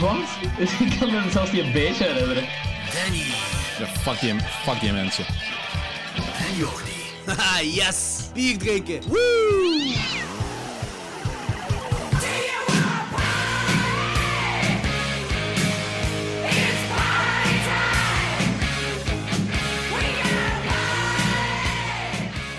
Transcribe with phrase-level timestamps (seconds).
[0.00, 0.68] Lorenz, Wat?
[0.80, 2.44] Ik kan me zelfs niet een beetje herinneren.
[2.94, 3.22] Danny
[3.78, 5.24] Ja, fuck die, fuck die mensen.
[6.38, 6.94] en Jordi.
[7.26, 8.20] Haha, yes!
[8.34, 9.00] Bier drinken!
[9.08, 9.94] Woo!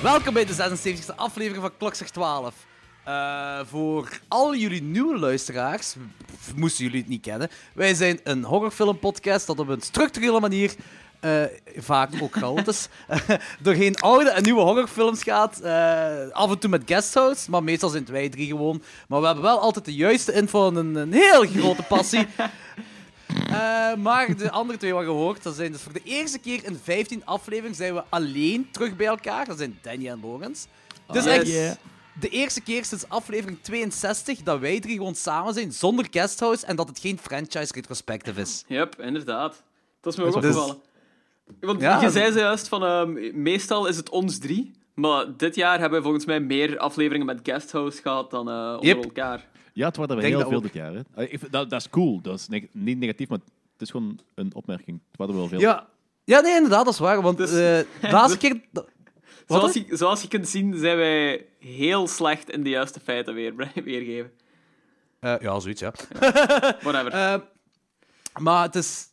[0.02, 2.54] Welkom bij de 76e aflevering van Klokslag 12.
[3.04, 5.96] Eh, voor al jullie nieuwe luisteraars,
[6.56, 10.76] moesten jullie het niet kennen, wij zijn een horrorfilmpodcast dat op een structurele manier,
[11.20, 11.44] eh,
[11.78, 12.88] vaak ook chaotisch,
[13.60, 15.60] doorheen oude en nieuwe horrorfilms gaat.
[15.60, 18.82] Eh, af en toe met guesthouse, maar meestal zijn het wij drie gewoon.
[19.08, 22.28] Maar we hebben wel altijd de juiste info en een, een heel grote passie.
[23.28, 26.80] Eh, maar de andere twee wat gehoord, dat zijn dus voor de eerste keer in
[26.84, 29.46] 15 afleveringen zijn we alleen terug bij elkaar.
[29.46, 30.66] Dat zijn Danny en Lorenz.
[31.12, 31.78] Dus Oh, echt.
[32.20, 36.76] De eerste keer sinds aflevering 62 dat wij drie gewoon samen zijn, zonder guesthouse, en
[36.76, 38.64] dat het geen franchise retrospective is.
[38.68, 39.64] Yep, inderdaad.
[40.02, 40.78] Dat is me ook opgevallen.
[41.60, 42.02] Want Ja.
[42.02, 46.04] je zei zojuist van, ehm, meestal is het ons drie, maar dit jaar hebben we
[46.04, 49.04] volgens mij meer afleveringen met guesthouse gehad dan eh, onder Yep.
[49.04, 49.48] elkaar.
[49.74, 50.64] Ja, het waren er heel dat veel ook.
[50.64, 50.94] dit jaar.
[50.94, 51.28] Hè.
[51.28, 52.22] Vind- Dat, dat is cool.
[52.22, 53.40] Dat is neg- niet negatief, maar
[53.74, 55.00] het is gewoon een opmerking.
[55.08, 55.60] Het waren er wel veel.
[55.60, 55.88] Ja,
[56.24, 57.22] ja nee, inderdaad, dat is waar.
[57.22, 58.62] Want Dus- eh, de laatste keer...
[59.48, 63.56] Zoals je, zoals je kunt zien, zijn wij heel slecht in de juiste feiten weer,
[63.84, 64.32] weergeven.
[65.20, 65.94] Eh, ja, zoiets, ja.
[66.82, 67.12] Whatever.
[67.12, 67.36] Eh,
[68.40, 69.06] maar het is...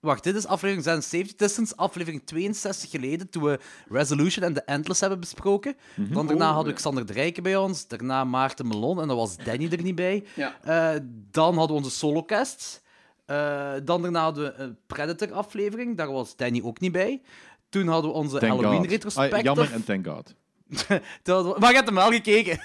[0.00, 1.32] Wacht, dit is aflevering 76.
[1.32, 5.76] Het is sinds aflevering 62 geleden, toen we Resolution en The Endless hebben besproken.
[5.96, 6.76] Dan daarna Oh, hadden we ja.
[6.76, 10.24] Xander de Rijken bij ons, daarna Maarten Melon, en dan was Danny er niet bij.
[10.34, 10.56] ja.
[10.62, 11.00] Eh,
[11.30, 12.80] dan hadden we onze solocasts.
[13.26, 17.22] Eh dan daarna hadden we een Predator-aflevering, daar was Danny ook niet bij.
[17.68, 18.46] Toen hadden we onze.
[18.46, 19.36] Halloween-retrospective.
[19.36, 20.34] Ah, jammer en thank God.
[21.58, 22.58] Maar je hebt hem wel gekeken.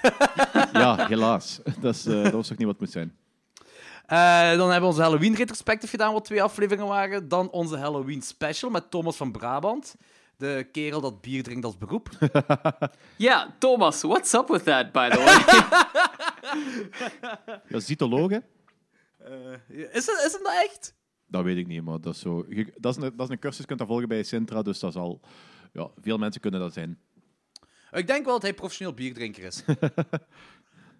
[0.72, 1.60] Ja, helaas.
[1.80, 3.16] Dat, is, eh, dat was toch niet wat het moet zijn.
[4.06, 7.28] Eh, dan hebben we onze Halloween retrospective gedaan, wat twee afleveringen waren.
[7.28, 9.94] Dan onze Halloween special met Thomas van Brabant.
[10.36, 12.08] De kerel dat bier drinkt als beroep.
[13.16, 15.42] ja, Thomas, what's up with that, by the way?
[17.68, 18.44] Ja, cytologen?
[19.68, 20.94] Is het, is het nou echt?
[21.32, 22.46] Dat weet ik niet, maar dat is zo...
[22.76, 24.92] dat, is een, dat is een cursus, je kunt dat volgen bij Sintra, dus dat
[24.92, 25.20] zal...
[25.72, 26.98] Ja, veel mensen kunnen dat zijn.
[27.90, 29.64] Ik denk wel dat hij professioneel bierdrinker is.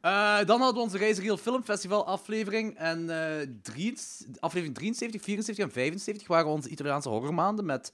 [0.02, 2.76] Eh, dan hadden we onze Reizigeel Filmfestival aflevering.
[2.76, 3.98] En eh, drie,
[4.40, 7.92] aflevering 73, 74 en 75 waren onze Italiaanse horrormaanden met,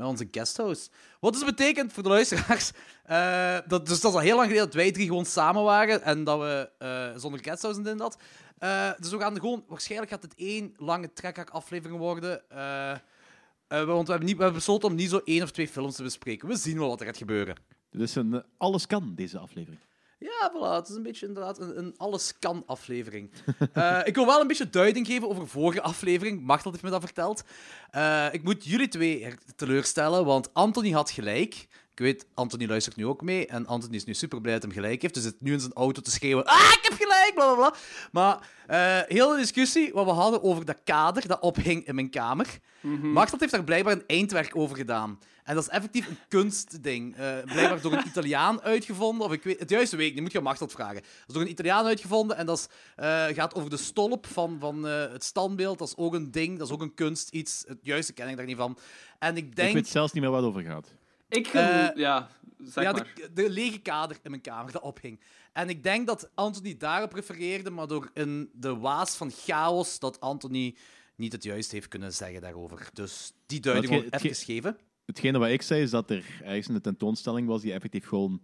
[0.00, 0.88] met onze guesthouse.
[1.20, 2.70] Wat dus betekent voor de luisteraars...
[3.04, 6.02] eh, dat, dus dat is al heel lang geleden dat wij drie gewoon samen waren
[6.02, 8.18] en dat we eh, zonder guesthouse en dat.
[8.58, 9.64] Eh, dus we gaan gewoon...
[9.68, 12.42] Waarschijnlijk gaat het één lange trekhak aflevering worden.
[13.68, 16.48] want we hebben, niet, we besloten om niet zo één of twee films te bespreken.
[16.48, 17.56] We zien wel wat er gaat gebeuren.
[17.90, 19.80] Dus een, alles kan, deze aflevering.
[20.20, 20.74] Ja, voilà.
[20.76, 23.30] Het is een beetje inderdaad een, een alles-kan-aflevering.
[23.72, 26.42] Eh, ik wil wel een beetje duiding geven over de vorige aflevering.
[26.42, 27.42] Machtel heeft me dat verteld.
[27.90, 31.54] Eh, ik moet jullie twee teleurstellen, want Anthony had gelijk.
[31.90, 33.46] Ik weet, Anthony luistert nu ook mee.
[33.46, 35.14] En Anthony is nu super blij dat hij gelijk heeft.
[35.14, 36.44] Dus zit nu in zijn auto te schreeuwen.
[36.44, 37.32] Ah, ik heb gelijk!
[37.34, 37.74] Bla bla bla.
[38.12, 42.10] Maar eh, heel de discussie wat we hadden over dat kader dat ophing in mijn
[42.10, 42.58] kamer.
[43.02, 45.18] Machtel heeft daar blijkbaar een eindwerk over gedaan.
[45.50, 47.16] En dat is effectief een kunstding.
[47.16, 49.26] Eh, blijkbaar door een Italiaan uitgevonden.
[49.26, 50.94] Of ik weet, het juiste weet ik niet, moet je aan Machtel vragen.
[50.94, 52.36] Dat is door een Italiaan uitgevonden.
[52.36, 52.66] En dat is,
[52.96, 55.78] eh, gaat over de stolp van, van eh, het standbeeld.
[55.78, 57.64] Dat is ook een ding, dat is ook een kunst iets.
[57.68, 58.78] Het juiste ken ik daar niet van.
[59.18, 59.68] En ik denk...
[59.68, 60.88] Ik weet zelfs niet meer waar het over gaat.
[61.28, 62.28] Ik, Eh, ja,
[62.64, 63.12] zeg ja, maar.
[63.14, 65.20] de, de lege kader in mijn kamer dat ophing.
[65.52, 70.20] En ik denk dat Anthony daarop refereerde, maar door in de waas van chaos dat
[70.20, 70.76] Anthony
[71.16, 72.88] niet het juist heeft kunnen zeggen daarover.
[72.92, 74.76] Dus die duiding wil ik Hetgeen- even geven.
[75.10, 78.40] Hetgene wat ik zei, is dat er ergens een tentoonstelling was die effectief gewoon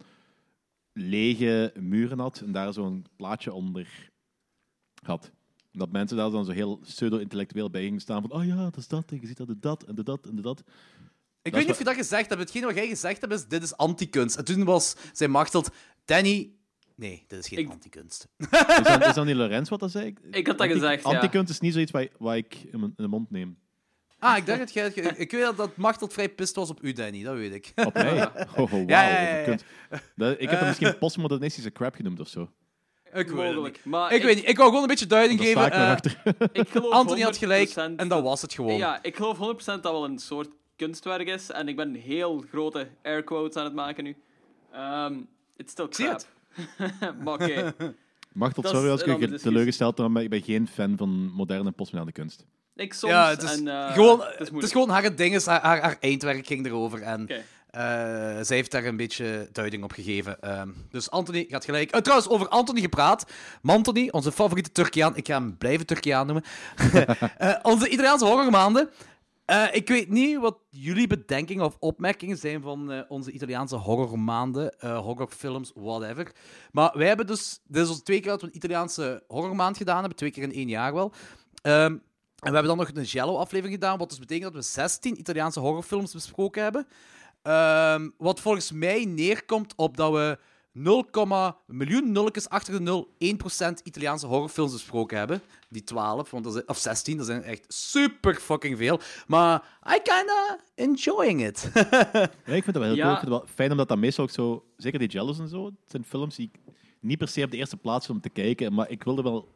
[0.93, 4.11] lege muren had en daar zo'n plaatje onder
[5.03, 5.31] had.
[5.71, 8.87] Dat mensen daar dan zo heel pseudo-intellectueel bij gingen staan van oh ja, dat is
[8.87, 10.59] dat, en je ziet dat, de dat, en de dat, en de dat.
[10.59, 10.65] Ik
[11.43, 12.41] Dat weet niet of je dat gezegd hebt.
[12.41, 14.35] Hetgeen wat jij gezegd hebt is, dit is antikunst.
[14.35, 15.69] En toen was zijn machteld,
[16.05, 16.51] Danny...
[16.95, 18.27] Nee, dit is geen Ik- antikunst.
[18.37, 18.47] Is
[18.83, 20.13] dat, is dat niet Lorenz wat dat zei?
[20.31, 21.09] Ik had dat Anti- gezegd, ja.
[21.09, 23.57] Antikunst is niet zoiets wat, wat ik in, mijn- in de mond neem.
[24.19, 24.87] Ah, ik dacht dat jij...
[25.17, 27.23] Ik weet dat- dat machteld vrij pist was op u, Danny.
[27.23, 27.71] Dat weet ik.
[27.85, 28.23] Op mij?
[28.55, 29.09] Oh, oh, wauw, Ja,
[29.45, 29.57] ja.
[30.15, 30.59] Dat- ik heb Eh.
[30.59, 32.41] dat misschien postmodernistische crap genoemd of zo.
[32.41, 32.49] Ik
[33.13, 33.35] weet het niet.
[33.45, 33.79] Mogelijk.
[33.85, 34.47] Maar Ik weet niet.
[34.47, 35.71] Ik wou gewoon een beetje duiding geven.
[35.71, 36.21] eh, achter.
[36.51, 38.77] Ik geloof Anthony had 100% gelijk en dat was het gewoon.
[38.77, 41.51] Ja, ik geloof 100% dat wel een soort kunstwerk is.
[41.51, 44.15] En ik ben heel grote air quotes aan het maken nu.
[44.71, 45.13] Ehm
[45.57, 46.25] it's still zie crap.
[47.23, 47.73] maar oké.
[48.33, 51.73] Dat sorry als ik je teleurgesteld heb, maar ik ben geen fan van moderne en
[51.73, 52.45] postmoderne kunst.
[52.77, 54.73] Ik soms Ja, het is, en, eh, gewoon, het is het is moeilijk.
[54.73, 57.01] gewoon haar ding is, haar, haar, haar eindwerk ging erover.
[57.01, 57.43] En Oké.
[57.67, 57.83] Eh,
[58.41, 60.41] zij heeft daar een beetje duiding op gegeven.
[60.41, 61.91] Ehm, dus Anthony gaat gelijk.
[61.91, 63.31] Eh, trouwens, over Anthony gepraat.
[63.61, 65.15] Mantony, onze favoriete Turkiaan.
[65.15, 66.43] Ik ga hem blijven Turkiaan noemen.
[67.61, 68.89] Onze Italiaanse horrormaanden.
[69.71, 76.31] Ik weet niet wat jullie bedenkingen of opmerkingen zijn van onze Italiaanse horrormaanden, horrorfilms, whatever.
[76.71, 79.99] Maar wij hebben dus, dit is ons twee keer dat we een Italiaanse horrormaand gedaan
[79.99, 81.11] hebben, twee keer in één jaar wel.
[81.61, 81.95] Ehm,
[82.43, 85.59] en we hebben dan nog een Jello-aflevering gedaan, wat dus betekent dat we 16 Italiaanse
[85.59, 86.87] horrorfilms besproken hebben.
[87.41, 90.37] Ehm, wat volgens mij neerkomt op dat we
[90.71, 91.05] 0,
[91.67, 95.41] miljoen nulletjes achter de 0, 1% Italiaanse horrorfilms besproken hebben.
[95.69, 98.99] Die 12, want dat zijn, of 16, dat zijn echt super fucking veel.
[99.27, 99.63] Maar
[99.95, 101.69] I kinda enjoying it.
[102.45, 103.03] Ja, ik vind dat wel heel Ja.
[103.03, 103.13] cool.
[103.13, 104.65] Ik vind het wel fijn omdat dat meestal ook zo...
[104.77, 106.59] Zeker die Jellos en zo, het zijn films die ik
[106.99, 109.47] niet per se op de eerste plaats vind om te kijken, maar ik wilde wel,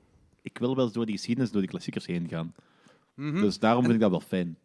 [0.42, 2.54] ik wil wel eens door die geschiedenis, door die klassiekers heen gaan.
[3.30, 4.58] Dus daarom vind ik dat wel fijn.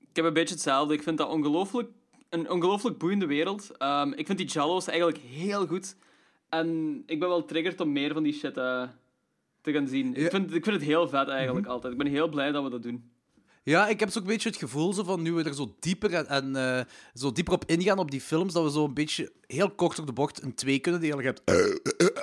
[0.00, 0.94] Ik heb een beetje hetzelfde.
[0.94, 1.88] Ik vind dat ongelooflijk,
[2.28, 3.70] een ongelooflijk boeiende wereld.
[3.76, 5.96] Ehm, ik vind die Jallo's eigenlijk heel goed.
[6.48, 8.82] En ik ben wel triggerd om meer van die shit eh,
[9.60, 10.12] te gaan zien.
[10.12, 10.24] Ja.
[10.24, 11.92] Ik, vind, ik vind het heel vet eigenlijk altijd.
[11.92, 13.10] Ik ben heel blij dat we dat doen.
[13.62, 16.14] ja, ik heb zo een beetje het gevoel zo van nu we er zo dieper,
[16.14, 16.84] en, en, eh,
[17.14, 20.06] zo dieper op ingaan op die films, dat we zo een beetje heel kort door
[20.06, 21.18] de bocht een 2 kunnen delen.
[21.18, 21.42] Je hebt...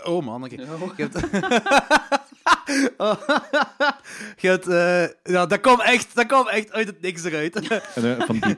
[0.07, 0.55] oh man, oké.
[0.55, 1.19] Je hebt...
[4.44, 7.56] Je hebt, eh, ja, dat kwam echt, dat kwam echt uit het niks eruit.
[7.95, 8.57] Eh, van die,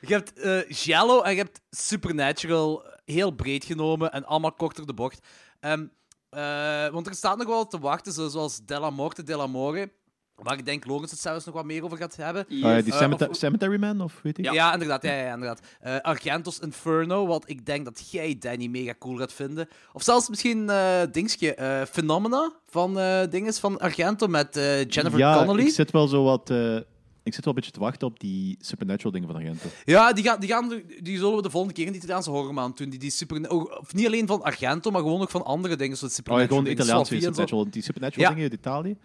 [0.00, 4.86] Je hebt eh Giallo en je hebt Supernatural heel breed genomen en allemaal kort door
[4.86, 5.26] de bocht.
[5.60, 5.86] Ehm,
[6.30, 9.92] eh, want er staat nog wel te wachten, zo- zoals Della Morte, Della More,
[10.36, 12.44] waar ik denk Logans het zelfs nog wat meer over gaat hebben.
[12.48, 12.62] Yes.
[12.64, 14.52] Ah ja, die Eh, Cemetery, of- Cemetery Man, of weet ik?
[14.52, 15.02] Ja, inderdaad.
[15.02, 15.60] Ja, ja, inderdaad.
[15.80, 19.68] Eh, Argentos Inferno, wat ik denk dat jij, Danny, mega cool gaat vinden.
[19.92, 25.18] Of zelfs misschien eh dingetje, eh, Phenomena van eh dinges van Argento met eh, Jennifer
[25.18, 25.66] ja, Connelly.
[25.66, 26.50] ik zit wel zo wat...
[26.50, 26.76] eh,
[27.22, 29.68] ik zit wel een beetje te wachten op die Supernatural dingen van Argento.
[29.84, 32.76] Ja, die, gaan, die, gaan, die zullen we de volgende keer in de Italiaanse horrormaand
[32.76, 32.90] doen.
[32.90, 35.96] Die, die super, oh, of niet alleen van Argento, maar gewoon ook van andere dingen.
[35.96, 37.14] Zoals Oh, ja, Supernatural gewoon de Italiaanse.
[37.14, 37.70] Supernatural.
[37.70, 38.34] Die Supernatural Ja.
[38.34, 38.96] dingen uit Italië.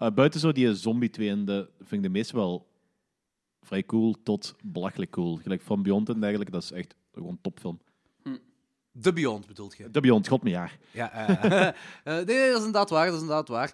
[0.00, 2.68] Eh, buiten zo die zombie twee en de vind ik de meeste wel
[3.60, 5.36] vrij cool tot belachelijk cool.
[5.36, 7.80] Gelijk From Beyond en dergelijke, dat is echt gewoon een topfilm.
[9.00, 9.90] The Beyond bedoelt je?
[9.90, 10.78] The Beyond, god mijn jaar.
[10.90, 13.06] Ja, eh, eh, nee, dat is inderdaad waar.
[13.06, 13.72] Dat is inderdaad waar.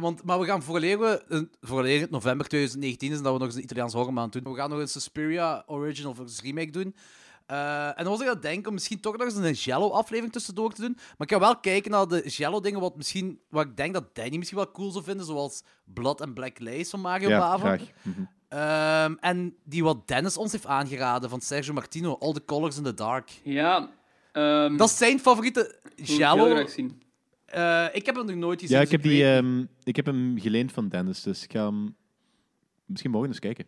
[0.00, 3.62] Want, maar we gaan vooraleer we, uh, november 2019 is dat we nog eens een
[3.62, 4.42] Italiaans horrormaand doen.
[4.42, 6.94] We gaan nog een Suspiria Original Remake doen.
[7.48, 10.32] Eh, en dan was ik aan het denken om misschien toch nog eens een Jello-aflevering
[10.32, 10.94] tussendoor te doen.
[10.96, 14.36] Maar ik ga wel kijken naar de Jello-dingen, wat, misschien, wat ik denk dat Danny
[14.36, 17.78] misschien wel cool zou vinden, zoals Blood and Black Lace van Mario Ja, Bava.
[18.02, 18.20] Mhm.
[18.48, 22.82] Ehm, en die wat Dennis ons heeft aangeraden van Sergio Martino, All the Colors in
[22.82, 23.40] the Dark.
[23.44, 23.90] Ja.
[24.32, 26.44] ehm, Dat is zijn favoriete ik Jello.
[26.50, 27.02] graag zien.
[27.44, 28.76] Eh, ik heb hem nog nooit gezien.
[28.76, 31.52] Ja, dus ik heb, weet die, ehm, ik heb hem geleend van Dennis, dus ik
[31.52, 31.96] ga hem
[32.86, 33.64] misschien morgen eens kijken.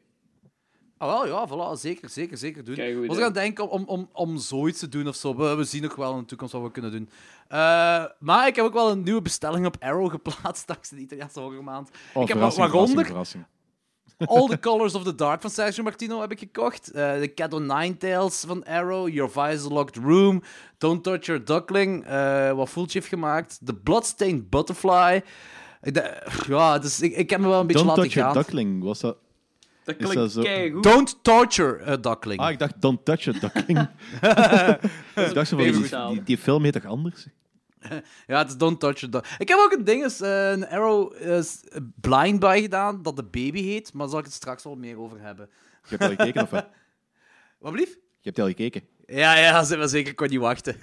[1.00, 2.74] Ah, wel, ja, voilà, zeker, zeker, zeker doen.
[2.74, 5.36] Kijk, goed Ik aan het denken om, om, om zoiets te doen of zo.
[5.36, 7.08] We, we zien nog wel in de toekomst wat we kunnen doen.
[7.48, 11.40] Eh, maar ik heb ook wel een nieuwe bestelling op Arrow geplaatst dankzij de Italiaanse
[11.40, 11.90] horrormaand.
[12.14, 13.44] Oh, ik heb verrassing, waaronder verrassing,
[14.26, 16.90] All the Colors of the Dark van Sergio Martino heb ik gekocht.
[16.90, 19.08] Eh, de Cat o' Nine Tails van Arrow.
[19.08, 20.42] Your Visor Locked Room.
[20.78, 22.04] Don't Touch Your Duckling.
[22.06, 23.60] eh, wat Fulci heeft gemaakt.
[23.64, 25.22] The Bloodstained Butterfly.
[25.80, 28.42] De- ja, dus ik, ik heb me wel een beetje Don't laten Touch Your gaan.
[28.42, 29.16] Duckling, was dat...
[29.98, 30.82] Dat zo- keigoed.
[30.82, 32.40] Don't Torture a Duckling.
[32.40, 33.78] Ah, ik dacht Don't Touch Your Duckling.
[35.28, 37.26] ik dacht zo van, die, die, die film heet toch anders?
[38.26, 39.16] Ja, het is Don't Touch It.
[39.38, 41.64] Ik heb ook een ding, is, eh, een Arrow is
[42.00, 44.98] Blind bij gedaan, dat de baby heet, maar daar zal ik het straks wel meer
[44.98, 45.48] over hebben.
[45.88, 46.66] Je hebt al gekeken, of wat?
[47.58, 47.88] Wat blief?
[47.94, 48.82] Je hebt al gekeken.
[49.06, 50.76] Ja, ja, maar zeker, ik kon niet wachten.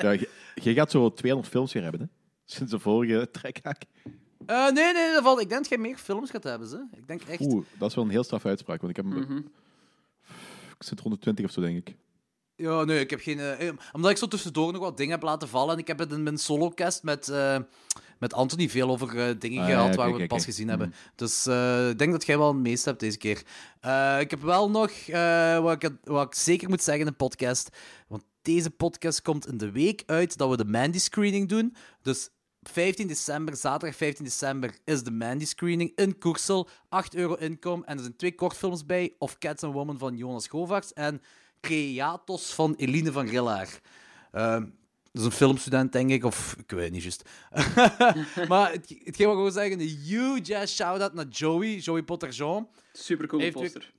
[0.00, 2.06] Ja, je, je gaat zo 200 films weer hebben, hè?
[2.44, 3.82] Sinds de vorige trekhaak.
[4.46, 5.40] Eh, nee, nee, dat valt.
[5.40, 6.86] ik denk dat jij meer films gaat hebben, ze.
[6.92, 7.40] Ik denk echt.
[7.40, 9.14] Oeh, dat is wel een heel straf uitspraak, want ik heb...
[9.14, 9.36] Mhm.
[10.78, 11.96] Ik zit 120 of zo, denk ik.
[12.56, 13.38] Ja, nee, ik heb geen...
[13.38, 15.98] eh, eh, omdat ik zo tussendoor nog wat dingen heb laten vallen en ik heb
[15.98, 17.32] het in mijn solocast met,
[18.18, 20.94] met Anthony veel over dingen Ah, gehad waar we het pas gezien hebben.
[21.14, 23.38] Dus eh, ik denk dat jij wel het meeste hebt deze keer.
[24.20, 25.06] Ik heb wel nog
[25.62, 27.68] wat, ik, wat ik zeker moet zeggen in de podcast.
[28.08, 31.74] Want deze podcast komt in de week uit dat we de Mandy screening doen.
[32.02, 32.28] Dus
[32.68, 36.68] 15 december, zaterdag 15 december, is de Mandy screening in Koersel.
[36.88, 37.84] 8 euro inkom.
[37.84, 39.14] En er zijn twee kortfilms bij.
[39.18, 40.92] Of Cats and Woman van Jonas Govaerts.
[40.92, 41.22] En
[41.60, 43.80] Creatos van Eline van Rillaar.
[44.32, 44.70] Ehm, dat
[45.12, 47.28] is een filmstudent, denk ik, of ik weet niet juist.
[48.48, 52.68] maar het, hetgeen wat ik wil zeggen, een huge shout-out naar Joey, Joey Potterjean.
[52.92, 53.92] Super cool Heeft u- poster.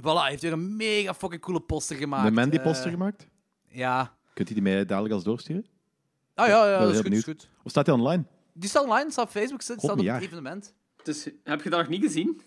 [0.00, 2.26] Voilà, hij heeft weer een mega fucking coole poster gemaakt.
[2.26, 3.26] Een Mandy-poster Eh, gemaakt?
[3.68, 4.16] Ja.
[4.34, 5.66] Kunt u die mij dadelijk als doorsturen?
[6.34, 7.48] Ah ja, ja, dat is goed, is goed.
[7.62, 8.24] Of staat die online?
[8.52, 10.20] Die staat online, staat op Facebook, staat God, op het jaar.
[10.22, 10.74] evenement.
[11.02, 12.40] Dus, heb je dat nog niet gezien?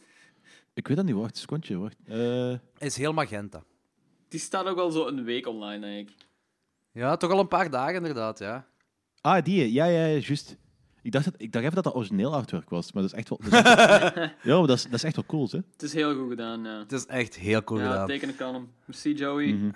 [0.73, 1.95] Ik weet dat niet, wacht, een secondje, wacht.
[2.05, 3.63] Eh, Hij is heel magenta.
[4.27, 6.15] Die staat ook al zo een week online, denk ik.
[6.91, 8.67] Ja, toch al een paar dagen inderdaad, ja.
[9.21, 9.71] Ah, die.
[9.73, 10.57] Ja, ja, ja, juist.
[11.01, 13.29] Ik dacht, dat, ik dacht even dat dat origineel artwork was, maar dat is echt
[13.29, 13.39] wel...
[13.49, 15.59] dat is echt- ja, maar dat is, dat is echt wel cool, hè?
[15.71, 16.79] Het is heel goed gedaan, ja.
[16.79, 18.07] Het is echt heel cool Ja, gedaan.
[18.07, 18.71] tekenen kan hem.
[18.85, 19.53] Merci, Joey.
[19.53, 19.65] Mhm.
[19.65, 19.75] Het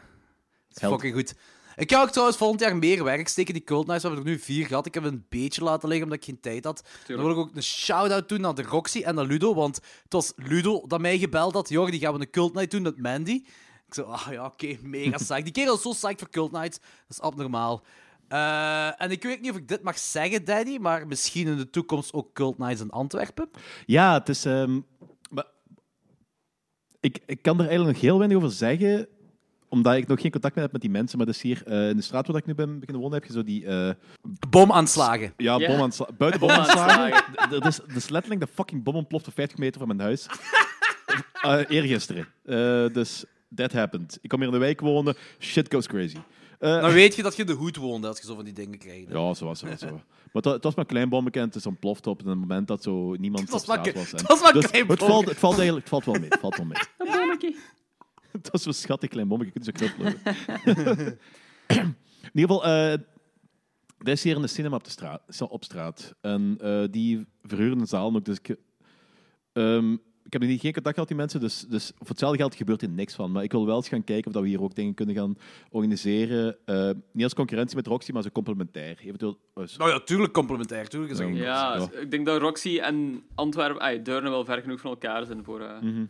[0.75, 0.93] is Held.
[0.93, 1.35] fucking goed.
[1.77, 3.53] Ik ga ook trouwens volgend jaar meer werk steken.
[3.53, 4.85] Die Cult Nights we hebben er nu vier gehad.
[4.85, 6.83] Ik heb een beetje laten liggen omdat ik geen tijd had.
[7.07, 9.53] Dan wil ik ook een shout-out doen naar de Roxy en naar Ludo.
[9.53, 11.69] Want het was Ludo dat mij gebeld had.
[11.69, 13.43] Jordi, die gaan we een Cult Night doen met Mandy.
[13.87, 15.43] Ik zei, ah ja, oké, mega psyched.
[15.43, 16.79] Die kerel is zo psyched voor Cult Nights.
[16.79, 17.83] Dat is abnormaal.
[18.27, 21.69] Eh, en ik weet niet of ik dit mag zeggen, Daddy, maar misschien in de
[21.69, 23.49] toekomst ook Cult Nights in Antwerpen.
[23.85, 24.45] Ja, het is...
[24.45, 24.79] ehm,
[25.29, 25.45] maar
[26.99, 29.07] ik, ik kan er eigenlijk nog heel weinig over zeggen,
[29.69, 31.17] omdat ik nog geen contact meer heb met die mensen.
[31.17, 33.27] Maar dat is hier eh, in de straat waar ik nu ben beginnen wonen, heb
[33.27, 33.65] je zo die...
[33.65, 33.89] eh,
[34.49, 35.33] Bomaanslagen.
[35.37, 36.15] ja, bomaanslagen.
[36.17, 37.23] Buiten bomaanslagen.
[37.51, 40.25] Er is, er is letterlijk de fucking bom ontploft op 50 meter van mijn huis.
[41.41, 42.27] Eh eergisteren.
[42.45, 44.17] Eh, dus that happened.
[44.21, 45.15] Ik kom hier in de wijk wonen.
[45.39, 46.17] Shit goes crazy.
[46.59, 48.77] Eh, Dan weet je dat je de hoed woonde als je zo van die dingen
[48.77, 49.05] krijgt.
[49.09, 49.79] Ja, zo was het.
[49.79, 49.85] Zo.
[49.85, 52.37] Maar het, wa- het was maar een klein bommetje en het is ontploft op een
[52.39, 54.11] moment dat zo niemand Het was op maar straat was.
[54.11, 56.15] En- het was maar een dus klein het, valt, het valt eigenlijk het valt wel
[56.21, 56.29] mee.
[56.29, 56.77] Het valt wel mee.
[56.97, 57.55] Een bommetje.
[58.37, 59.53] Het was zo'n schattig klein bommetje.
[59.53, 60.15] Je kunt zo knuffelen.
[61.67, 62.97] in ieder geval, eh
[63.97, 66.15] er is hier een cinema op, de straat, op straat.
[66.21, 68.25] En eh, die verhuren een zaal ook.
[68.25, 68.55] Dus ik,
[69.53, 71.39] ehm, ik heb nog niet geen contact gehad met die mensen.
[71.39, 73.31] Dus, dus voor hetzelfde geld gebeurt er niks van.
[73.31, 75.35] Maar ik wil wel eens gaan kijken of dat we hier ook dingen kunnen gaan
[75.69, 76.57] organiseren.
[76.65, 78.97] Eh, niet als concurrentie met Roxy, maar zo complementair.
[78.99, 80.87] Eventueel, eh, Nou ja, tuurlijk complementair.
[80.87, 81.75] Tuurlijk is dat Ja.
[81.75, 81.99] Ja.
[81.99, 85.61] ik denk dat Roxy en Antwerpen, ay, Deurne wel ver genoeg van elkaar zijn voor
[85.61, 86.05] eh, mhm.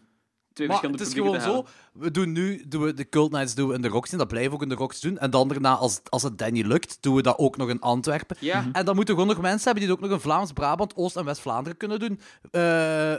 [0.58, 1.66] Twee Maar verschillende het is gewoon zo.
[1.94, 4.12] We doen nu doen we de Cult Nights doen we in de Roxy.
[4.12, 5.18] En dat blijven we ook in de Roxy doen.
[5.18, 8.38] En dan daarna, als, als het Danny lukt, doen we dat ook nog in Antwerpen.
[8.40, 10.52] Ja, En dan moeten we gewoon nog mensen hebben die het ook nog in Vlaams,
[10.52, 12.20] Brabant, Oost- en West-Vlaanderen kunnen doen.
[12.52, 13.14] eh,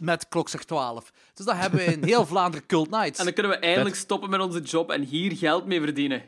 [0.00, 1.12] met klokslag 12.
[1.34, 3.18] Dus dan hebben we in heel Vlaanderen Cult Nights.
[3.18, 6.22] en dan kunnen we eindelijk stoppen met onze job en hier geld mee verdienen.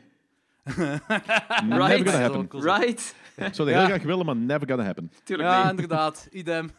[0.65, 2.09] Never Right.
[2.09, 2.47] gonna happen.
[2.47, 2.81] Cool zijn.
[2.81, 3.15] Right?
[3.35, 3.85] Ik zou dat Ja.
[3.85, 5.11] heel graag willen, maar never gonna happen.
[5.23, 5.69] Tuurlijk Ja, niet.
[5.71, 6.27] inderdaad.
[6.31, 6.71] Idem.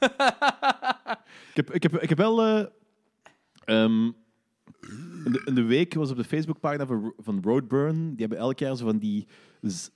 [1.50, 2.42] Ik heb, ik heb, ik heb wel...
[2.42, 2.64] eh,
[3.66, 4.04] ehm,
[5.24, 8.08] in, de, in de week was op de Facebookpagina van, van Roadburn.
[8.08, 9.26] Die hebben elk jaar zo van die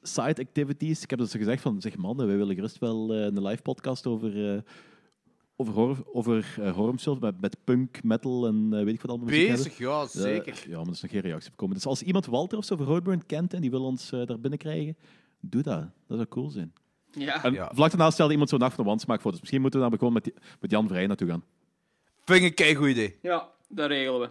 [0.02, 1.02] side activities.
[1.02, 4.06] Ik heb dus gezegd van, zeg mannen, wij willen gerust wel eh, een live podcast
[4.06, 4.54] over...
[4.54, 4.60] eh
[5.56, 9.28] over horror, over eh, horrorfilms met, met punk, metal en weet ik wat allemaal.
[9.28, 10.64] Bezig, ja, zeker.
[10.68, 11.74] ja, maar er is nog geen reactie op gekomen.
[11.74, 14.58] Dus als iemand Walter of zo van Roadburn kent en die wil ons daar binnen
[14.58, 14.96] krijgen,
[15.40, 15.80] doe dat.
[16.06, 16.72] Dat zou cool zijn.
[17.10, 17.44] Ja.
[17.44, 17.70] En Ja.
[17.74, 19.40] vlak daarna stelde iemand zo'n nacht van de wandsmaakfoto's.
[19.40, 21.44] Misschien moeten we dan gewoon met, die- met Jan Vrij naartoe gaan.
[22.24, 23.16] Vind ik een goed idee.
[23.22, 24.28] ja, dat regelen we.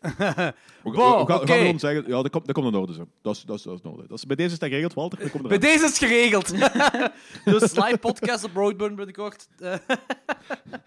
[0.00, 1.46] We, Wow, we- we gaan, we oké.
[1.46, 3.06] gaan gewoon zeggen, ja, dat komt, dat komt in orde zo.
[3.22, 4.06] Dat is, dat is, dat is in orde.
[4.08, 5.18] Dat is, bij deze is dat geregeld, Walter.
[5.18, 5.70] Dat komt Bij eraan.
[5.70, 6.48] deze is het geregeld.
[7.60, 9.48] dus live podcast op Roadburn binnenkort.
[9.58, 9.72] Eh,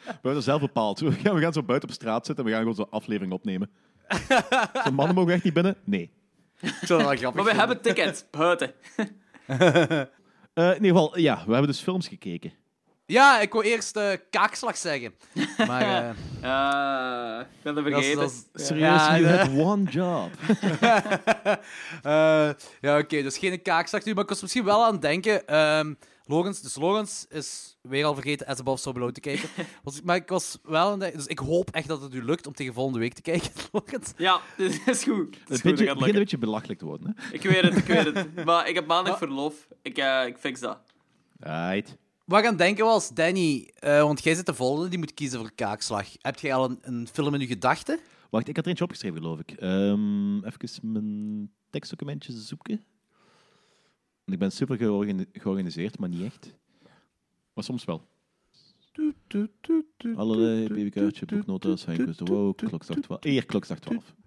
[0.05, 0.99] We hebben dat zelf bepaald.
[0.99, 3.33] We gaan, we gaan zo buiten op straat zitten en we gaan gewoon zo'n aflevering
[3.33, 3.69] opnemen.
[4.85, 5.75] Zo mannen mogen echt niet binnen?
[5.83, 6.11] Nee.
[6.61, 7.57] ik zou dat wel grappig Maar we vinden.
[7.57, 8.73] hebben tickets, buiten.
[10.53, 12.53] Eh, in ieder geval, ja, we hebben dus films gekeken.
[13.07, 15.13] Ja, ik wou eerst eh, kaakslag zeggen.
[15.67, 16.09] Maar eh,
[16.41, 18.19] Ah, ik ben het dat is- vergeten.
[18.19, 20.29] dat is- Serieus, Ja, you eh, had one job.
[22.03, 22.49] eh,
[22.81, 24.13] ja, oké, dus geen kaakslag nu.
[24.13, 25.47] Maar ik was misschien wel aan het denken.
[25.47, 25.93] ehm
[26.27, 29.49] Logans, dus Logans is weer al vergeten As Above So Below te kijken.
[29.83, 31.17] Was, maar ik was wel aan het denken.
[31.17, 34.13] Dus ik hoop echt dat het u lukt om tegen volgende week te kijken, Logans.
[34.17, 35.35] Ja, dit is goed.
[35.35, 37.15] Is Het goed, beetje- dat gaat begint een beetje belachelijk te worden.
[37.17, 37.33] Hè?
[37.33, 38.45] Ik weet het, ik weet het.
[38.45, 39.67] Maar ik heb maandag verlof.
[39.81, 40.77] Ik, eh, ik fix dat.
[41.39, 41.97] Right.
[42.25, 45.39] Wat ik aan denken was, Danny, eh, want jij zit de volgende, die moet kiezen
[45.39, 46.07] voor kaakslag.
[46.19, 47.99] Heb jij al een, een film in je gedachten?
[48.29, 49.51] Wacht, ik had er eentje opgeschreven, geloof ik.
[49.51, 52.75] Ehm even mijn tekstdocumentje zoeken.
[54.23, 56.55] Want ik ben super georgani- georganiseerd, maar niet echt.
[57.53, 58.07] Maar soms wel.
[60.15, 63.23] Allerlei, babykaartje, boeknotas, Henk de Wow, klokslag 12.
[63.23, 64.15] Hier, klokslag 12.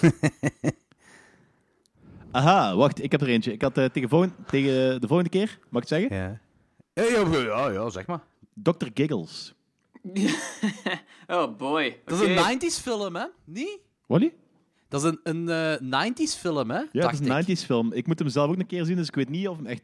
[2.34, 3.52] Aha, wacht, ik heb er eentje.
[3.52, 6.16] Ik had eh, tegen, volgende, tegen de volgende keer, mag ik het zeggen?
[6.16, 6.40] Ja.
[6.94, 8.20] Ja, ja, ja, ja, zeg maar.
[8.54, 8.86] Dr.
[8.94, 9.54] Giggles.
[11.26, 12.00] Oh boy.
[12.04, 13.24] Dat is een 90s film, hè?
[13.44, 13.78] Niet?
[14.06, 14.34] Wally?
[14.88, 15.48] Dat is een, een
[15.82, 16.78] eh, 90s film, hè?
[16.78, 17.58] Ja, dacht is een ik.
[17.58, 17.92] 90s film.
[17.92, 19.82] Ik moet hem zelf ook een keer zien, dus ik weet niet of hem echt.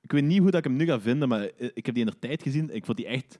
[0.00, 2.04] Ik weet niet hoe dat ik hem nu ga vinden, maar eh, ik heb die
[2.04, 2.74] in de tijd gezien.
[2.74, 3.38] Ik vond die echt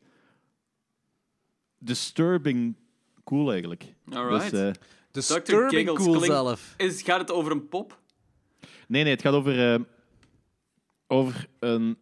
[1.78, 2.74] disturbing
[3.24, 3.94] cool eigenlijk.
[4.10, 4.50] Alright.
[4.50, 4.72] Dus, eh,
[5.10, 6.74] Disturbing Giggles cool zelf.
[6.76, 7.98] Is, gaat het over een pop?
[8.88, 9.80] Nee, nee, het gaat over, eh,
[11.06, 11.98] over een.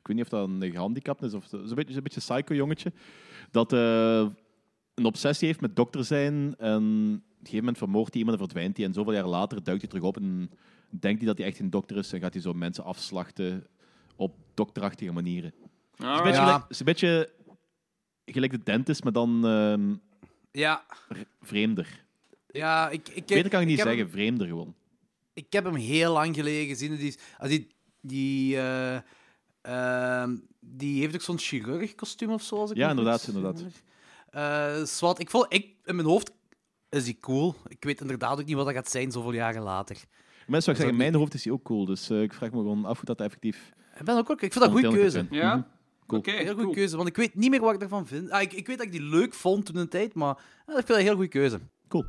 [0.00, 2.92] Ik weet niet of dat een gehandicapt is of zo'n beetje, zo'n beetje psycho jongetje.
[3.50, 4.26] Dat eh,
[4.94, 6.54] een obsessie heeft met dokter zijn.
[6.58, 8.86] En op een gegeven moment vermoordt hij iemand en verdwijnt hij.
[8.86, 10.50] En zoveel jaar later duikt hij terug op en
[10.90, 12.12] denkt hij dat hij echt een dokter is.
[12.12, 13.66] En gaat hij zo mensen afslachten
[14.16, 15.52] op dokterachtige manieren.
[15.96, 16.44] Het is een beetje, Ja.
[16.44, 17.32] gelijk, het is een beetje
[18.24, 19.94] gelijk de dentist, maar dan ehm,
[20.52, 20.84] Ja,
[21.40, 22.04] Vreemder.
[22.46, 24.74] ja ik, ik, Beter kan ik niet zeggen, vreemder gewoon.
[25.46, 26.96] Ik heb hem heel lang geleden gezien.
[26.96, 27.66] Die, ah, die,
[28.00, 28.96] die, eh,
[29.60, 32.56] ehm, die heeft ook zo'n chirurg-kostuum of zo.
[32.56, 33.62] Als ik Ja, inderdaad, inderdaad.
[34.30, 35.18] Eh, zwart.
[35.18, 36.30] ik vond, ik, in mijn hoofd
[36.88, 37.54] is die cool.
[37.68, 39.96] Ik weet inderdaad ook niet wat dat gaat zijn zoveel jaren later.
[39.96, 41.84] Mensen zou ik zeggen, in mijn hoofd is hij ook cool.
[41.84, 43.72] Dus eh, ik vraag me gewoon af hoe dat effectief...
[43.98, 45.26] Ik, ben ook, ook- ik vind dat een goede keuze.
[45.30, 45.54] Ja?
[45.56, 45.64] Mhm.
[46.06, 46.20] Cool.
[46.20, 46.72] Oké, Heel goede cool.
[46.74, 48.30] keuze, want ik weet niet meer wat ik ervan vind.
[48.30, 50.74] Ah, ik, ik weet dat ik die leuk vond toen een tijd, maar eh, ik
[50.74, 51.60] vind dat een heel goede keuze.
[51.88, 52.04] Cool.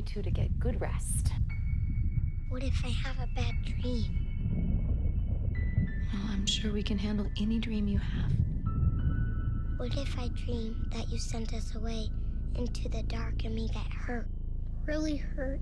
[0.00, 1.32] You two to get good rest.
[2.48, 4.26] What if I have a bad dream?
[6.12, 8.32] Well, I'm sure we can handle any dream you have.
[9.76, 12.08] What if I dream that you sent us away
[12.54, 14.26] into the dark and we get hurt?
[14.86, 15.60] Really hurt?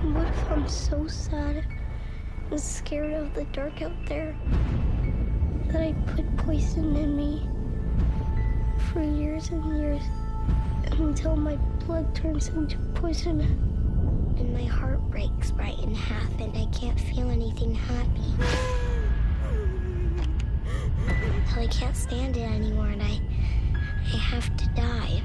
[0.00, 1.64] And what if I'm so sad
[2.50, 4.36] and scared of the dark out there
[5.68, 7.48] that I put poison in me
[8.92, 10.02] for years and years
[10.98, 11.56] until my
[11.86, 13.40] blood turns into poison
[14.38, 18.34] and my heart breaks right in half and I can't feel anything happy.
[21.52, 23.20] Till I can't stand it anymore and I
[24.12, 25.22] I have to die.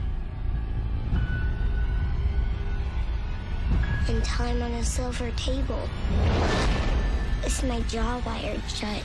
[4.07, 5.89] Until I'm on a silver table.
[7.45, 9.03] Is my jaw wired shut?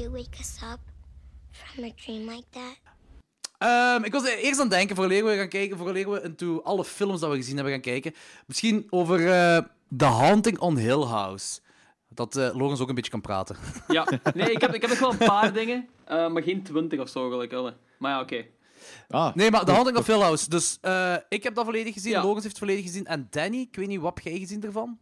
[0.00, 0.80] You wake us up
[1.50, 2.78] from a dream like that?
[3.58, 6.84] Ehm, ik was eerst aan het denken, voordat we gaan kijken, voordat we into alle
[6.84, 8.14] films dat we gezien hebben gaan kijken,
[8.46, 9.62] misschien over eh
[9.96, 11.60] The Haunting on Hill House.
[12.08, 13.56] Dat eh Logans ook een beetje kan praten.
[13.88, 17.00] Ja, nee, ik heb, ik heb nog wel een paar dingen, eh, maar geen twintig
[17.00, 17.52] of zo, gelijk.
[17.52, 17.76] alle.
[17.98, 18.44] Maar ja, oké.
[19.08, 20.48] Ah, Nee, maar The Haunting of Hill House.
[20.48, 22.22] Dus eh, ik heb dat volledig gezien, Ja.
[22.22, 23.06] Logans heeft het volledig gezien.
[23.06, 24.98] En Danny, ik weet niet, wat heb jij gezien ervan?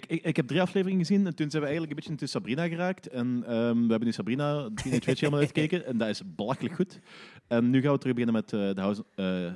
[0.00, 2.26] Kijk, ik, ik heb drie afleveringen gezien en toen zijn we eigenlijk een beetje into
[2.26, 3.08] Sabrina geraakt.
[3.08, 6.98] En ehm, we hebben nu Sabrina Teenage Witch helemaal uitgekeken en dat is belachelijk goed.
[7.46, 9.52] En nu gaan we terug beginnen met eh, de House, eh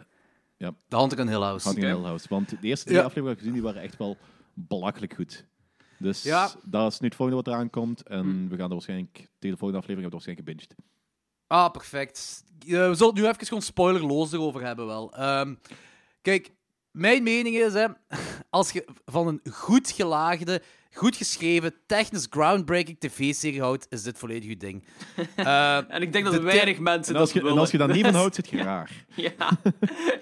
[0.88, 1.64] The Haunting on Hill House.
[1.64, 1.96] Haunting Oké.
[1.96, 2.26] Hill House.
[2.28, 3.04] Want de eerste drie Ja.
[3.04, 4.16] afleveringen die ik gezien die waren echt wel
[4.54, 5.46] belachelijk goed.
[5.98, 6.50] Dus Ja.
[6.64, 8.02] dat is nu het volgende wat eraan komt.
[8.02, 10.74] En we gaan er waarschijnlijk, tegen de volgende aflevering hebben we waarschijnlijk gebinged.
[11.46, 12.44] Ah, perfect.
[12.58, 15.14] Eh, we zullen het nu even gewoon spoilerloos erover hebben wel.
[15.16, 15.54] Ehm,
[16.22, 16.50] kijk,
[16.92, 17.86] mijn mening is, hè,
[18.50, 24.48] als je van een goed gelaagde, goed geschreven, technisch groundbreaking tv-serie houdt, is dit volledig
[24.48, 24.84] je ding.
[25.36, 27.78] Eh, En ik denk dat De weinig mensen En als, dat je, en als je
[27.78, 28.90] daar niet van houdt, zit je raar.
[29.16, 29.58] Ja,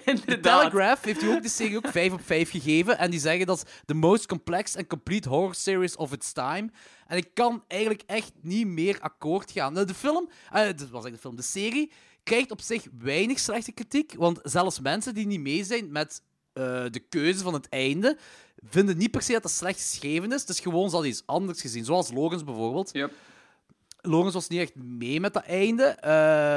[0.05, 0.59] inderdaad.
[0.59, 2.97] Telegraph heeft u ook de serie ook 5 op 5 gegeven.
[2.97, 6.69] En die zeggen dat is the most complex and complete horror series of its time.
[7.07, 9.73] En ik kan eigenlijk echt niet meer akkoord gaan.
[9.73, 11.91] Nou, de film, eh, de, wat zeg ik, de film, de serie
[12.23, 14.13] krijgt op zich weinig slechte kritiek.
[14.17, 16.21] Want zelfs mensen die niet mee zijn met
[16.57, 18.17] eh, de keuze van het einde,
[18.69, 20.41] vinden niet per se dat het slecht geschreven is.
[20.41, 21.85] Het is gewoon, ze hadden iets anders gezien.
[21.85, 22.89] Zoals Logans bijvoorbeeld.
[22.93, 23.11] Yep.
[24.01, 25.83] Logans was niet echt mee met dat einde.
[25.83, 26.09] eh,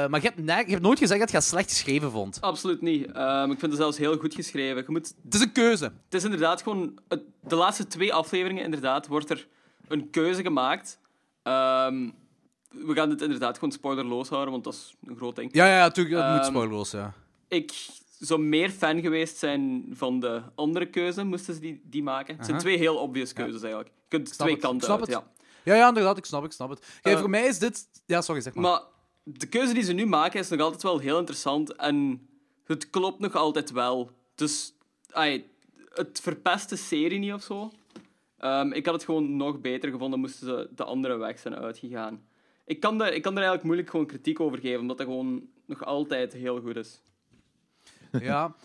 [0.07, 2.41] maar je hebt, je hebt nooit gezegd dat je het slecht geschreven vond.
[2.41, 3.11] Absoluut niet.
[3.11, 4.77] Ehm, ik vind het zelfs heel goed geschreven.
[4.77, 5.83] Je moet, Het is een keuze.
[5.83, 6.99] het is inderdaad gewoon...
[7.07, 9.47] het- de laatste twee afleveringen, inderdaad, wordt er
[9.87, 10.99] een keuze gemaakt.
[11.43, 12.09] Ehm,
[12.69, 15.53] we gaan dit inderdaad gewoon spoilerloos houden, want dat is een groot ding.
[15.53, 16.15] Ja, ja, natuurlijk.
[16.15, 17.13] Dat moet Ehm, spoilerloos, ja.
[17.47, 17.73] Ik
[18.27, 22.35] zou meer fan geweest zijn van de andere keuze, moesten ze die, die maken.
[22.35, 22.65] Het zijn Aha.
[22.65, 23.91] twee heel obvious keuzes, eigenlijk.
[23.95, 24.61] Je kunt twee het.
[24.61, 25.17] kanten Snap uit, het.
[25.17, 25.31] ja.
[25.63, 26.17] Ja, ja, inderdaad.
[26.17, 26.79] Ik snap, ik snap het.
[27.01, 27.87] Kijk, Eh, voor mij is dit...
[28.05, 28.63] Ja, sorry, zeg maar.
[28.63, 28.81] Maar
[29.23, 32.27] de keuze die ze nu maken is nog altijd wel heel interessant en
[32.65, 34.11] het klopt nog altijd wel.
[34.35, 34.73] Dus
[35.11, 35.45] ai,
[35.93, 37.71] het verpest de serie niet of zo.
[38.37, 42.25] Ehm, ik had het gewoon nog beter gevonden moesten ze de andere weg zijn uitgegaan.
[42.65, 45.41] Ik kan, daar, ik kan daar eigenlijk moeilijk gewoon kritiek over geven, omdat dat gewoon
[45.65, 47.01] nog altijd heel goed is.
[48.11, 48.55] Ja.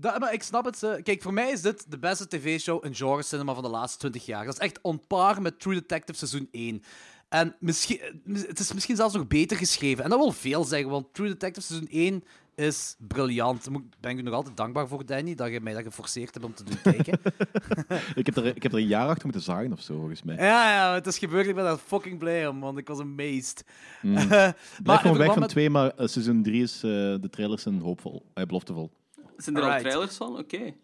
[0.00, 0.82] Maar ik snap het.
[0.82, 1.02] eh.
[1.02, 4.26] Kijk, voor mij is dit de beste tv-show in genre cinema van de laatste 20
[4.26, 4.44] jaar.
[4.44, 6.82] Dat is echt on par met True Detective seizoen 1.
[7.28, 8.00] En misschien,
[8.32, 10.04] het is misschien zelfs nog beter geschreven.
[10.04, 12.24] En dat wil veel zeggen, want True Detective seizoen 1
[12.56, 13.64] is briljant.
[13.64, 16.46] Daar ben ik u nog altijd dankbaar voor, Danny, dat je mij dat geforceerd hebt
[16.46, 17.18] om te doen kijken.
[18.14, 20.36] Ik heb, er, ik heb er een jaar achter moeten zagen of zo, volgens mij.
[20.36, 21.46] ja, ja, het is gebeurd.
[21.46, 23.64] Ik ben daar fucking blij om, want ik was amazed.
[24.02, 24.14] Mm.
[24.82, 27.80] Blijf gewoon weg van met- twee, maar eh, seizoen 3 is eh, de trailers zijn
[27.80, 28.90] hoopvol, eh, beloftevol.
[29.36, 30.38] Zijn er al trailers van?
[30.38, 30.74] Oké.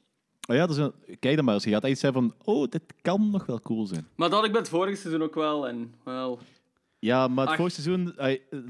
[0.49, 1.65] Oh ja, dus, een- kijk dan maar eens.
[1.65, 4.07] Je gaat echt zeggen van, oh, dit kan nog wel cool zijn.
[4.17, 5.69] Maar dat had ik bij het vorige seizoen ook wel.
[5.69, 6.39] En, wel,
[7.05, 8.15] Ja, maar het vorige seizoen,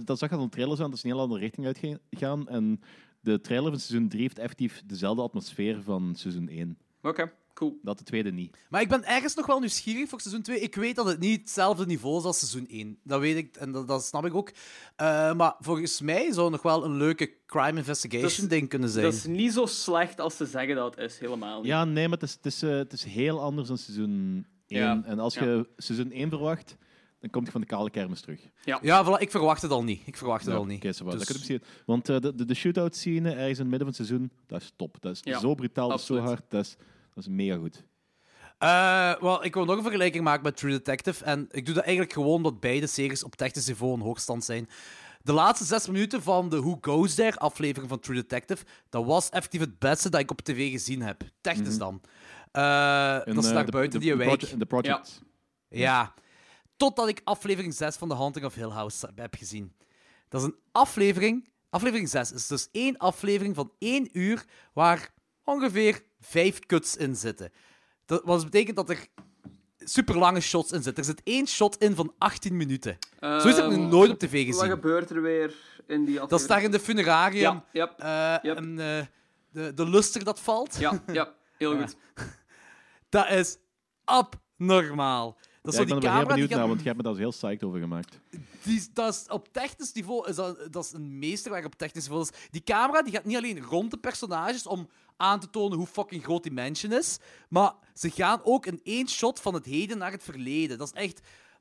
[0.04, 2.48] dat zag er dan trailers aan, dat is een heel andere richting uitgegaan.
[2.48, 2.80] En
[3.20, 6.78] de trailer van seizoen 3 heeft effectief dezelfde atmosfeer van seizoen 1.
[7.02, 7.78] Oké, cool.
[7.82, 8.56] Dat de tweede niet.
[8.70, 10.60] Maar ik ben ergens nog wel nieuwsgierig voor seizoen 2.
[10.60, 12.98] Ik weet dat het niet hetzelfde niveau is als seizoen 1.
[13.04, 14.50] Dat weet ik en dat, dat snap ik ook.
[14.96, 18.68] Eh, maar volgens mij zou het nog wel een leuke crime investigation Dat is- ding
[18.68, 19.04] kunnen zijn.
[19.04, 21.66] Dat is niet zo slecht als ze zeggen dat het is, helemaal niet.
[21.66, 24.80] Ja, nee, maar het is, het is, eh, het is heel anders dan seizoen 1.
[24.80, 25.02] Ja.
[25.04, 26.76] En als je seizoen 1 verwacht,
[27.22, 28.40] dan komt je van de kale kermis terug.
[28.64, 30.00] Ja, voilà, ik verwacht het al niet.
[30.04, 30.76] Ik verwacht het Ja, al niet.
[30.76, 30.86] oké.
[30.86, 33.68] Dus- Dat kan ik misschien- Want eh, de, de, de shootout scene ergens in het
[33.70, 34.96] midden van het seizoen, dat is top.
[35.00, 36.76] Dat is Ja, zo brutaal, dat is zo hard, dat is,
[37.14, 37.84] dat is mega goed.
[38.58, 41.24] Eh, wel, ik wil nog een vergelijking maken met True Detective.
[41.24, 44.68] En ik doe dat eigenlijk gewoon omdat beide series op technisch niveau een hoogstand zijn.
[45.22, 49.28] De laatste zes minuten van de Who Goes There aflevering van True Detective, dat was
[49.30, 51.22] effectief het beste dat ik op tv gezien heb.
[51.40, 52.00] Technisch dan.
[52.52, 54.38] Eh, En, dat is daar buiten die de wijk.
[54.38, 55.22] proje- De project.
[55.68, 56.14] Ja.
[56.82, 59.72] Totdat ik aflevering 6 van The Haunting of Hill House heb gezien.
[60.28, 61.48] Dat is een aflevering.
[61.70, 65.12] Aflevering 6 is dus één aflevering van één uur waar
[65.44, 67.52] ongeveer vijf cuts in zitten.
[68.06, 69.06] Dat wat betekent dat er
[69.78, 71.02] super lange shots in zitten.
[71.04, 72.98] Er zit één shot in van 18 minuten.
[73.18, 74.70] Heb ik nog Ehm, nooit op tv Wat gezien.
[74.70, 75.54] gebeurt er weer
[75.86, 76.28] in die aflevering?
[76.28, 77.62] Dat is daar in de funerarium.
[77.72, 78.56] Ja, eh, Yep.
[78.56, 79.06] en, eh,
[79.50, 80.76] de, de luster dat valt.
[80.78, 81.96] ja, ja, heel goed.
[83.08, 83.56] Dat is
[84.04, 85.38] abnormaal.
[85.62, 86.86] Dat is Ja, zo ik die ben er heel die benieuwd gaat naar, want je
[86.86, 88.18] hebt me daar heel psyched over gemaakt.
[88.62, 92.26] Die, dat is, op technisch niveau is dat, dat is een meesterwerk op technisch niveau.
[92.30, 95.86] Dus die camera die gaat niet alleen rond de personages om aan te tonen hoe
[95.86, 99.98] fucking groot die mansion is, maar ze gaan ook in één shot van het heden
[99.98, 100.78] naar het verleden.
[100.78, 101.20] Dat is echt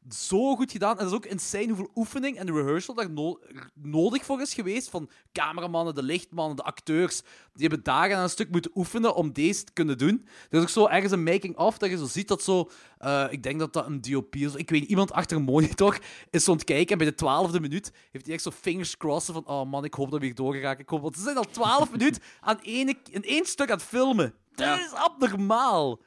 [0.09, 0.91] zo goed gedaan.
[0.91, 3.39] En dat is ook insane hoeveel oefening en rehearsal daar no-
[3.73, 4.89] nodig voor is geweest.
[4.89, 7.21] Van cameramannen, de lichtmannen, de acteurs.
[7.53, 10.27] Die hebben dagen aan een stuk moeten oefenen om deze te kunnen doen.
[10.49, 12.69] Er is ook zo ergens een making-of dat je zo ziet dat zo...
[12.97, 14.55] eh, ik denk dat dat een DOP is.
[14.55, 16.91] Ik weet niet, iemand achter een monitor is zo aan het kijken.
[16.91, 19.45] En bij de twaalfde minuut heeft hij echt zo fingers crossen van...
[19.47, 20.81] Oh man, ik hoop dat we hier doorgeraken.
[20.83, 21.01] Ik hoop...
[21.01, 24.33] Want ze zijn al twaalf minuten aan ene, in één stuk aan het filmen.
[24.51, 24.79] Dat Ja.
[24.85, 25.99] is abnormaal.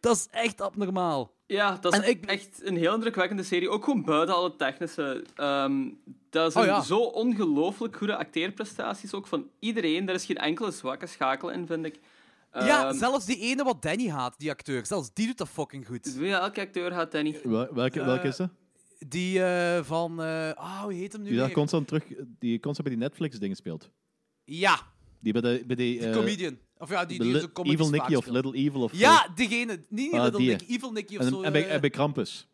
[0.00, 1.36] Dat is echt abnormaal.
[1.50, 3.68] Ja, dat is ik- echt een heel indrukwekkende serie.
[3.68, 5.24] Ook gewoon buiten alle technische.
[5.34, 5.88] ehm,
[6.30, 6.82] dat zijn Oh, ja.
[6.82, 10.08] zo ongelooflijk goede acteerprestaties ook van iedereen.
[10.08, 11.98] Er is geen enkele zwakke schakel in, vind ik.
[12.52, 14.86] ja, Ehm, zelfs die ene wat Danny haat, die acteur.
[14.86, 16.16] Zelfs die doet dat fucking goed.
[16.18, 17.42] ja, elke acteur gaat dat niet.
[17.42, 18.50] Wel- Welke, welke Eh, is dat?
[19.08, 20.22] Die eh, van...
[20.22, 22.04] eh ah, hoe heet hem nu Die daar constant, terug,
[22.38, 23.90] die constant bij die Netflix-dingen speelt.
[24.44, 24.78] Ja,
[25.20, 25.64] Die bij de...
[25.66, 26.58] Bij die, die eh, comedian.
[26.78, 28.26] Of ja, die, die Li- comedy Evil Nicky of.
[28.26, 28.92] Little Evil of.
[28.94, 29.82] Ja, diegene.
[29.88, 30.48] Niet Ah, Little die.
[30.50, 31.42] Nicky, Evil Nicky of En, zo.
[31.42, 31.74] en, bij, eh.
[31.74, 32.48] en bij Krampus.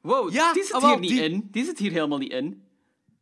[0.00, 1.48] Wow, Ja, die zit ah, wel, hier niet die- in.
[1.50, 2.62] Die zit hier helemaal niet in.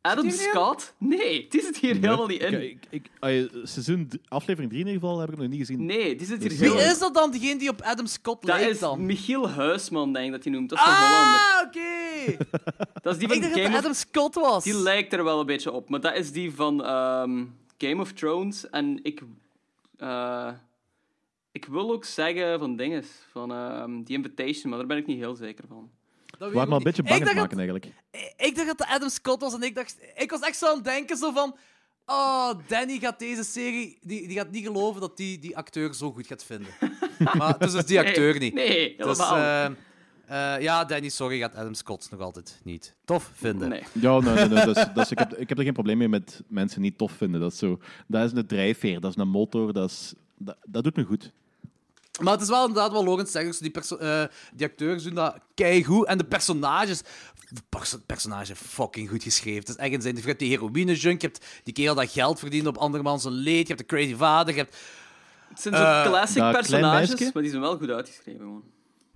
[0.01, 0.39] Adam die er?
[0.39, 0.95] Scott?
[0.99, 2.53] Nee, die zit hier helemaal niet in.
[2.63, 3.31] Ik, ik, ik, ah,
[3.63, 5.85] seizoen, d- aflevering 3 in ieder geval heb ik nog niet gezien.
[5.87, 8.47] Nee, die zit hier Dus- Wie helemaal is dat dan, diegene die op Adam Scott
[8.47, 9.07] Dat lijkt is dan?
[9.07, 10.69] Michiel Huisman, denk ik dat hij noemt.
[10.69, 11.41] Dat is van Hollander.
[11.41, 12.37] Ah, oké.
[13.03, 14.65] Dat is die Ik van dacht dat Game het of Adam Scott was.
[14.65, 17.45] Die lijkt er wel een beetje op, maar dat is die van ehm,
[17.79, 18.71] Game of Thrones.
[18.71, 19.23] En ik,
[19.99, 20.53] eh,
[21.53, 25.19] ik wil ook zeggen van dinges, van ehm The Invitation, maar daar ben ik niet
[25.19, 25.91] heel zeker van.
[26.39, 27.87] Dat me ik een beetje bang het maken, eigenlijk.
[28.37, 29.99] ik dacht dat het Adam Scott was en ik dacht...
[30.15, 31.57] Ik was echt zo aan het denken zo van...
[32.07, 33.99] Oh, Danny gaat deze serie...
[34.01, 36.73] Die, die gaat niet geloven dat die die acteur zo goed gaat vinden.
[37.39, 38.55] maar dus is die acteur nee, niet.
[38.55, 39.75] Nee, Dus, helemaal
[40.27, 43.69] eh, ja, Danny, sorry, gaat Adam Scott nog altijd niet tof vinden.
[43.69, 43.83] Nee.
[43.93, 45.99] Ja, nee, nee, nee, dat is, dat is- ik, heb, ik heb er geen probleem
[45.99, 47.41] mee met mensen niet tof vinden.
[47.41, 50.85] Dat is, zo, dat is een drijfveer, dat is een motor, dat, is, dat, dat
[50.85, 51.33] doet me goed.
[52.21, 55.39] Maar het is wel inderdaad wel Logan zegt, dus die, eh, die acteurs doen dat
[55.55, 56.07] keigoed.
[56.07, 57.03] En de personages...
[57.49, 59.59] De perso- personage fucking goed geschreven.
[59.61, 60.17] Het is echt insane.
[60.17, 63.61] Je hebt die heroïne-junk, je hebt die kerel dat geld verdient op andermans zijn leed,
[63.69, 64.77] je hebt de crazy vader, je hebt...
[65.49, 68.41] Het zijn zo Eh, classic personages, maar die zijn wel goed uitgeschreven.
[68.41, 68.63] Gewoon.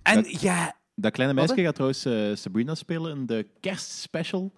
[0.03, 0.75] En ja...
[1.01, 4.51] Dat kleine Wat, meisje gaat trouwens eh, Sabrina spelen in de kerstspecial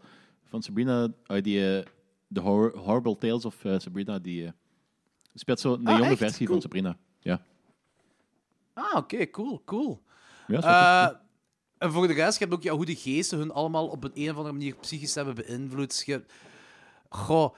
[0.43, 1.85] van Sabrina, uit die eh,
[2.33, 4.19] The Hor- Horrible Tales of eh, Sabrina.
[4.19, 4.51] Die
[5.33, 6.17] speelt zo een Ah, jonge echt?
[6.17, 6.61] versie Cool.
[6.61, 6.97] van Sabrina.
[7.19, 7.41] Ja,
[8.73, 10.01] Ah, oké, cool, cool.
[10.47, 11.21] ja
[11.77, 14.11] en voor de rest, je hebt ook ja, hoe de geesten hun allemaal op een,
[14.13, 16.03] een of andere manier psychisch hebben beïnvloed.
[16.05, 16.23] Je
[17.09, 17.55] Goh,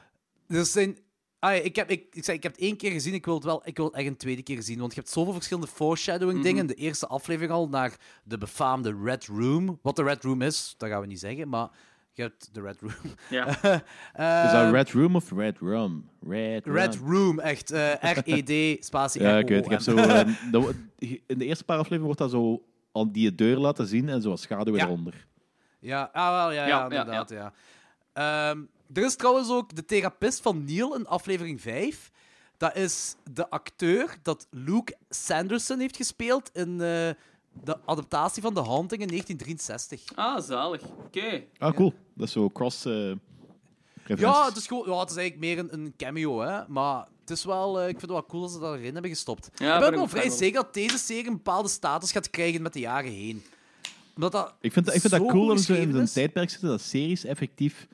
[0.47, 0.97] er zijn...
[1.45, 3.33] Ah, ja, ik, heb, ik, ik, zei, ik heb het één keer gezien, ik wil
[3.35, 4.79] het wel ik wil het echt een tweede keer zien.
[4.79, 6.67] Want je hebt zoveel verschillende foreshadowing dingen.
[6.67, 9.79] De eerste aflevering al naar de befaamde Red Room.
[9.81, 11.69] Wat de Red Room is, dat gaan we niet zeggen, maar
[12.13, 12.91] je hebt de Red Room.
[13.29, 13.47] Ja.
[14.13, 16.09] Eh, is dat Red Room of Red Rum?
[16.27, 16.95] Red, Red.
[16.95, 17.71] Room, echt.
[17.71, 19.65] eh, R-E-D, spatie Ja, ik weet.
[19.65, 20.09] Ik heb zo, R-O-O-M.
[20.09, 24.09] eh, dat in de eerste paar afleveringen wordt dat zo al die deur laten zien
[24.09, 24.85] en zo als schaduw Ja.
[24.85, 25.27] eronder.
[25.79, 27.53] Ja, ah, wel, ja, ja, Ja, ja, inderdaad, ja.
[28.13, 28.59] Ehm,
[28.93, 32.11] er is trouwens ook de therapist van Neil in aflevering 5.
[32.57, 37.09] Dat is de acteur dat Luke Sanderson heeft gespeeld in eh,
[37.63, 40.01] de adaptatie van The Haunting in 1963.
[40.15, 40.81] Ah, zalig.
[41.05, 41.43] Oké.
[41.57, 41.93] Ah, cool.
[42.13, 42.85] Dat is zo cross...
[42.85, 43.11] eh
[44.05, 46.67] Ja, het is, gewoon, ja, het is eigenlijk meer een, een cameo, hè.
[46.67, 49.11] Maar Het is wel, eh, ik vind het wel cool dat ze dat erin hebben
[49.11, 49.49] gestopt.
[49.55, 52.61] Ja, ik ben ook wel vrij zeker dat deze serie een bepaalde status gaat krijgen
[52.61, 53.43] met de jaren heen.
[54.15, 56.69] Omdat dat Ik vind, ik vind dat cool dat we zo in een tijdperk zitten
[56.69, 57.87] dat series effectief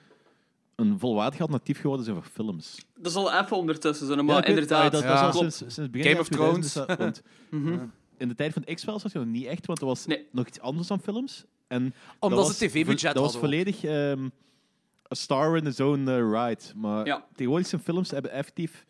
[0.82, 2.86] een volwaardig alternatief geworden zijn voor films.
[2.96, 4.84] Dat is al even ondertussen, zo, maar Ja, inderdaad.
[4.86, 6.66] ah, dat, dat is al sinds, sinds het begin Game of 2000 Thrones.
[6.66, 7.22] is dat- want,
[8.18, 10.28] In de tijd van X-Files was je nog niet echt, want dat was Nee.
[10.32, 11.46] nog iets anders dan films.
[11.68, 14.24] En Omdat dat ze was tv-budget vo- Dat was volledig ehm
[15.12, 16.18] a star in the zone eh,
[16.48, 16.62] ride.
[16.76, 17.26] Maar Ja.
[17.34, 18.86] tegenwoordig zijn films hebben effectief...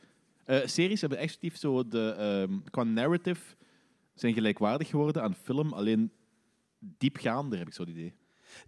[0.46, 2.10] eh, series hebben effectief zo de...
[2.10, 3.42] ehm, qua narrative
[4.14, 6.12] zijn gelijkwaardig geworden aan film, alleen
[6.80, 8.14] diepgaander, heb ik zo het idee.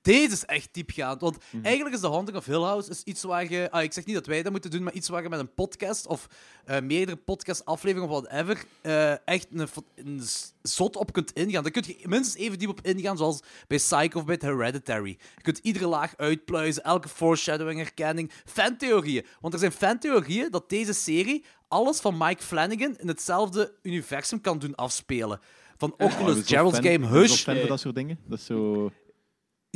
[0.01, 1.21] Deze is echt diepgaand.
[1.21, 1.65] Want Mhm.
[1.65, 3.71] eigenlijk is The Haunting of Hill House is iets waar je...
[3.71, 5.53] Ah, ik zeg niet dat wij dat moeten doen, maar iets waar je met een
[5.53, 6.27] podcast of
[6.65, 9.47] eh, meerdere podcast-afleveringen of whatever eh, echt
[9.95, 10.21] een,
[10.61, 11.63] zot op kunt ingaan.
[11.63, 15.17] Daar kun je minstens even diep op ingaan, zoals bij Psycho of bij Hereditary.
[15.35, 19.25] Je kunt iedere laag uitpluizen, elke foreshadowing, herkenning, fantheorieën.
[19.41, 24.59] Want er zijn fantheorieën dat deze serie alles van Mike Flanagan in hetzelfde universum kan
[24.59, 25.39] doen afspelen.
[25.77, 27.43] Van Oh, Oculus, zo Gerald's fan- Game, ik ben zo Hush.
[27.43, 28.19] fan van dat soort dingen.
[28.27, 28.91] Dat is zo...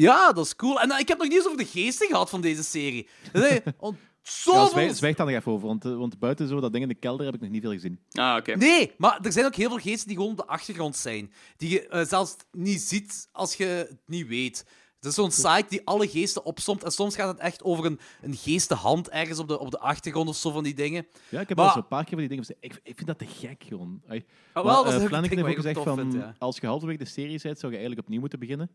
[0.01, 0.79] Ja, dat is cool.
[0.81, 3.07] En eh, ik heb nog niet eens over de geesten gehad van deze serie.
[3.33, 4.67] Nee, want Ja, zoveel...
[4.67, 6.95] zwijg, zwijg daar nog even over, want, eh, want buiten zo dat ding in de
[6.95, 7.99] kelder heb ik nog niet veel gezien.
[8.11, 8.55] Ah, oké.
[8.55, 11.31] Nee, maar er zijn ook heel veel geesten die gewoon op de achtergrond zijn.
[11.57, 14.65] Die je eh, zelfs niet ziet als je het niet weet.
[14.99, 16.83] Het is zo'n site die alle geesten opsomt.
[16.83, 20.29] En soms gaat het echt over een, een geestenhand ergens op de, op de achtergrond
[20.29, 21.07] of zo van die dingen.
[21.29, 22.63] Ja, ik heb Maar- al zo'n paar keer van die dingen gezegd.
[22.65, 24.01] Ik, ik vind dat te gek, gewoon.
[24.07, 24.19] Ah,
[24.53, 26.35] Maar, wel, Flanagan ding heeft ook gezegd van, vind, ja.
[26.39, 28.69] als je halverwege de serie bent, zou je eigenlijk opnieuw moeten beginnen.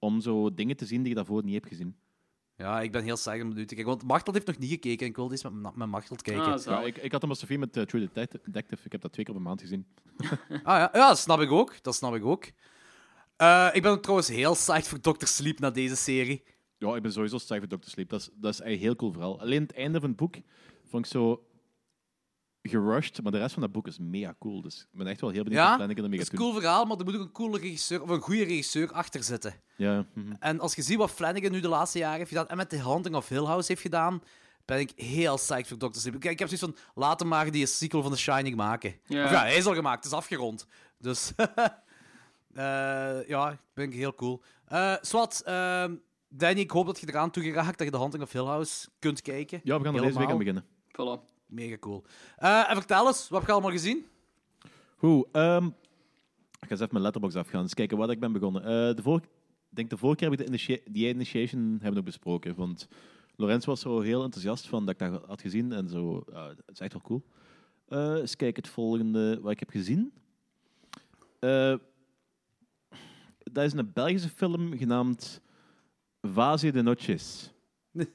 [0.00, 1.96] Om zo dingen te zien die je daarvoor niet hebt gezien.
[2.56, 3.84] Ja, ik ben heel saai om nu te kijken.
[3.92, 6.44] Want Martel heeft nog niet gekeken en ik wil eens met, met kijken.
[6.44, 6.64] Ah, Ah.
[6.64, 8.44] Ja, ik, ik had hem als Sofie met eh, True Detective.
[8.44, 8.82] Detective.
[8.84, 9.86] Ik heb dat twee keer op een maand gezien.
[10.64, 10.78] ja.
[10.92, 11.82] ja, dat snap ik ook.
[11.82, 12.50] Dat snap ik ook.
[13.36, 15.26] Eh, ik ben trouwens heel psyched voor Dr.
[15.26, 16.42] Sleep na deze serie.
[16.78, 17.88] Ja, ik ben sowieso sterk voor Dr.
[17.90, 18.08] Sleep.
[18.08, 19.40] Dat is, dat is eigenlijk een heel cool verhaal.
[19.40, 20.34] Alleen het einde van het boek
[20.84, 21.44] vond ik zo
[22.62, 24.62] gerushed, maar de rest van dat boek is mega cool.
[24.62, 26.50] Dus ik ben echt wel heel benieuwd Ja, wat Flanagan ermee Het is een doen.
[26.50, 29.54] cool verhaal, maar er moet ook een coole regisseur of een goede regisseur achter zitten.
[29.76, 30.32] Ja, mhm.
[30.38, 32.78] En als je ziet wat Flanagan nu de laatste jaren heeft gedaan en met The
[32.78, 34.22] Haunting of Hill House heeft gedaan,
[34.64, 35.98] ben ik heel psyched voor Dr.
[35.98, 36.20] Sleep.
[36.20, 38.94] Kijk, ik heb zoiets van, hem maar die sequel van The Shining maken.
[39.04, 39.24] Ja.
[39.24, 40.66] Of ja, hij is al gemaakt, het is afgerond.
[40.98, 41.32] Dus
[42.54, 44.42] eh, ja, ben ik heel cool.
[44.66, 45.94] Eh Swat, ehm,
[46.28, 48.88] Danny, ik hoop dat je eraan toe geraakt dat je The Haunting of Hill House
[48.98, 49.60] kunt kijken.
[49.64, 50.64] ja, we gaan er deze week aan beginnen.
[50.92, 51.29] Voilà.
[51.50, 52.04] Mega cool.
[52.36, 54.06] Eh, en vertel eens, wat heb je allemaal gezien?
[54.96, 55.72] Goed, ehm, ik
[56.60, 57.62] ga eens even mijn letterbox afgaan.
[57.62, 58.62] Eens kijken wat ik ben begonnen.
[58.62, 59.26] Eh, de vorige,
[59.70, 62.54] ik denk de vorige keer heb ik de die initiation hebben we besproken.
[62.54, 62.88] Want
[63.36, 65.72] Lorenz was zo heel enthousiast van dat ik dat had gezien.
[65.72, 67.22] En zo, ja, het is echt wel cool.
[67.88, 70.12] Eh eens kijken, het volgende wat ik heb gezien.
[71.38, 71.74] Eh,
[73.52, 75.40] dat is een Belgische film genaamd
[76.22, 77.52] Vase de Noches.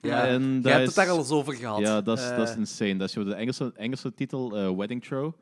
[0.00, 1.78] Ja, en je hebt het daar al eens over gehad.
[1.80, 2.96] Ja, dat is, Eh, dat is insane.
[2.96, 5.32] Dat is de Engelse, Engelse titel, eh, Wedding Show.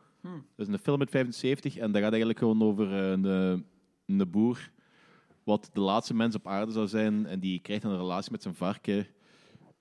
[0.56, 4.16] Dat is een film uit 75 en dat gaat eigenlijk gewoon over eh, een, eh,
[4.18, 4.70] een boer
[5.44, 8.54] wat de laatste mens op aarde zou zijn en die krijgt een relatie met zijn
[8.54, 9.06] varken.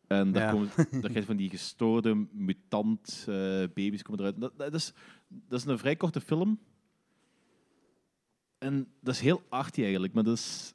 [0.08, 0.51] En daar, Ja.
[0.51, 3.36] komen, daar krijg je van die gestoorde mutant eh,
[3.73, 4.39] baby's komen eruit.
[4.41, 4.93] Dat, dat, is,
[5.27, 6.60] dat is een vrij korte film.
[8.58, 10.73] En dat is heel arty eigenlijk, maar dat is,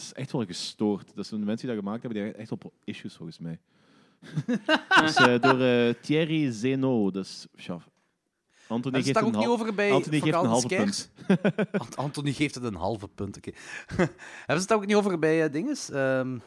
[0.00, 1.14] is echt wel gestoord.
[1.14, 3.58] Dat zijn de mensen die dat gemaakt hebben, die hebben echt wel issues volgens mij.
[5.02, 7.10] dus, eh, door eh, Thierry Zeno.
[7.10, 7.78] Dus, ja,
[8.68, 10.92] Anthony geeft het daar een ook niet over bij Anthony geeft een halve?
[11.72, 13.36] Ant- Anthony geeft het een halve punt.
[13.36, 13.50] oké.
[13.96, 14.10] Hebben
[14.46, 15.90] ze het ook niet over bij uh, dinges?
[15.90, 16.38] Ehm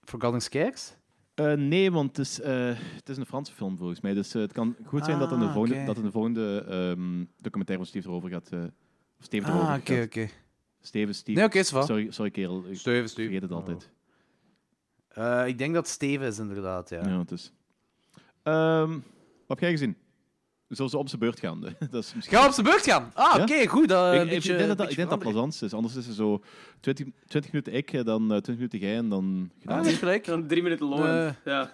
[0.00, 0.94] Forgotten Scares?
[1.34, 4.14] Eh, nee, want het is, eh, het is een Franse film volgens mij.
[4.14, 5.86] Dus het kan goed zijn dat in de Ah, volgende, oké.
[5.86, 8.48] dat in de volgende ehm, documentaire van Steve erover gaat.
[8.50, 8.58] eh,
[9.30, 10.04] erover Ah, oké, gaat.
[10.04, 10.28] oké.
[10.86, 11.38] Steven, Steve.
[11.38, 11.82] Nee, oké, is wel.
[11.82, 12.64] sorry, sorry, kerel.
[12.68, 13.90] Ik Steven, vergeet het altijd.
[15.08, 17.08] Eh, ik denk dat Steven is, inderdaad, ja.
[17.08, 17.52] Ja, het is.
[18.42, 19.00] Ehm, wat
[19.46, 19.96] heb jij gezien?
[20.68, 21.60] Zullen ze op zijn beurt gaan?
[21.90, 22.38] dat is misschien...
[22.38, 23.10] Ga op zijn beurt gaan.
[23.14, 23.42] Ah, Ja?
[23.42, 23.88] oké, goed.
[23.88, 25.72] dat ik, een ik- beetje, ik denk dat dat, beetje ik denk dat plezant is.
[25.72, 26.42] Anders is het zo
[26.80, 29.78] 20, 20 minuten ik, eh, dan eh, 20 minuten jij en dan gedaan.
[29.78, 30.24] Ah, niet gelijk.
[30.24, 31.04] Dan drie minuten long.
[31.04, 31.30] Nee.
[31.44, 31.70] Ja.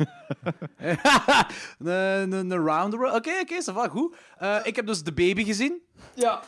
[1.78, 2.94] een, een, een round.
[2.94, 4.16] Oké, oké, ça va, goed.
[4.38, 5.80] Eh, ik heb dus The Baby gezien.
[6.14, 6.42] ja.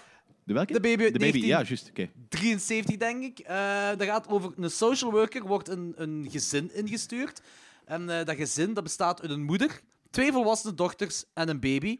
[0.45, 0.73] De welke?
[0.73, 1.89] De baby De baby, 19 ja, juist.
[1.89, 2.11] Oké.
[2.29, 3.39] 73, denk ik.
[3.39, 7.41] Eh dat gaat over een social worker, wordt een, een gezin ingestuurd.
[7.85, 9.81] En eh, dat gezin dat bestaat uit een moeder,
[10.11, 11.99] twee volwassen dochters en een baby.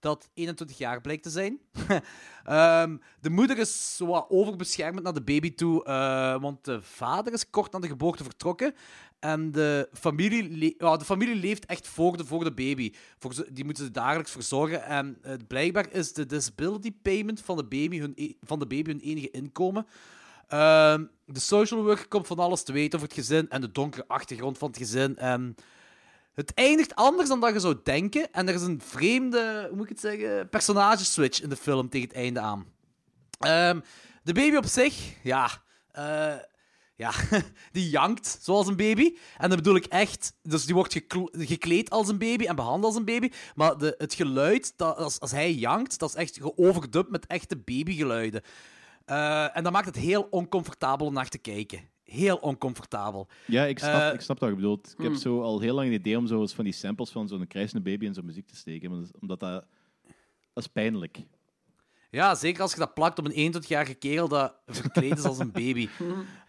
[0.00, 1.60] Dat 21 jaar blijkt te zijn.
[2.44, 7.50] Ehm, de moeder is zo overbeschermend naar de baby toe, eh, want de vader is
[7.50, 8.74] kort na de geboorte vertrokken.
[9.18, 12.92] En de familie, de familie leeft echt voor de, voor de baby.
[13.18, 14.84] Voor die moeten ze dagelijks verzorgen.
[14.84, 19.00] En blijkbaar is de disability payment van de baby hun, e- van de baby hun
[19.00, 19.86] enige inkomen.
[20.48, 24.04] Ehm, de social worker komt van alles te weten over het gezin en de donkere
[24.06, 25.16] achtergrond van het gezin.
[25.16, 25.54] En
[26.34, 28.32] Het eindigt anders dan dat je zou denken.
[28.32, 32.08] En er is een vreemde, hoe moet ik het zeggen, personageswitch in de film tegen
[32.08, 32.66] het einde aan.
[33.38, 33.80] Ehm,
[34.22, 35.50] de baby op zich, ja,
[35.92, 36.34] eh,
[36.96, 37.12] ja,
[37.72, 39.16] die jankt zoals een baby.
[39.38, 40.36] En dat bedoel ik echt.
[40.42, 43.30] Dus die wordt gekl- gekleed als een baby en behandeld als een baby.
[43.54, 47.56] Maar de, het geluid, dat, als, als hij jankt, dat is echt geoverdubt met echte
[47.56, 48.42] babygeluiden.
[49.04, 51.80] Eh, en dat maakt het heel oncomfortabel om naar te kijken.
[52.04, 53.28] Heel oncomfortabel.
[53.46, 54.86] Ja, ik snap, Eh, ik snap wat je bedoelt.
[54.86, 55.20] Ik heb hmm.
[55.20, 57.90] zo al heel lang een idee om zo eens van die samples van zo'n krijsende
[57.90, 58.90] baby in zo'n muziek te steken.
[58.90, 59.64] dat Omdat dat...
[60.52, 61.18] Dat is pijnlijk.
[62.10, 65.52] Ja, zeker als je dat plakt op een 21-jarige kerel dat verkleed is als een
[65.52, 65.88] baby.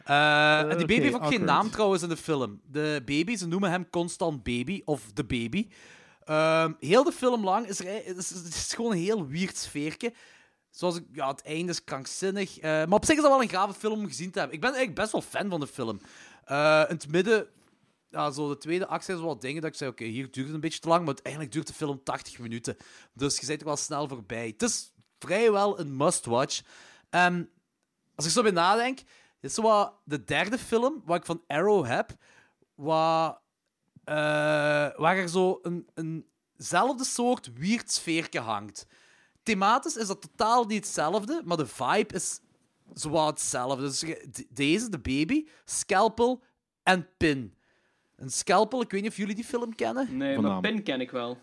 [0.07, 2.61] Eh, en die baby heeft ook geen naam trouwens in de film.
[2.65, 5.67] De baby, ze noemen hem constant baby of de baby.
[6.23, 8.17] Ehm, heel de film lang is er het
[8.47, 10.13] is, gewoon een heel weird sfeertje.
[10.69, 12.59] Zoals ik, ja, het einde is krankzinnig.
[12.59, 14.55] Eh, maar op zich is dat wel een gave film om gezien te hebben.
[14.55, 15.99] Ik ben eigenlijk best wel fan van de film.
[16.43, 17.47] Eh, in het midden,
[18.09, 20.55] ja, zo de tweede actie is wel dingen dat ik zei: oké, hier duurt het
[20.55, 22.77] een beetje te lang, maar uiteindelijk duurt de film 80 minuten.
[23.13, 24.47] Dus je bent er wel snel voorbij.
[24.47, 26.61] Het is vrijwel een must-watch.
[27.09, 27.49] En
[28.15, 28.99] als ik zo bij nadenk,
[29.39, 32.15] dit is zo wat de derde film wat ik van Arrow heb,
[32.75, 33.41] wat,
[34.03, 34.15] eh,
[34.95, 36.25] waar er zo een,
[36.57, 38.87] eenzelfde soort weird sfeerke hangt.
[39.43, 42.39] Thematisch is dat totaal niet hetzelfde, maar de vibe is
[42.93, 43.81] zowat hetzelfde.
[43.81, 44.03] Dus
[44.49, 46.43] deze, de baby, Scalpel
[46.83, 47.55] en Pin.
[48.15, 50.17] Een Scalpel, ik weet niet of jullie die film kennen.
[50.17, 50.61] Nee, Van maar.
[50.61, 51.37] Pin ken ik wel.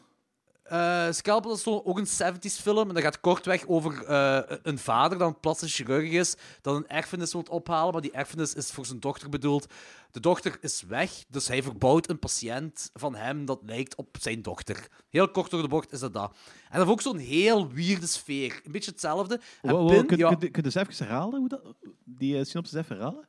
[0.64, 2.88] Eh, Scalpel is ook een 70s film.
[2.88, 6.86] En dat gaat kortweg over eh, een vader dat een plastisch chirurg is, dat een
[6.88, 9.66] erfenis wil ophalen, maar die erfenis is voor zijn dochter bedoeld.
[10.10, 14.42] De dochter is weg, dus hij verbouwt een patiënt van hem dat lijkt op zijn
[14.42, 14.86] dochter.
[15.10, 16.30] Heel kort door de bocht is dat dat.
[16.70, 18.60] En dat heeft ook zo'n heel weirde sfeer.
[18.64, 19.40] Een beetje hetzelfde.
[19.62, 21.38] Wow, wow, Pin, kun, ja, kun, kun je eens even herhalen?
[21.38, 21.60] Hoe dat,
[22.04, 23.28] die uh, synopsis even herhalen?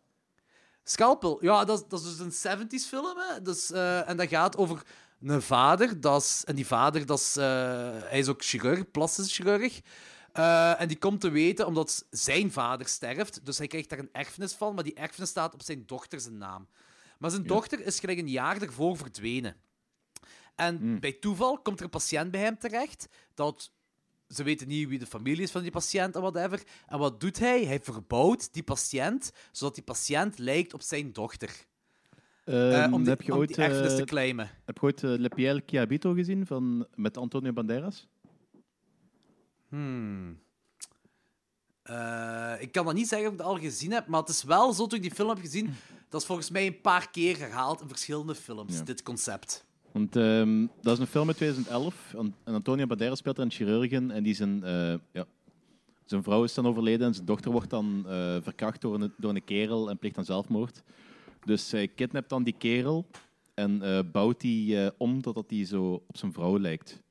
[0.84, 3.17] Scalpel, ja, dat, is- dat is dus een 70s film.
[3.17, 3.41] Hè?
[3.41, 4.82] Dus, en dat gaat over
[5.30, 6.00] een vader.
[6.02, 7.46] Dat is, en die vader, dat is, eh,
[8.04, 9.82] hij is ook chirurg, plastisch chirurg.
[10.32, 13.46] Eh, en die komt te weten omdat zijn vader sterft.
[13.46, 16.38] Dus hij krijgt daar een erfenis van, maar die erfenis staat op zijn dochter zijn
[16.38, 16.68] naam.
[17.20, 19.56] Maar zijn dochter is gelijk een jaar ervoor verdwenen.
[20.56, 23.72] En bij toeval komt er een patiënt bij hem terecht dat
[24.28, 26.64] ze weten niet wie de familie is van die patiënt en whatever.
[26.88, 27.66] En wat doet hij?
[27.66, 31.66] Hij verbouwt die patiënt, zodat die patiënt lijkt op zijn dochter.
[32.45, 34.49] Eh, Ehm, om die, heb je om ooit, die erfenis eh, te claimen.
[34.65, 38.08] heb je ooit eh, Le Piel Chiabito gezien van, met Antonio Banderas?
[39.69, 40.39] Hmm.
[42.60, 44.73] Ik kan dat niet zeggen of ik het al gezien heb, maar het is wel
[44.73, 45.73] zo toen ik die film heb gezien.
[46.10, 48.84] Dat is volgens mij een paar keer herhaald in verschillende films, Ja.
[48.84, 49.65] dit concept.
[49.91, 52.13] Want ehm, dat is een film uit 2011.
[52.17, 54.12] En Antonio Banderas speelt een chirurg in.
[54.12, 54.60] En die zijn,
[55.12, 55.25] ja,
[56.05, 58.03] zijn vrouw is dan overleden en zijn dochter wordt dan
[58.43, 60.84] verkracht door een, door een kerel en pleegt dan zelfmoord.
[61.45, 63.08] Dus hij kidnapt dan die kerel
[63.53, 67.03] en eh, bouwt die eh, om totdat hij zo op zijn vrouw lijkt.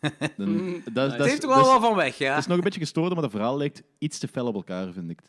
[0.36, 2.30] Dan, dat, is- dat, heeft er wel van weg, ja.
[2.30, 4.92] dat is nog een beetje gestoord, maar het verhaal lijkt iets te fel op elkaar,
[4.92, 5.20] vind ik.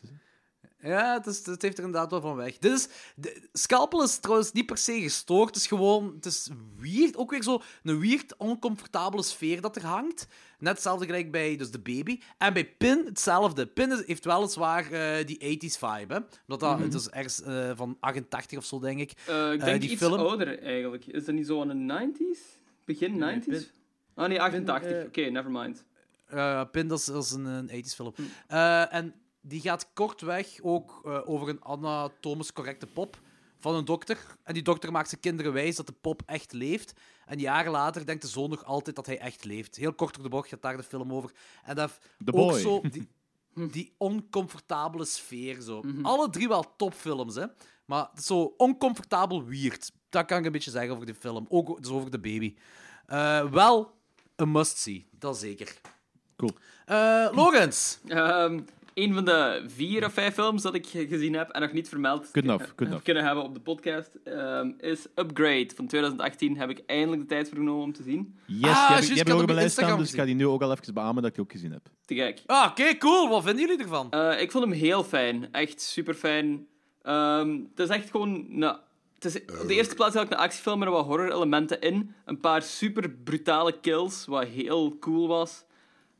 [0.86, 2.58] Ja, het, is, het heeft er inderdaad wel van weg.
[2.58, 5.46] Dit is, de, Scalpel is trouwens niet per se gestoord.
[5.48, 6.12] Het is gewoon...
[6.14, 7.16] Het is weird.
[7.16, 10.26] Ook weer zo een weird, oncomfortabele sfeer dat er hangt.
[10.58, 12.20] Net hetzelfde gelijk bij dus de baby.
[12.38, 13.66] En bij Pin hetzelfde.
[13.66, 16.14] Pin is, heeft weliswaar eh die 80s vibe.
[16.14, 16.20] Hè?
[16.46, 19.12] Omdat dat, Het is ergens eh, van 88 of zo, denk ik.
[19.26, 21.06] Eh, ik denk die iets film- ouder eigenlijk.
[21.06, 22.58] Is dat niet zo aan de 90s?
[22.84, 23.44] Begin 90s?
[23.48, 23.64] Pin-
[24.14, 24.90] Ah nee, 88.
[24.90, 25.84] eh, Oké, never mind.
[26.26, 28.12] Eh, Pin, dat is, dat is een, een 80s film.
[28.48, 29.14] Eh, en
[29.48, 33.20] die gaat kortweg ook eh, over een anatomisch correcte pop
[33.58, 34.18] van een dokter.
[34.42, 36.92] En die dokter maakt zijn kinderen wijs dat de pop echt leeft.
[37.26, 39.76] En jaren later denkt de zoon nog altijd dat hij echt leeft.
[39.76, 41.30] Heel kort door de bocht gaat daar de film over.
[41.64, 42.60] En dat The ook Boy.
[42.60, 43.08] zo die,
[43.70, 45.60] die oncomfortabele sfeer.
[45.60, 45.82] Zo.
[46.02, 47.46] Alle drie wel topfilms, hè.
[47.84, 49.92] Maar zo oncomfortabel weird.
[50.08, 51.46] Dat kan ik een beetje zeggen over die film.
[51.48, 52.54] Ook dus over de baby.
[53.06, 53.94] Eh, wel
[54.36, 55.80] een must-see, dat zeker.
[56.36, 56.52] Cool.
[56.84, 57.98] Eh Lorenz.
[58.08, 58.60] Ehm
[58.96, 62.28] een van de vier of vijf films dat ik gezien heb en nog niet vermeld
[62.32, 63.04] Good enough, heb good enough.
[63.04, 66.56] kunnen hebben op de podcast ehm, is Upgrade van 2018.
[66.56, 68.38] Heb ik eindelijk de tijd voor genomen om te zien.
[68.46, 70.10] Yes, Ah, die heb, juist, ik- die heb ik ook op mijn lijst staan, dus
[70.12, 71.86] ik ga die nu ook al even beamen dat ik die ook gezien heb.
[72.04, 72.42] Te gek.
[72.46, 73.28] Ah, oké, cool.
[73.28, 74.10] Wat vinden jullie ervan?
[74.10, 75.52] Eh, ik vond hem heel fijn.
[75.52, 76.66] Echt super fijn.
[77.02, 78.44] Ehm, het is echt gewoon.
[78.58, 78.76] Nou,
[79.14, 82.14] het is op de eerste plaats eigenlijk een actiefilm met wat horror-elementen in.
[82.24, 85.64] Een paar super brutale kills, wat heel cool was.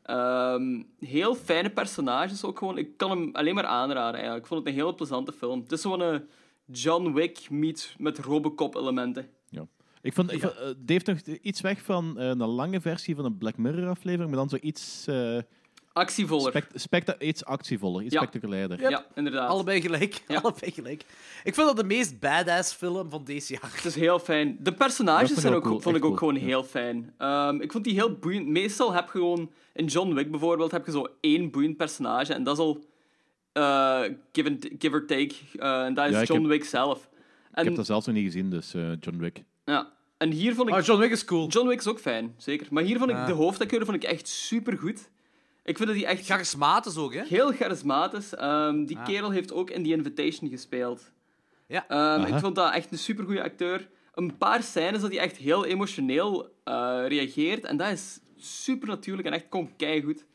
[0.06, 2.78] Ehm, heel fijne personages ook gewoon.
[2.78, 4.42] Ik kan hem alleen maar aanraden eigenlijk.
[4.42, 5.60] Ik vond het een heel plezante film.
[5.60, 6.18] Het is zo'n eh,
[6.64, 9.28] John Wick meets met Robocop-elementen.
[9.48, 9.66] Ja.
[10.02, 13.24] Ik vond, ik vond, het heeft nog iets weg van eh, een lange versie van
[13.24, 15.38] een Black Mirror aflevering, maar dan zo iets, eh,
[15.96, 16.50] Actievoller.
[16.50, 18.20] Spect- specta- iets actievoller, iets Ja.
[18.20, 18.80] spectaculairder.
[18.90, 19.48] Ja, inderdaad.
[19.48, 20.22] Allebei gelijk.
[20.28, 20.38] Ja.
[20.42, 21.04] Allebei gelijk.
[21.44, 23.70] Ik vind dat de meest badass film van deze jaar.
[23.74, 24.56] Het is heel fijn.
[24.56, 26.42] De Dat personages vond ik zijn ook ook, cool, vond ik echt ook cool, gewoon
[26.44, 26.48] ja.
[26.48, 27.14] heel fijn.
[27.18, 28.46] Ehm, ik vond die heel boeiend.
[28.46, 29.50] Meestal heb je gewoon...
[29.72, 32.34] In John Wick bijvoorbeeld heb je zo één boeiend personage.
[32.34, 32.84] En dat is al...
[33.52, 34.00] eh,
[34.32, 35.34] give, and- give or take.
[35.58, 37.08] eh, en dat is Ja, ik John heb- Wick zelf.
[37.52, 39.42] En, Ik heb dat zelfs nog niet gezien, dus eh, John Wick.
[39.64, 39.92] ja.
[40.18, 40.74] en hier vond ik...
[40.74, 41.48] Oh, John Wick is cool.
[41.48, 42.66] John Wick is ook fijn, zeker.
[42.70, 45.10] Maar hier vond ik de hoofdacteur vond ik echt supergoed.
[45.66, 47.22] Ik vind dat hij echt Charismatisch ook, hè?
[47.24, 48.34] heel charismatisch.
[48.34, 51.12] Ehm, die kerel heeft ook in The Invitation gespeeld.
[51.66, 51.88] Ja.
[51.88, 53.88] Ehm, ik vond dat echt een supergoeie acteur.
[54.14, 57.64] Een paar scènes dat hij echt heel emotioneel eh, reageert.
[57.64, 60.26] En dat is super natuurlijk en echt gewoon keigoed.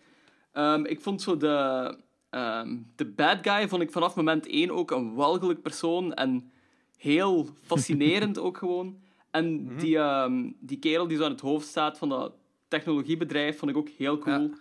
[0.54, 1.98] Ehm ik vond zo de,
[2.30, 6.14] ehm, de bad guy vond ik vanaf moment één ook een walgelijk persoon.
[6.14, 6.52] En
[6.98, 9.00] heel fascinerend ook gewoon.
[9.30, 12.34] En die, ehm, die kerel die zo aan het hoofd staat van dat
[12.68, 14.52] technologiebedrijf vond ik ook heel cool.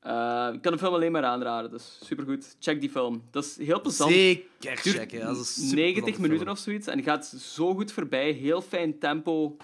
[0.00, 2.56] Eh, ik kan de film alleen maar aanraden, dus supergoed.
[2.60, 3.22] Check die film.
[3.30, 4.10] Dat is heel plezant.
[4.12, 5.20] Zeker Duurt checken.
[5.20, 6.56] Dat is een super 90 plezante minuten film.
[6.56, 8.30] of zoiets en die gaat zo goed voorbij.
[8.32, 9.56] Heel fijn tempo.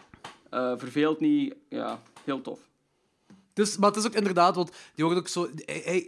[0.50, 1.54] eh, verveelt niet.
[1.68, 2.58] Ja, heel tof.
[3.52, 5.50] Dus, maar het is ook inderdaad, want die wordt ook zo...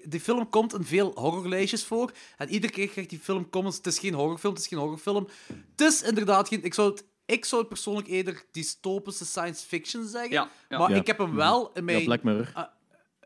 [0.05, 2.13] die film komt in veel horrorlijstjes voor.
[2.37, 3.77] En iedere keer krijgt die film comments.
[3.77, 5.29] Het is geen horrorfilm, het is geen horrorfilm.
[5.71, 6.65] Het is inderdaad geen...
[6.65, 10.31] Ik zou het, ik zou het persoonlijk eerder dystopische science fiction zeggen.
[10.33, 10.79] Ja, ja.
[10.79, 10.97] Maar Ja.
[10.97, 11.99] ik heb hem wel in mijn...
[11.99, 12.71] Ja, Black Mirror.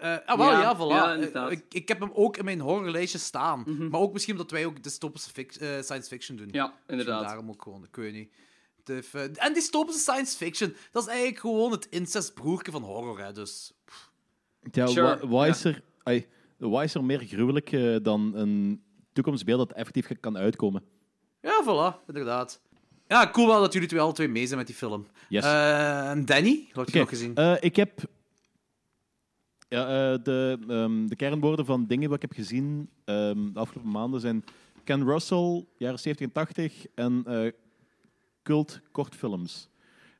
[0.02, 1.32] Eh, ah, wel, Ja, ja, voilà.
[1.32, 3.62] ja, Eh, ik, ik heb hem ook in mijn horrorlijstje staan.
[3.66, 3.88] Mhm.
[3.88, 6.48] Maar ook misschien omdat wij ook dystopische fic- eh, science fiction doen.
[6.50, 7.22] Ja, inderdaad.
[7.22, 8.32] Daarom ook gewoon, ik weet niet.
[8.84, 13.32] De, en dystopische science fiction, dat is eigenlijk gewoon het incestbroertje van horror, hè.
[13.32, 13.72] Dus...
[14.72, 16.26] Ja, Sure, wa- is er, ai,
[16.82, 18.82] is er meer gruwelijk eh, dan een
[19.12, 20.82] toekomstbeeld dat effectief kan uitkomen?
[21.40, 22.60] Ja, voilà, inderdaad.
[23.08, 25.06] Ja, cool wel dat jullie twee alle twee mee zijn met die film.
[25.28, 25.42] Yes.
[26.24, 27.34] Danny, wat heb je nog gezien?
[27.34, 28.00] eh, ik heb
[29.72, 33.90] ja, eh, de, ehm, de kernwoorden van dingen wat ik heb gezien ehm, de afgelopen
[33.90, 34.44] maanden zijn
[34.84, 37.50] Ken Russell, jaren 70 en 80 en eh,
[38.42, 39.68] cult kortfilms.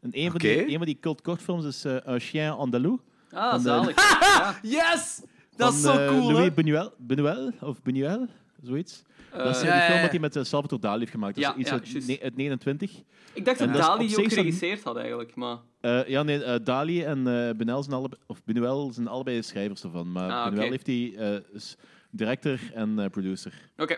[0.00, 2.98] En een, van die, een van die cult kortfilms is eh Un Chien Andalou
[3.30, 3.96] Ah, de- zalig.
[4.20, 4.58] ja.
[4.78, 5.22] Yes!
[5.56, 6.32] Dat is van zo cool, hè?
[6.32, 8.28] Louis Buñuel, Buñuel of Buñuel,
[8.62, 9.02] zoiets.
[9.32, 10.08] dat is Eh, eh, ja, die film ja, dat ja.
[10.10, 11.34] hij met eh, Salvatore Dali heeft gemaakt.
[11.34, 12.06] Dat Ja, is iets ja, uit, juist.
[12.08, 12.90] ne- uit 29.
[13.34, 15.34] Ik dacht En dat dat is Dali die ook geregisseerd had, eigenlijk.
[15.34, 15.56] Maar...
[15.80, 19.42] Eh, ja, nee, eh, Dali en eh Buñuel zijn allebei, of Buñuel zijn allebei de
[19.42, 20.12] schrijvers ervan.
[20.12, 20.62] Maar Ah, oké.
[20.62, 21.76] heeft die eh, is
[22.10, 23.70] director en eh, producer.
[23.76, 23.96] Oké.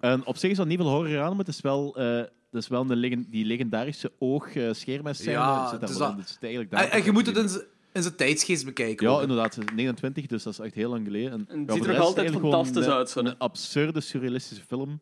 [0.00, 2.28] En op zich is dat niet veel horror aan, maar het is wel, eh, het
[2.62, 5.36] is wel een legen- die legendarische oog-scheermes zijn.
[5.36, 6.16] Ja, het is dat-.
[6.16, 7.62] Het zit eigenlijk En, daar en je moet het in z-
[7.98, 9.06] in zijn tijdsgeest bekijken.
[9.06, 9.20] Ja, ook.
[9.22, 9.54] inderdaad.
[9.54, 11.32] het is 29, dus dat is echt heel lang geleden.
[11.32, 13.20] En, En het ja, ziet er nog altijd fantastisch een- uit, zo.
[13.20, 15.00] Een absurde, surrealistische film.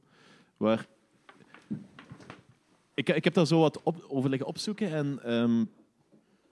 [0.56, 0.86] Waar...
[2.94, 4.92] Ik, ik heb daar zo wat op, over liggen opzoeken.
[4.92, 5.64] En ehm,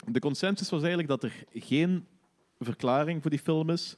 [0.06, 2.06] de consensus was eigenlijk dat er geen
[2.60, 3.96] verklaring voor die film is.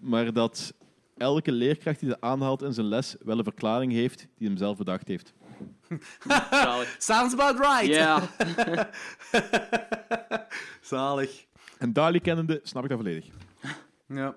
[0.00, 0.74] Maar dat
[1.16, 4.76] elke leerkracht die dat aanhaalt in zijn les wel een verklaring heeft die hem zelf
[4.76, 5.32] bedacht heeft.
[6.98, 7.86] Sounds about right.
[7.86, 8.22] Ja.
[10.80, 11.46] Zalig.
[11.78, 13.26] En Dali kennende snap ik dat volledig.
[14.06, 14.36] Ja.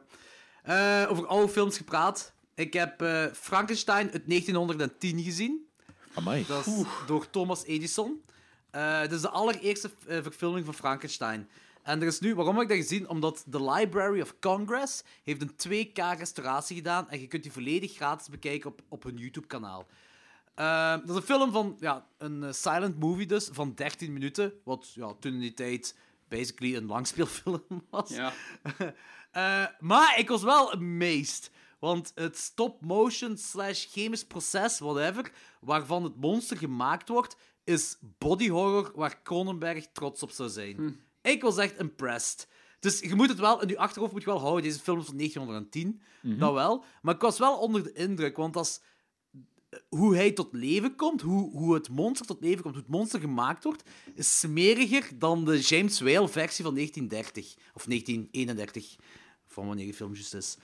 [0.64, 2.34] Eh, over oude films gepraat.
[2.56, 5.68] Ik heb eh, Frankenstein uit 1910 gezien.
[6.14, 6.46] Amai.
[6.48, 6.74] Dat is
[7.08, 8.24] door Thomas Edison.
[8.72, 11.50] Eh dit is de allereerste eh, verfilming van Frankenstein.
[11.84, 13.10] En er is nu, waarom heb ik dat gezien?
[13.10, 18.30] Omdat de Library of Congress heeft een 2K-restauratie gedaan en je kunt die volledig gratis
[18.30, 19.88] bekijken op, op hun YouTube-kanaal.
[20.58, 24.54] Eh, dat is een film van, ja, een eh, silent movie dus, van 13 minuten.
[24.64, 25.96] Wat ja, toen in die tijd
[26.28, 28.10] basically een langspeelfilm was.
[28.10, 28.34] ja.
[29.32, 31.52] Eh, maar ik was wel amazed.
[31.80, 38.92] Want het stop-motion slash chemisch proces, whatever, waarvan het monster gemaakt wordt, is body horror
[38.96, 40.76] waar Cronenberg trots op zou zijn.
[41.22, 42.48] Ik was echt impressed.
[42.80, 45.06] Dus je moet het wel, in je achterhoofd moet je wel houden, deze film is
[45.06, 46.02] van 1910,
[46.40, 46.84] dat wel.
[47.02, 48.82] Maar ik was wel onder de indruk, want als,
[49.90, 53.20] hoe hij tot leven komt, hoe, hoe het monster tot leven komt, hoe het monster
[53.20, 53.84] gemaakt wordt,
[54.16, 57.56] is smeriger dan de James Whale-versie van 1930.
[57.74, 58.96] Of 1931,
[59.46, 60.58] van wanneer die film juist is.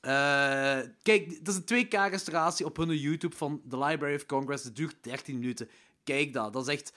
[0.00, 4.64] Eh, kijk, dat is een 2K-restauratie op hun YouTube van The Library of Congress.
[4.64, 5.68] Dat duurt 13 minuten.
[6.04, 6.52] Kijk dat.
[6.52, 6.92] Dat is echt...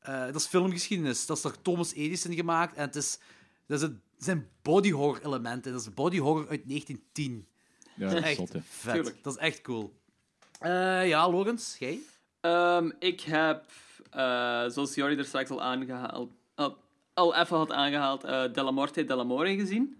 [0.00, 1.26] eh, dat is filmgeschiedenis.
[1.26, 2.76] Dat is door Thomas Edison gemaakt.
[2.76, 3.18] En het is...
[3.66, 5.72] Dat is het, het zijn body horror elementen.
[5.72, 7.46] Dat is body horror uit 1910.
[7.96, 8.94] Ja, Dat is echt vet.
[8.94, 9.22] Tuurlijk.
[9.22, 9.96] Dat is echt cool.
[10.58, 11.98] Eh, ja, Logans, jij?
[12.40, 13.64] Ehm, ik heb,
[14.10, 16.76] eh, zoals Jordi er straks al aangehaald, al,
[17.14, 19.96] al even had aangehaald, eh Della Morte Della More gezien.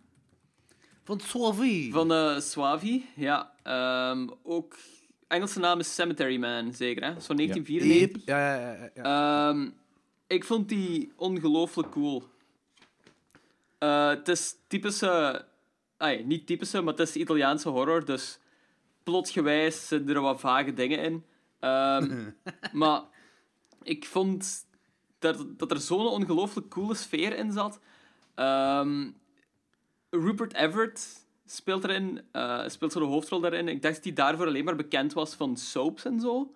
[1.05, 1.91] Van Suavi.
[1.91, 3.53] Van Suavi, ja.
[3.63, 4.77] Ehm, ook,
[5.29, 7.21] Engelse naam is Cemetery Man, zeker, hè?
[7.21, 8.23] Zo 1994.
[8.25, 8.91] Ja, ja, ja.
[8.95, 9.49] ja.
[9.49, 9.71] Ehm,
[10.27, 12.23] ik vond die ongelooflijk cool.
[13.79, 15.45] Het is typische
[15.99, 18.39] ai, niet typische, maar het is Italiaanse horror, dus
[19.09, 21.25] plotgewijs zitten er wat vage dingen in.
[21.61, 22.31] Ehm,
[22.73, 23.03] maar
[23.83, 24.67] ik vond
[25.19, 27.81] dat, dat er zo'n ongelooflijk coole sfeer in zat.
[28.35, 29.11] Ehm,
[30.11, 33.69] Rupert Everett speelt erin, eh, speelt zo de hoofdrol daarin.
[33.69, 36.55] Ik dacht dat hij daarvoor alleen maar bekend was van soaps en zo.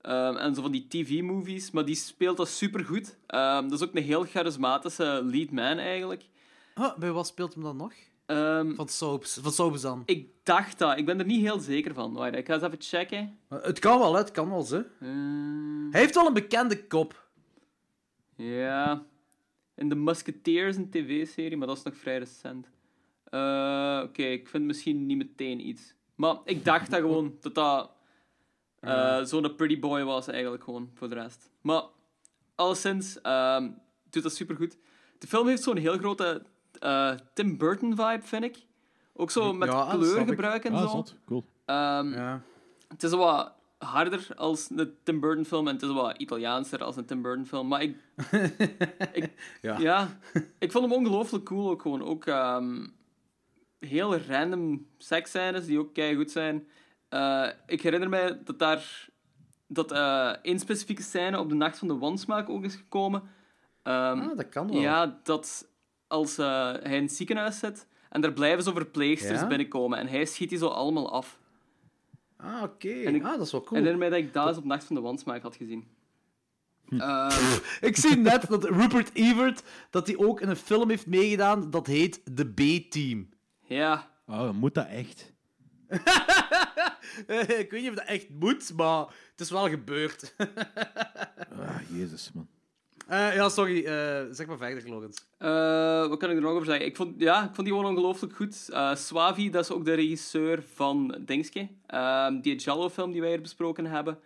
[0.00, 3.16] Ehm, en zo van die TV-movies, maar die speelt dat supergoed.
[3.26, 6.24] Ehm dat is ook een heel charismatische lead man eigenlijk.
[6.74, 7.92] Huh, bij wat speelt hem dan nog?
[8.26, 9.38] Ehm, Van soaps.
[9.42, 10.02] Van soaps dan.
[10.06, 12.12] ik dacht dat, ik ben er niet heel zeker van.
[12.12, 13.38] Wacht, ik ga eens even checken.
[13.48, 14.18] Het kan wel, hè.
[14.18, 14.86] Het kan wel, ze.
[15.00, 17.24] Ehm, Hij heeft wel een bekende kop.
[18.36, 19.02] Ja.
[19.74, 22.68] In de Musketeers, een tv-serie, maar dat is nog vrij recent.
[23.24, 25.94] Eh, Oké, ik vind misschien niet meteen iets.
[26.14, 27.90] Maar ik dacht dat gewoon dat dat
[28.80, 31.50] eh, zo'n pretty boy was, eigenlijk gewoon, voor de rest.
[31.60, 31.82] Maar,
[32.54, 33.68] alleszins, ehm
[34.10, 34.78] doet dat supergoed.
[35.18, 36.42] De film heeft zo'n heel grote
[36.78, 38.64] eh, Tim Burton-vibe, vind ik.
[39.14, 40.88] Ook zo met Ja, kleurgebruik en Ah, zo.
[40.88, 41.16] zot.
[41.26, 41.44] Cool.
[41.64, 42.42] Ehm, Ja.
[42.88, 46.96] het is wat harder als een Tim Burton film en het is wat Italiaanser als
[46.96, 47.68] een Tim Burton film.
[47.68, 47.96] Maar ik...
[49.12, 49.78] ik Ja.
[49.78, 50.18] ja.
[50.58, 52.02] ik vond hem ongelooflijk cool ook gewoon.
[52.04, 52.86] Ook ehm,
[53.78, 56.68] heel random seksscènes die ook goed zijn.
[57.08, 59.08] Eh, ik herinner mij dat daar...
[59.68, 63.22] Dat eh één specifieke scène op de Nacht van de Wansmaak ook is gekomen.
[63.82, 64.80] Ehm, Ah, dat kan wel.
[64.80, 65.68] ja, dat
[66.06, 69.46] als eh, hij in het ziekenhuis zit en daar blijven zo verpleegsters Ja?
[69.46, 71.38] binnenkomen en hij schiet die zo allemaal af.
[72.36, 72.88] Ah, oké.
[72.88, 73.80] En ik- Ah, dat is wel Ik cool.
[73.82, 75.88] herinner mij dat ik dat eens op Nacht van de Wansmaak had gezien.
[76.88, 81.70] Eh, Ik zie net dat Rupert Everett dat hij ook in een film heeft meegedaan
[81.70, 83.28] dat heet The B-Team.
[83.62, 85.32] ja, Oh, moet dat echt?
[87.60, 88.98] Ik weet niet of dat echt moet, maar
[89.30, 90.34] het is wel gebeurd.
[91.58, 92.48] Ah, jezus, man.
[93.06, 93.84] Eh, ja, sorry.
[93.84, 95.16] eh, zeg maar verder, Lorenz.
[95.38, 96.86] Eh, wat kan ik er nog over zeggen?
[96.86, 98.68] Ik vond, ja, ik vond die gewoon ongelooflijk goed.
[98.94, 101.68] Swavi, dat is ook de regisseur van Dingske.
[101.86, 104.18] Ehm, die Jallo-film die wij hier besproken hebben.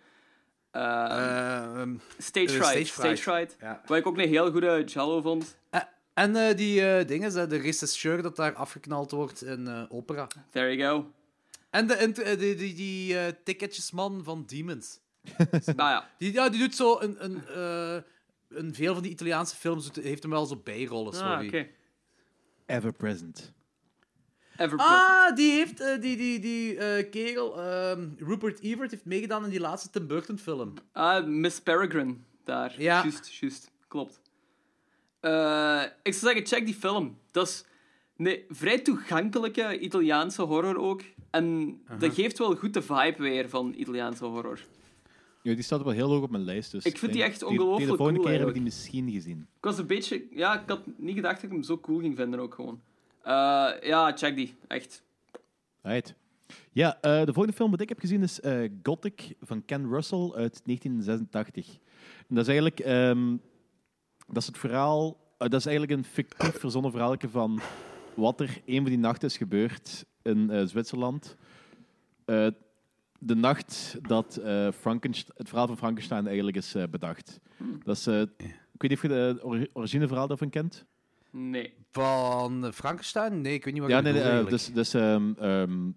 [0.71, 2.67] Ehm, Stage Fright.
[2.69, 3.55] Stage Stage Fright.
[3.59, 3.81] Ja.
[3.85, 5.57] Wat ik ook een heel goede Jallo vond.
[6.13, 10.27] en die dingen, de regisseur dat daar afgeknald wordt in opera.
[10.49, 11.11] There you go.
[11.69, 14.99] En de, int- eh, die, die, ticketjesman van Demons.
[15.65, 17.15] nou ja, Die, ja, die doet zo een...
[17.19, 17.41] een
[18.55, 21.47] in veel van die Italiaanse films doet- heeft hem wel zo bijrollen, ah, sorry.
[21.47, 21.67] oké.
[22.65, 23.53] Ever present.
[24.57, 29.43] Ever Ah, die heeft, eh, die, die, die eh, kerel, ehm, Rupert Everett, heeft meegedaan
[29.43, 30.73] in die laatste Tim Burton film.
[30.91, 32.73] Ah, Miss Peregrine, daar.
[32.77, 33.01] Ja.
[33.01, 33.71] Juist, juist.
[33.87, 34.21] Klopt.
[35.19, 37.17] Eh, ik zou zeggen, check die film.
[37.31, 37.65] Dat is
[38.17, 41.01] een vrij toegankelijke Italiaanse horror ook.
[41.29, 44.59] En dat geeft wel goed de vibe weer van Italiaanse horror.
[45.41, 46.71] Ja, die staat wel heel hoog op mijn lijst.
[46.71, 49.47] Dus Ik vind die echt ongelooflijk De volgende cool, keer heb ik die misschien gezien.
[49.57, 50.27] Ik was een beetje...
[50.31, 52.81] Ja, ik had niet gedacht dat ik hem zo cool ging vinden ook gewoon.
[53.21, 53.31] Eh,
[53.81, 54.55] ja, check die.
[54.67, 55.03] Echt.
[55.81, 56.15] Right.
[56.71, 60.31] Ja, eh, de volgende film wat ik heb gezien is eh, Gothic van Ken Russell
[60.35, 61.67] uit 1986.
[62.27, 63.35] En dat is eigenlijk ehm,
[64.27, 67.61] dat is het verhaal, dat is eigenlijk een fictief verzonnen verhaal van
[68.13, 71.37] wat er een van die nachten is gebeurd in eh, Zwitserland.
[73.23, 77.39] De nacht dat eh, Frankenstein, het verhaal van Frankenstein eigenlijk is eh, bedacht.
[77.83, 80.85] Dat is, eh, ik weet niet of je het ori- origineverhaal daarvan kent.
[81.31, 81.73] Nee.
[81.91, 83.41] Van Frankenstein?
[83.41, 84.49] Nee, ik weet niet wat Ja, je nee, eh, eigenlijk.
[84.49, 85.87] dus, dus ehm, ehm,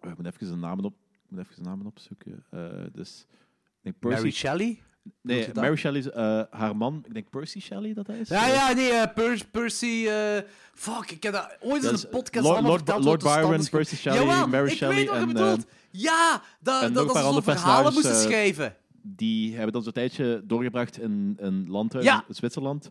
[0.00, 2.44] oh, ik moet even zijn namen op, ik moet even zijn namen opzoeken.
[2.50, 3.36] Eh, dus, ik
[3.82, 4.82] denk Percy, Mary Shelley?
[5.22, 5.50] Nee, je?
[5.54, 7.02] Mary Shelley is eh, haar man.
[7.06, 8.28] Ik denk Percy Shelley dat hij is.
[8.28, 10.06] Ja, ja, nee, eh, Per- Percy...
[10.08, 10.38] eh,
[10.74, 13.04] fuck, ik heb dat ooit in is een podcast Lord, allemaal Lord, verteld.
[13.04, 15.66] Lord Byron, Percy Shelley, Jawel, Mary ik Shelley weet wat je en, bedoelt.
[15.90, 18.76] Ja, dat, en nog dat, ze verhalen moesten schrijven.
[19.02, 22.24] die hebben dan zo'n tijdje doorgebracht in een landhuis Ja.
[22.28, 22.90] in Zwitserland.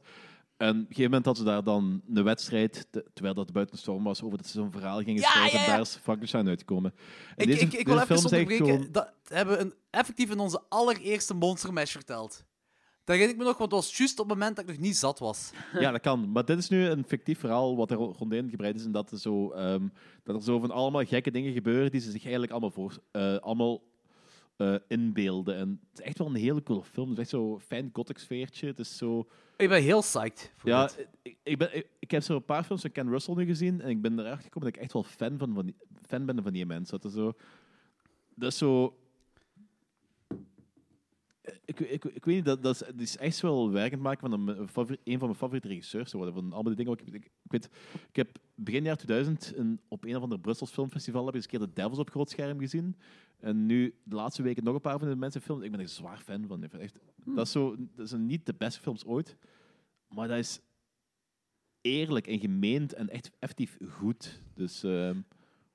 [0.59, 3.77] En op een gegeven moment hadden ze daar dan een wedstrijd, te- terwijl dat buiten
[3.77, 5.59] storm was, over dat ze zo'n verhaal gingen Ja, schrijven.
[5.59, 6.93] ja, En daar is Frankenstein uitgekomen.
[7.35, 8.55] En Ik, deze- ik, ik wil even onderbreken.
[8.55, 12.43] gewoon- Dat hebben we een, effectief in onze allereerste Monster Mash verteld.
[13.03, 14.97] Dat herinner ik me nog, want was juist op het moment dat ik nog niet
[14.97, 15.51] zat was.
[15.79, 16.31] Ja, dat kan.
[16.31, 18.85] Maar dit is nu een fictief verhaal wat er ro- rondheen gebreid is.
[18.85, 19.87] En dat er zo, ehm,
[20.23, 23.35] dat er zo van allemaal gekke dingen gebeuren die ze zich eigenlijk allemaal, voor, eh,
[23.37, 23.81] allemaal
[24.57, 25.55] eh, inbeelden.
[25.57, 27.09] En het is echt wel een hele coole film.
[27.09, 28.67] Het is echt zo'n fijn gothic sfeertje.
[28.67, 29.27] Het is zo...
[29.59, 31.07] Ik ben heel psyched voor Ja, dit.
[31.21, 33.81] ik, ik, ben, ik, ik heb zo een paar films van Ken Russell nu gezien.
[33.81, 35.75] En ik ben erachter gekomen dat ik echt wel fan, van, van die,
[36.07, 36.99] fan ben van die mensen.
[37.01, 37.33] Dat is zo...
[38.35, 38.97] Dat is zo...
[41.65, 44.47] Ik, ik, ik weet niet, dat, dat, is, dat is echt wel werkend maken van
[44.47, 44.57] een,
[45.03, 46.09] een van mijn favoriete regisseurs.
[46.09, 46.33] te worden.
[46.35, 46.99] Van allemaal die dingen.
[46.99, 47.69] Ik, ik, ik, weet,
[48.09, 51.43] ik heb begin jaar 2000 een, op een of ander Brussels filmfestival heb ik eens
[51.43, 52.95] een keer de Devils op groot scherm gezien.
[53.39, 55.63] En nu, de laatste weken, nog een paar van de mensen films.
[55.63, 56.63] Ik ben er een zwaar fan van.
[56.63, 59.37] Echt, dat, is zo, dat zijn niet de beste films ooit.
[60.07, 60.59] Maar dat is...
[61.81, 64.41] eerlijk en gemeend en echt effectief goed.
[64.55, 65.21] Dus ehm,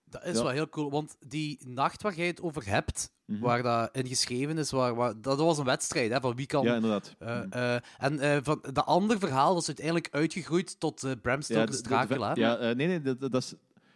[0.05, 0.43] Dat is Ja.
[0.43, 3.41] wel heel cool, want die nacht waar jij het over hebt, Mhm.
[3.41, 6.65] waar dat in geschreven is, waar, waar, dat was een wedstrijd, hè, van wie kan...
[6.65, 7.15] ja, inderdaad.
[7.19, 11.77] eh, eh, en eh, van dat andere verhaal was uiteindelijk uitgegroeid tot Bram ja, Stoker's
[11.77, 12.35] de- de- Dracula.
[12.35, 13.55] ja, nee, nee, dat, dat is...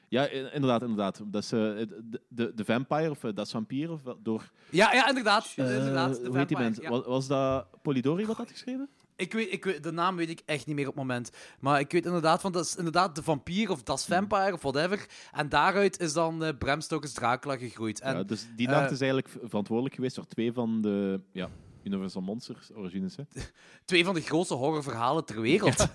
[0.09, 1.23] Ja, inderdaad, inderdaad.
[1.25, 4.51] Dat is eh, de, de, de vampire, of eh, dat vampier, of door...
[4.71, 5.53] Ja, ja, inderdaad.
[5.57, 6.79] eh, inderdaad de hoe heet die vampire, mens?
[6.79, 6.91] ja.
[6.91, 8.89] Was, was dat Polidori wat had geschreven?
[9.17, 11.31] Ik weet, ik weet, de naam weet ik echt niet meer op het moment.
[11.61, 15.07] Maar ik weet inderdaad van, dat is inderdaad de vampier of Das Vampire of whatever.
[15.33, 18.01] En daaruit is dan eh, Bram Stoker's Dracula gegroeid.
[18.01, 21.49] En ja, dus die nacht is eigenlijk verantwoordelijk geweest voor twee van de ja,
[21.83, 23.17] Universal Monsters origines.
[23.17, 23.23] Hè.
[23.85, 25.87] twee van de grootste horrorverhalen ter wereld.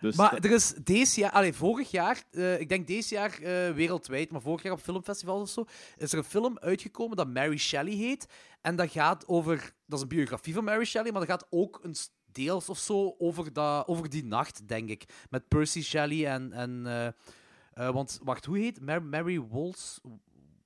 [0.00, 3.32] Dus Maar dat- er is deze jaar, allee, vorig jaar, eh, ik denk deze jaar
[3.42, 5.64] eh, wereldwijd, maar vorig jaar op filmfestivals of zo,
[5.96, 8.26] is er een film uitgekomen dat Mary Shelley heet.
[8.60, 11.78] En dat gaat over, dat is een biografie van Mary Shelley, maar dat gaat ook
[11.82, 11.94] een
[12.32, 15.04] deels of zo over, dat, over die nacht, denk ik.
[15.30, 16.52] Met Percy Shelley en.
[16.52, 20.00] en eh, want, wacht, hoe heet Mary, Mary Wols,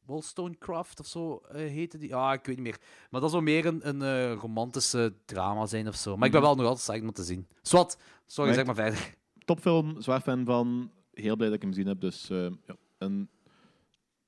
[0.07, 2.09] Wollstonecraft of zo heette die?
[2.09, 2.78] Ja, ik weet niet meer.
[3.11, 6.16] Maar dat zou meer een, een romantische drama zijn of zo.
[6.16, 7.49] Maar ik ben wel nog altijd psyched om te zien.
[7.62, 9.14] Swat, sorry, Maar zeg maar verder.
[9.45, 10.90] Topfilm, zwaar fan van.
[11.12, 12.01] Heel blij dat ik hem gezien heb.
[12.01, 12.76] Dus, eh, ja.
[12.99, 13.28] en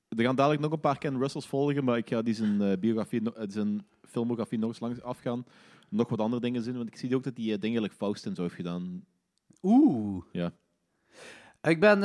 [0.09, 2.77] er gaan dadelijk nog een paar Ken Russells volgen, maar ik ga die zijn, eh,
[2.79, 5.45] biografie, eh, zijn filmografie nog eens langs afgaan.
[5.89, 8.35] Nog wat andere dingen zien, want ik zie ook dat hij dingen like Faust en
[8.35, 9.05] zo heeft gedaan.
[9.61, 10.23] Oeh.
[10.31, 10.53] Ja.
[11.61, 11.99] Ik ben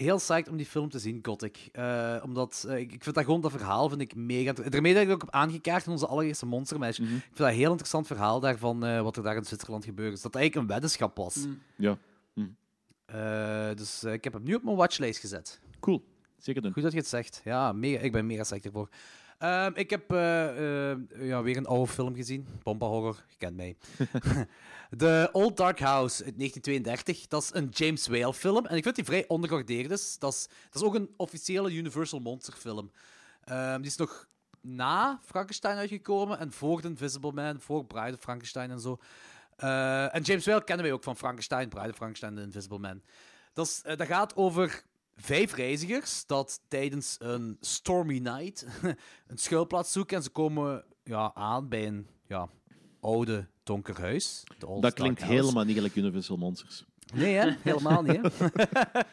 [0.00, 1.68] heel psyched om die film te zien, Gothic.
[1.72, 4.52] Eh, omdat eh, ik ik vind dat gewoon dat verhaal vind ik mega.
[4.52, 6.98] Daarmee dat ik ook op aangekaart in onze allereerste Monster Mash.
[6.98, 7.14] Mhm.
[7.14, 10.10] Ik vind dat een heel interessant verhaal daarvan, eh, wat er daar in Zwitserland gebeurt.
[10.10, 11.36] Dus dat het eigenlijk een weddenschap was.
[11.36, 11.58] Mm.
[11.76, 11.98] Ja,
[13.06, 15.60] Eh, dus ik heb hem nu op mijn watchlijst gezet.
[15.80, 16.04] cool.
[16.38, 16.72] Zeker doen.
[16.72, 17.40] Goed dat je het zegt.
[17.44, 18.88] Ja, mega, ik ben mega psyched ervoor.
[19.40, 22.46] Ehm, ik heb eh, eh, ja, weer een oude film gezien.
[22.62, 23.76] Bomba Horror, je kent mij.
[24.96, 27.26] The Old Dark House uit 1932.
[27.26, 28.66] Dat is een James Whale film.
[28.66, 30.18] En ik vind die vrij ondergewaardeerd is.
[30.18, 32.90] Dat is, dat is ook een officiële Universal Monster film.
[33.44, 34.28] Ehm, die is nog
[34.60, 38.98] na Frankenstein uitgekomen en voor The Invisible Man, voor Bride of Frankenstein en zo.
[39.56, 42.78] Eh, en James Whale kennen wij ook van Frankenstein, Bride of Frankenstein en The Invisible
[42.78, 43.02] Man.
[43.52, 44.84] Dat, is, dat gaat over
[45.20, 48.66] vijf reizigers dat tijdens een stormy night
[49.26, 52.48] een schuilplaats zoeken en ze komen ja, aan bij een ja,
[53.00, 54.44] oude donker huis.
[54.80, 56.84] Dat klinkt helemaal niet gelijk Universal Monsters.
[57.14, 57.50] Nee, hè?
[57.62, 58.20] helemaal niet.
[58.38, 58.48] Hè?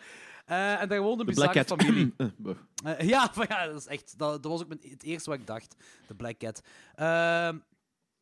[0.48, 1.82] Eh, en daar woont een De Black bizarre Cat.
[1.82, 2.14] familie.
[2.84, 4.14] Eh, ja, ja, dat is echt.
[4.18, 5.76] Dat, dat was ook mijn- het eerste wat ik dacht.
[6.08, 6.62] De Black Cat.
[6.96, 7.58] Ehm,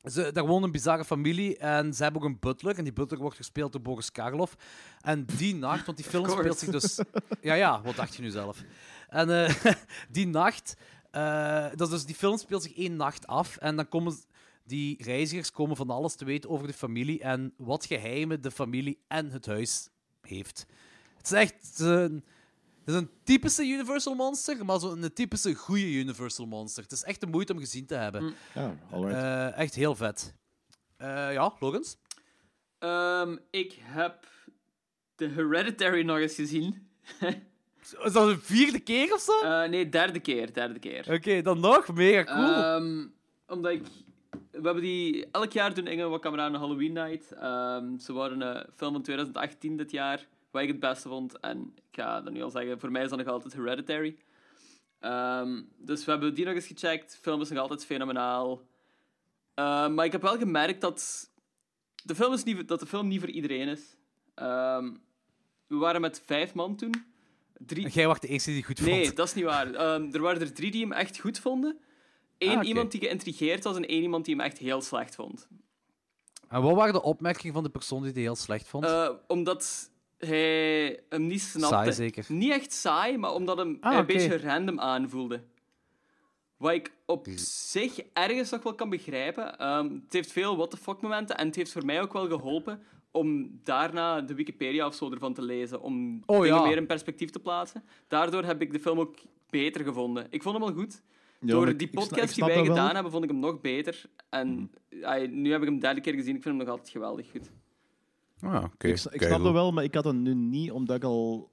[0.06, 2.78] ze, daar woont een bizarre familie en ze hebben ook een butler.
[2.78, 4.56] En die butler wordt gespeeld door Boris Karloff.
[5.02, 7.00] En die nacht, want die film speelt zich dus.
[7.42, 8.64] Ja, ja, wat dacht je nu zelf?
[9.10, 9.56] En eh,
[10.12, 10.76] die nacht.
[11.12, 13.58] eh, dat dus, die film speelt zich één nacht af.
[13.58, 14.16] En dan komen.
[14.68, 19.00] Die reizigers komen van alles te weten over de familie en wat geheimen de familie
[19.08, 19.90] en het huis
[20.22, 20.66] heeft.
[21.18, 21.84] Het is echt
[22.86, 26.84] het is een typische Universal Monster, maar zo'n typische goede Universal Monster.
[26.84, 28.24] Het is echt de moeite om gezien te hebben.
[28.24, 28.34] Mm.
[28.54, 29.16] Ja, alright.
[29.16, 30.36] Eh, echt heel vet.
[30.98, 31.98] Eh, ja, Logans?
[32.80, 34.28] Ehm, ik heb
[35.16, 36.90] The Hereditary nog eens gezien.
[38.04, 39.40] Is dat een vierde keer of zo?
[39.42, 41.14] Eh, nee, derde keer, derde keer.
[41.14, 41.94] Oké, dan nog.
[41.94, 42.54] Mega cool.
[42.54, 43.08] Ehm,
[43.48, 43.84] omdat ik...
[44.52, 45.28] We hebben die...
[45.32, 47.32] Elk jaar doen Inge wat kameraden een Halloween Night.
[47.32, 51.40] Ehm, ze waren een film van 2018 dit jaar, wat ik het beste vond.
[51.40, 54.18] En ik ga dat nu al zeggen, voor mij is dat nog altijd Hereditary.
[55.00, 57.12] Ehm, dus we hebben die nog eens gecheckt.
[57.12, 58.62] De film is nog altijd fenomenaal.
[59.54, 61.30] Ehm, maar ik heb wel gemerkt dat
[62.04, 63.98] de film, is niet, dat de film niet voor iedereen is.
[64.36, 64.92] Ehm,
[65.68, 67.06] we waren met vijf man toen.
[67.58, 68.92] Drie, Jij was de eerste die het goed vond.
[68.92, 69.74] Nee, dat is niet waar.
[69.74, 71.80] Er waren er drie die hem echt goed vonden.
[72.38, 75.48] Eén Ah, iemand die geïntrigeerd was en één iemand die hem echt heel slecht vond.
[76.48, 78.86] En wat waren de opmerkingen van de persoon die het heel slecht vond?
[78.86, 81.68] Eh, omdat hij hem niet snapte.
[81.76, 82.26] Saai zeker.
[82.28, 85.44] Niet echt saai, maar omdat hem Ah, een beetje random aanvoelde.
[86.58, 89.58] Wat ik op zich ergens nog wel kan begrijpen.
[89.60, 92.28] Ehm, het heeft veel what the fuck momenten en het heeft voor mij ook wel
[92.30, 95.82] geholpen om daarna de Wikipedia of zo ervan te lezen.
[95.82, 96.66] Om Oh, dingen ja.
[96.66, 97.84] meer in perspectief te plaatsen.
[98.08, 99.16] Daardoor heb ik de film ook
[99.50, 100.28] beter gevonden.
[100.30, 101.02] Ik vond hem wel goed.
[101.40, 102.64] Ja, Door die ik sna- ik podcast die wij wel.
[102.66, 104.02] gedaan hebben, vond ik hem nog beter.
[104.30, 106.36] En ai, nu heb ik hem de derde keer gezien.
[106.36, 107.52] Ik vind hem nog altijd geweldig goed.
[108.46, 108.88] Ah, oké.
[108.88, 111.52] Ik, ik snap dat wel, maar ik had het nu niet, omdat ik al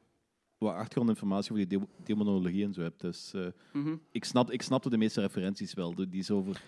[0.58, 3.00] wat achtergrondinformatie over die de- demonologie en zo heb.
[3.00, 3.94] Dus eh, Mhm.
[4.10, 5.94] ik, snap, ik snapte de meeste referenties wel.
[5.94, 6.62] Die is over...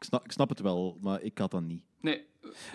[0.00, 1.82] ik, snap, ik snap het wel, maar ik had dat niet.
[2.00, 2.28] Nee.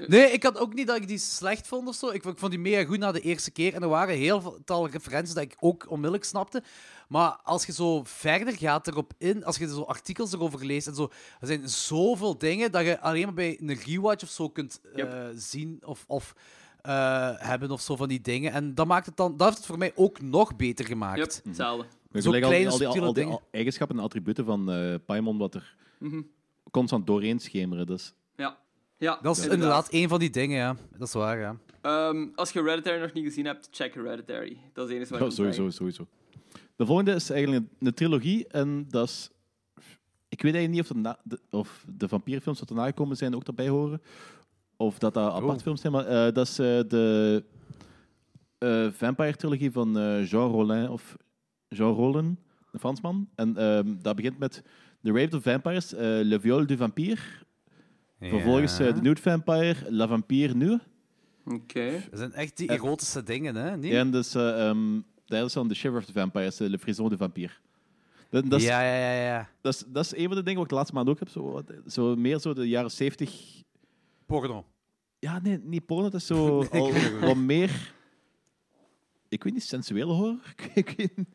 [0.08, 2.08] Nee, ik had ook niet dat ik die slecht vond of zo.
[2.10, 3.74] Ik, ik vond die mega goed na de eerste keer.
[3.74, 6.64] En er waren heel veel referenties dat ik ook onmiddellijk snapte.
[7.08, 10.96] Maar als je zo verder gaat erop in, als je zo artikels erover leest en
[10.96, 11.10] zo,
[11.40, 14.96] er zijn zoveel dingen dat je alleen maar bij een rewatch of zo kunt eh,
[14.98, 15.32] Yep.
[15.36, 16.34] zien of, of
[16.82, 18.52] eh, hebben of zo van die dingen.
[18.52, 21.18] En dat maakt het dan, dat heeft het voor mij ook nog beter gemaakt.
[21.18, 21.86] Yep, hetzelfde.
[22.12, 23.40] Maar Zo gelijk al, die- al die, al subtiele die dingen.
[23.52, 26.22] eigenschappen en attributen van eh Paimon, wat er Mhm.
[26.76, 27.86] Constant doorheen schemeren.
[27.88, 28.14] Dus.
[28.36, 28.58] Ja.
[28.98, 30.76] Ja, Dat is inderdaad een van die dingen, ja.
[30.98, 31.56] Dat is waar, ja.
[31.82, 34.58] Ehm, als je Hereditary nog niet gezien hebt, check Hereditary.
[34.74, 35.74] Dat is het enige wat Ja, sowieso, zeggen.
[35.74, 36.08] sowieso.
[36.76, 38.48] De volgende is eigenlijk een, een trilogie.
[38.48, 39.30] En dat is...
[40.30, 43.36] Ik weet eigenlijk niet of de, na- de, of de vampierfilms dat erna gekomen zijn
[43.36, 44.02] ook daarbij horen.
[44.78, 45.64] Of dat dat apart Oh.
[45.64, 45.94] films zijn.
[45.94, 47.44] Maar eh, dat is eh, de
[48.58, 50.90] eh, Vampire-trilogie van eh, Jean Rollin.
[50.90, 51.16] Of
[51.68, 52.40] Jean Rollin,
[52.72, 53.30] een Fransman.
[53.36, 54.64] En ehm, dat begint met
[55.06, 57.22] The Rave of the Vampires, eh, Le Viol du Vampire.
[58.20, 60.80] Vervolgens eh, The Nude Vampire, La Vampire Nu.
[61.46, 61.92] Oké.
[62.10, 63.78] Dat zijn echt die En- erotische dingen, hè?
[63.78, 63.94] Niet?
[63.94, 67.18] En dus eh, ehm, derde is dan The Shiver of the Vampires, Le Frison du
[67.18, 67.52] Vampire.
[68.30, 69.50] Dat, dat is, ja, ja, ja, ja.
[69.62, 71.30] Dat is, dat is een van de dingen wat ik de laatste maand ook heb.
[71.30, 73.62] Zo, zo meer zo de jaren 70.
[74.26, 74.66] Porno.
[75.20, 76.04] Ja, nee, niet porno.
[76.04, 76.64] Het is zo
[77.22, 77.94] al meer.
[79.36, 80.38] Ik weet niet, sensuele horror.
[80.74, 81.28] Ik weet niet.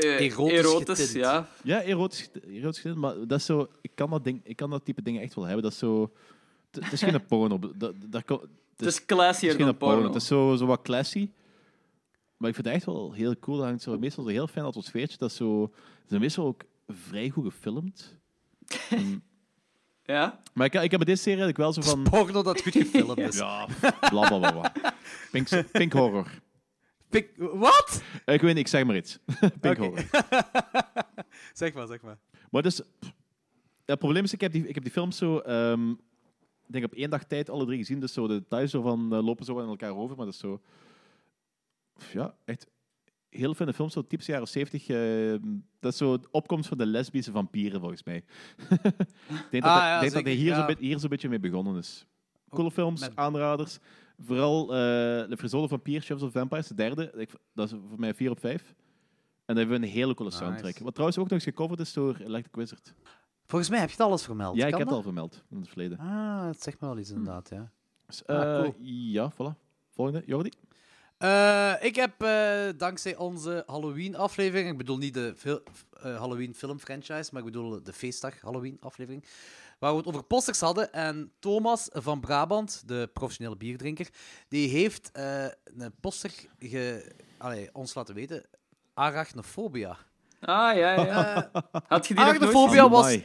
[0.00, 1.10] Eh, Erotisch erotisch, getint.
[1.24, 1.48] ja.
[1.62, 3.68] Ja, erotisch, erotisch maar dat is zo.
[3.80, 5.62] Ik kan dat, ding, ik kan dat type dingen echt wel hebben.
[5.62, 6.10] Dat is zo.
[6.70, 7.58] Het het is geen porno.
[7.58, 8.22] Dat, dat,
[8.76, 9.94] Het is het classier is dan porno.
[9.94, 10.06] porno.
[10.12, 11.30] Het is zo, zo wat classy.
[12.36, 13.56] Maar ik vind het echt wel heel cool.
[13.56, 15.18] Dat hangt zo, meestal zo'n heel fijn atmosfeertje.
[15.18, 15.70] Dat is zo.
[16.02, 18.16] Ze zijn meestal ook vrij goed gefilmd.
[20.06, 20.40] Ja?
[20.54, 22.02] maar ik, ik heb bij deze serie eigenlijk wel zo van.
[22.02, 23.36] Porno dat goed gefilmd is.
[23.38, 23.66] Ja,
[24.10, 24.50] bla bla bla.
[24.52, 24.94] bla.
[25.30, 26.28] Pink, pink horror.
[27.20, 28.02] Pik- Wat?
[28.24, 29.18] Ik weet niet, ik zeg maar iets.
[29.60, 29.78] pink.
[31.52, 32.18] Zeg maar, zeg maar.
[32.50, 32.80] Maar dus,
[33.84, 36.92] het probleem is, ik heb die, ik heb die films zo, ehm, ik denk op
[36.94, 38.00] één dag tijd alle drie gezien.
[38.00, 40.40] Dus zo de details zo van eh, lopen zo aan elkaar over, maar dat is
[40.40, 40.60] zo,
[42.12, 42.66] ja, echt
[43.28, 44.88] heel fijne films, zo typisch jaren 70.
[44.88, 45.38] ehm,
[45.80, 48.16] dat is zo de opkomst van de lesbische vampieren, volgens mij.
[49.28, 50.66] ik denk dat, Ah, hij- ja, dat hij hier, ja.
[50.66, 52.06] beetje- hier zo'n beetje mee begonnen is.
[52.48, 53.78] Coole films, met- aanraders.
[54.18, 54.76] Vooral eh
[55.28, 57.12] Le Frisole Vampier, Chefs of Vampires, de derde.
[57.16, 58.62] Ik, dat is voor mij 4 op 5.
[58.68, 58.74] En
[59.54, 60.44] dan hebben we een hele coole Nice.
[60.44, 60.78] soundtrack.
[60.78, 62.94] Wat trouwens ook nog eens gecoverd is door Electric Wizard.
[63.46, 64.56] Volgens mij heb je het alles vermeld.
[64.56, 65.98] Ja, ik Kan heb het al vermeld in het verleden.
[65.98, 67.70] Ah, dat zegt me wel iets inderdaad, ja.
[68.06, 68.74] Dus, Ah, eh, cool.
[68.86, 69.58] Ja, voilà.
[69.90, 70.50] Volgende, Jordi.
[71.18, 75.62] Eh, ik heb eh, dankzij onze Halloween-aflevering, ik bedoel niet de fil-
[76.02, 79.24] eh, Halloween-film-franchise, maar ik bedoel de feestdag Halloween-aflevering,
[79.84, 80.92] waar we het over posters hadden.
[80.92, 84.08] En Thomas van Brabant, de professionele bierdrinker,
[84.48, 88.44] die heeft eh, een poster ge, allee, ons laten weten.
[88.94, 89.96] Arachnofobia.
[90.40, 91.50] Ah, ja, ja.
[91.88, 93.18] Had je die Arachnofobia was...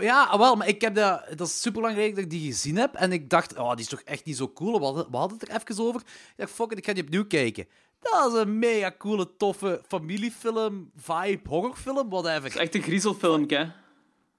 [0.00, 1.24] Ja, wel, maar ik heb dat...
[1.36, 2.94] Dat is super lang geleden dat ik die gezien heb.
[2.94, 4.78] En ik dacht, oh, die is toch echt niet zo cool.
[4.78, 6.00] We hadden, we hadden het er even over.
[6.00, 7.68] Ik dacht, fuck it, ik ga die opnieuw kijken.
[8.00, 12.42] Dat is een mega coole, toffe familiefilm, vibe, horrorfilm, whatever.
[12.42, 13.66] Het is echt een griezelfilmpje, hè.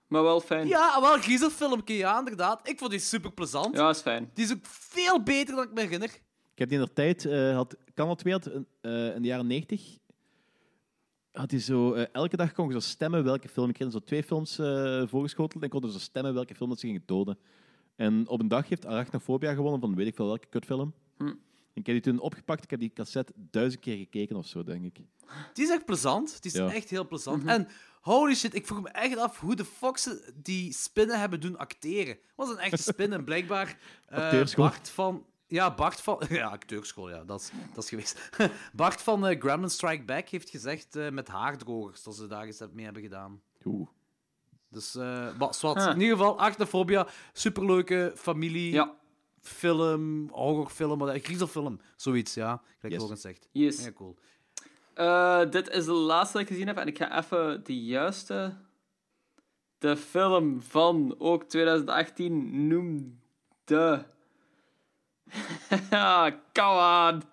[0.09, 0.67] Maar wel fijn.
[0.67, 2.67] Ja, wel een griezelfilmpje, ja, inderdaad.
[2.67, 3.75] Ik vond die super plezant.
[3.75, 4.31] Ja, is fijn.
[4.33, 6.09] Die is ook veel beter dan ik me herinner.
[6.53, 9.47] Ik heb die in de tijd, eh had, kan het weer, eh, in de jaren
[9.47, 9.97] 90,
[11.31, 13.91] had hij zo, eh, elke dag kon je zo stemmen welke film ik kreeg.
[13.91, 17.03] Zo twee films eh voorgeschoteld en kon je zo stemmen welke film dat ze gingen
[17.05, 17.37] doden.
[17.95, 20.93] En op een dag heeft Arachnofobia gewonnen van weet ik veel welke kutfilm.
[21.17, 21.33] Hm.
[21.79, 24.83] Ik heb die toen opgepakt, ik heb die cassette duizend keer gekeken of zo, denk
[24.85, 24.99] ik.
[25.53, 26.41] Die is echt plezant.
[26.41, 26.73] Die is Ja.
[26.73, 27.45] echt heel plezant.
[27.45, 27.67] En
[28.01, 29.65] holy shit, ik vroeg me echt af hoe de
[29.95, 32.13] ze die spinnen hebben doen acteren.
[32.13, 33.77] Het was een echte spin en blijkbaar
[34.07, 34.65] eh, Acteurschool.
[34.65, 35.25] Bart van...
[35.47, 36.21] Ja, Bart van...
[36.29, 38.29] Ja, acteurschool, ja, dat is, dat is geweest.
[38.73, 42.61] Bart van eh Gremlin Strike Back heeft gezegd eh, met haardrogers dat ze daar eens
[42.73, 43.41] mee hebben gedaan.
[43.65, 43.87] Oeh.
[44.69, 45.77] Dus, eh maar zwart.
[45.77, 45.93] Ah.
[45.95, 48.97] In ieder geval, Arachnofobia, superleuke familie, Ja.
[49.41, 52.61] Film, horrorfilm, wat- griezelfilm, zoiets, ja.
[52.75, 53.01] Gelijk Yes.
[53.01, 53.47] Logan zegt.
[53.51, 53.83] Yes.
[53.83, 54.15] Ja, cool.
[54.93, 58.55] Eh, dit is de laatste dat ik gezien heb en ik ga even de juiste.
[59.77, 63.15] De film van ook 2018 noemde.
[66.53, 67.23] Come on!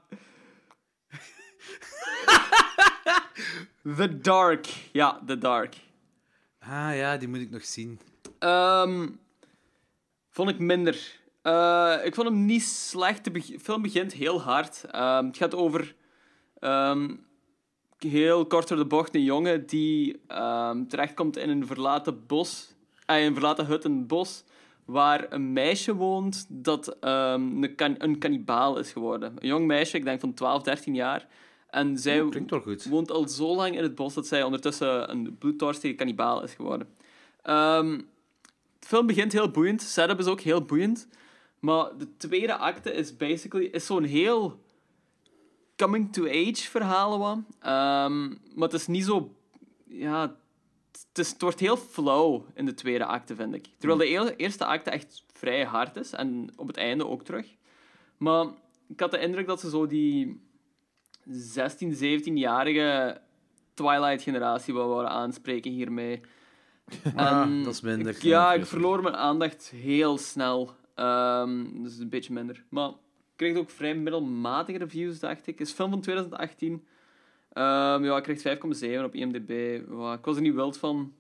[3.96, 4.66] The Dark.
[4.92, 5.74] Ja, The Dark.
[6.58, 8.00] Ah ja, die moet ik nog zien.
[8.38, 9.08] Ehm,
[10.30, 11.20] vond ik minder.
[11.46, 13.24] Eh, ik vond hem niet slecht.
[13.24, 14.84] De film begint heel hard.
[14.90, 15.94] Ehm, het gaat over
[16.58, 17.14] ehm,
[17.98, 22.74] heel kort door de bocht een jongen die ehm, terechtkomt in een verlaten bos,
[23.06, 24.44] eh, een verlaten hut in het bos,
[24.84, 29.32] waar een meisje woont dat een, kan een kannibaal is geworden.
[29.38, 31.26] Een jong meisje, ik denk van 12, 13 jaar.
[31.70, 32.84] En zij Klinkt wel goed.
[32.84, 36.88] woont al zo lang in het bos dat zij ondertussen een bloeddorstige kannibaal is geworden.
[37.42, 39.82] De film begint heel boeiend.
[39.82, 41.08] Setup is ook heel boeiend.
[41.60, 44.60] Maar de tweede acte is basically is zo'n heel
[45.76, 47.18] coming-to-age verhaal.
[47.18, 47.38] Wat.
[47.60, 49.34] Ehm, maar het is niet zo...
[49.88, 50.20] Ja,
[50.92, 53.66] het, is, het wordt heel flow in de tweede acte, vind ik.
[53.78, 56.12] Terwijl de eerste acte echt vrij hard is.
[56.12, 57.46] En op het einde ook terug.
[58.16, 58.46] Maar
[58.88, 60.40] ik had de indruk dat ze zo die
[61.24, 63.20] 16, 17-jarige
[63.74, 66.20] Twilight-generatie wel wouden aanspreken hiermee.
[67.16, 68.14] Ah, En dat is minder.
[68.14, 70.70] ik- ja, ik verloor mijn aandacht heel snel.
[70.96, 72.64] Ehm dus een beetje minder.
[72.68, 72.96] Maar ik
[73.36, 75.58] kreeg ook vrij middelmatige reviews, dacht ik.
[75.58, 76.86] Het is een film van 2018.
[77.52, 79.50] Ehm, ja, ik kreeg 5,7 op IMDb.
[80.14, 81.14] Ik was er niet wild van.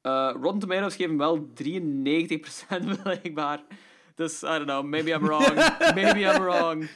[0.00, 3.62] Eh, Rotten Tomatoes geven wel 93% blijkbaar.
[4.14, 5.54] Dus, I don't know, maybe I'm wrong.
[6.00, 6.90] maybe I'm wrong.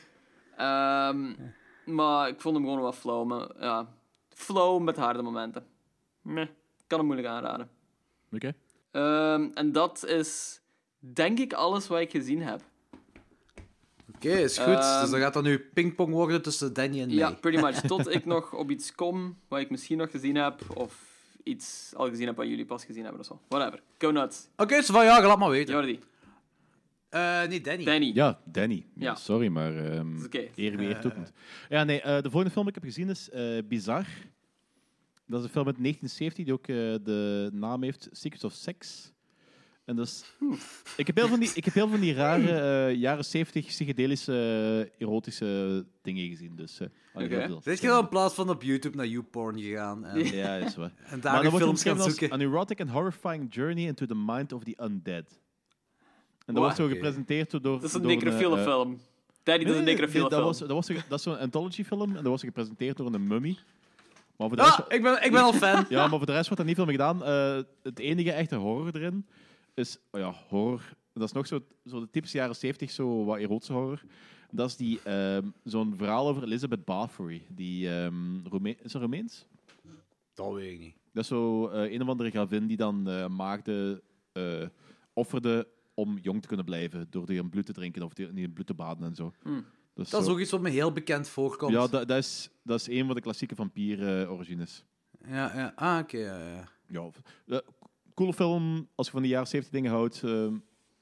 [0.57, 1.35] Ehm,
[1.85, 3.27] maar ik vond hem gewoon wat flow.
[3.27, 3.89] Maar, ja,
[4.29, 5.67] flow met harde momenten.
[6.23, 6.47] Meh,
[6.87, 7.71] kan hem moeilijk aanraden.
[8.33, 8.55] Oké.
[9.55, 10.61] En dat is,
[11.13, 12.61] denk ik, alles wat ik gezien heb.
[14.15, 14.75] Oké, is goed.
[14.75, 17.39] Ehm, dus dan gaat dat nu pingpong worden tussen Danny en Ja, mij.
[17.39, 17.81] pretty much.
[17.93, 22.09] Tot ik nog op iets kom wat ik misschien nog gezien heb, of iets al
[22.09, 23.41] gezien heb wat jullie pas gezien hebben of zo.
[23.49, 23.83] Whatever.
[23.99, 24.49] Go nuts.
[24.57, 25.75] Oké, dus van ja, laat maar weten.
[25.75, 26.01] Jordi.
[27.09, 27.85] Eh, nee, Danny.
[27.85, 28.11] Danny.
[28.15, 28.87] Ja, Danny.
[28.95, 29.15] Ja, Ja.
[29.15, 30.49] sorry, maar ehm oké.
[30.55, 31.33] eer wie eer toekomt.
[31.69, 34.07] Ja, nee, eh, de volgende film die ik heb gezien is eh Bizar.
[35.27, 39.13] Dat is een film uit 1970 die ook eh, de naam heeft Secrets of Sex.
[39.85, 40.25] En dus,
[40.97, 44.33] ik, heb heel van die, ik heb heel van die rare eh, jaren 70 psychedelische
[44.97, 46.57] eh, erotische dingen gezien.
[46.57, 47.61] Dus, eh, heel veel.
[47.63, 50.93] Zijn je in plaats van op YouTube naar YouPorn gegaan en, Ja, is waar.
[51.11, 52.31] en Maar daar films gaan zoeken?
[52.31, 55.25] An erotic and horrifying journey into the mind of the undead.
[56.47, 56.59] En dat Wow.
[56.65, 57.61] wordt zo gepresenteerd door...
[57.63, 59.01] Dat is een necrofiele eh, film.
[59.43, 60.45] Danny, dat is een Nee, necrofiele dat film.
[60.45, 63.57] was, dat, was, dat is zo'n anthology-film en dat was gepresenteerd door een mummy.
[64.37, 65.85] Maar voor de rest, Ah, ik ben, ik ben al fan.
[65.89, 67.25] ja, maar voor de rest wordt er niet veel mee gedaan.
[67.25, 69.27] Eh, het enige echte horror erin
[69.75, 69.99] is...
[70.11, 70.83] Oh ja, horror.
[71.13, 74.03] Dat is nog zo, zo de typische jaren 70, zo wat erotische horror.
[74.51, 77.43] Dat is die, ehm, zo'n verhaal over Elizabeth Bathory.
[77.49, 79.47] Die, ehm Rome- is dat Romeins?
[80.35, 80.95] Dat weet ik niet.
[81.13, 84.01] Dat is zo eh, een of andere gravin die dan eh, maagden
[84.33, 84.67] eh,
[85.13, 87.07] offerde om jong te kunnen blijven.
[87.11, 89.33] Door die in bloed te drinken of die in bloed te baden en zo.
[89.43, 89.65] Hmm.
[89.95, 91.73] Dus Dat is zo- ook iets wat me heel bekend voorkomt.
[91.73, 94.85] Ja, dat, dat, is, dat is een van de klassieke vampier-origines.
[95.27, 95.73] ja, ja.
[95.77, 97.11] Ah, oké, ja, ja.
[97.47, 97.63] ja,
[98.15, 98.89] coole film.
[98.95, 100.47] Als je van die jaren 70 dingen houdt, eh,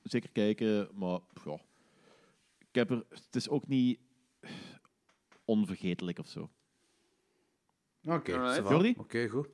[0.03, 0.89] zeker kijken.
[0.95, 1.59] Maar ja,
[2.59, 3.99] ik heb er, het is ook niet
[5.45, 6.51] onvergetelijk of zo.
[8.05, 8.61] Oké.
[8.69, 8.95] Jordi?
[8.99, 9.49] Oké, goed.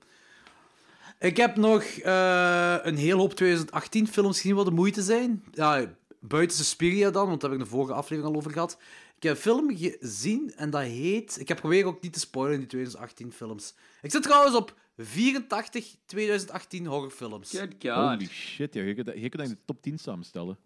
[1.18, 5.44] Ik heb nog eh, een hele hoop 2018 films gezien wat de moeite zijn.
[5.52, 8.78] Ja, buiten Suspiria dan, want daar heb ik de vorige aflevering al over gehad.
[9.16, 11.40] Ik heb een film gezien en dat heet...
[11.40, 13.74] Ik heb proberen ook niet te spoilen in die 2018 films.
[14.02, 17.51] Ik zit trouwens op 84 2018 horrorfilms.
[17.51, 17.94] Good God.
[17.94, 20.59] Holy shit, ja, je, kunt, je kunt eigenlijk de top 10 samenstellen.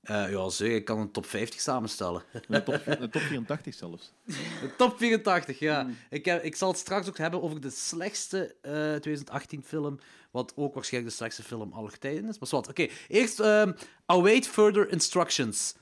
[0.00, 0.76] Eh, ja, zeker.
[0.76, 2.22] Ik kan een top 50 samenstellen.
[2.48, 4.12] De top, de top 84 zelfs.
[4.62, 5.88] De top 84, ja.
[6.10, 9.98] Ik, heb, ik zal het straks ook hebben over de slechtste eh 2018 film,
[10.30, 12.38] wat ook waarschijnlijk de slechtste film aller tijden is.
[12.38, 12.88] Maar wat, oké.
[13.08, 13.72] Eerst ehm
[14.06, 15.74] Await Further Instructions.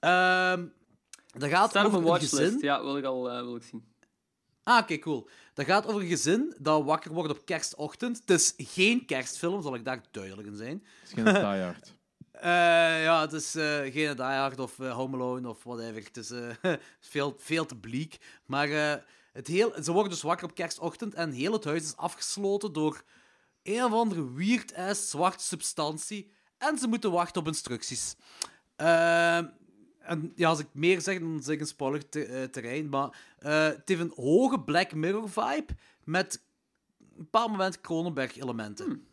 [0.00, 0.64] Ehm
[1.38, 2.34] dat gaat op over een een watchlist.
[2.34, 2.58] gezin...
[2.60, 3.84] Ja, wil ik al eh, wil ik zien.
[4.64, 5.28] Ah, oké, cool.
[5.54, 8.20] Dat gaat over een gezin dat wakker wordt op kerstochtend.
[8.20, 10.84] Het is geen kerstfilm, zal ik daar duidelijk in zijn.
[11.00, 11.94] Het is geen Die Hard.
[12.32, 16.02] Eh, ja, het is eh, geen Die Hard of eh, Home Alone of whatever.
[16.02, 16.32] Het is
[17.10, 18.18] veel, veel te bleek.
[18.46, 18.68] Maar
[19.32, 23.02] het heel, ze worden dus wakker op kerstochtend en heel het huis is afgesloten door
[23.62, 26.32] een of andere weird-ass zwarte substantie.
[26.58, 28.14] En ze moeten wachten op instructies.
[30.04, 32.88] En ja, als ik meer zeg, dan zeg ik een spoiler te- terrein.
[32.88, 35.66] Maar eh, het heeft een hoge Black Mirror-vibe
[36.04, 36.42] met
[37.18, 39.06] een paar momenten Cronenberg-elementen.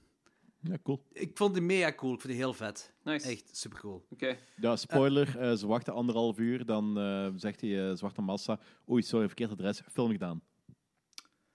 [0.64, 1.04] Ja, cool.
[1.14, 2.14] Ik vond die mega cool.
[2.14, 2.94] Ik vond die heel vet.
[3.04, 3.30] Nice.
[3.30, 4.06] Echt super cool.
[4.10, 4.38] Oké.
[4.56, 5.38] Ja, spoiler.
[5.39, 9.52] eh, ze wachten anderhalf uur, dan eh, zegt hij, eh, zwarte massa, oei, sorry, verkeerd
[9.52, 10.42] adres, film gedaan.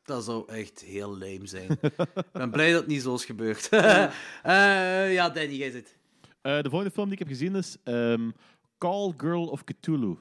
[0.02, 1.70] Dat zou echt heel lame zijn.
[1.80, 3.68] Ik ben blij dat het niet zo is gebeurd.
[4.42, 5.96] Eh, ja, Danny, jij zit.
[6.40, 8.30] Eh, de volgende film die ik heb gezien is ehm,
[8.78, 10.16] Call Girl of Cthulhu.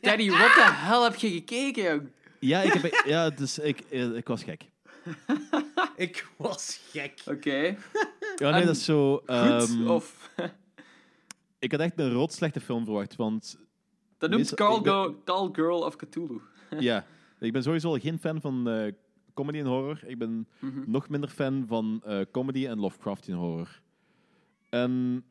[0.00, 1.82] Daddy, wat de hel heb je gekeken?
[1.84, 2.08] jong?
[2.40, 4.62] Ja, ik, heb, ja dus ik, eh, ik was gek.
[5.96, 7.22] Ik was gek.
[7.26, 7.56] Oké.
[8.36, 9.16] Ja, nee, En dat is zo...
[9.16, 9.28] Goed?
[9.28, 10.30] ehm, of...
[11.58, 13.58] Ik had echt een rood slechte film verwacht, want
[14.18, 16.40] Dat noemt Call, ben- Call Girl of Cthulhu.
[16.78, 17.06] ja,
[17.40, 18.92] ik ben sowieso al geen fan van eh,
[19.34, 20.00] comedy en horror.
[20.06, 20.82] Ik ben Mhm.
[20.90, 23.80] nog minder fan van eh, comedy en Lovecraftian horror.
[24.68, 25.24] En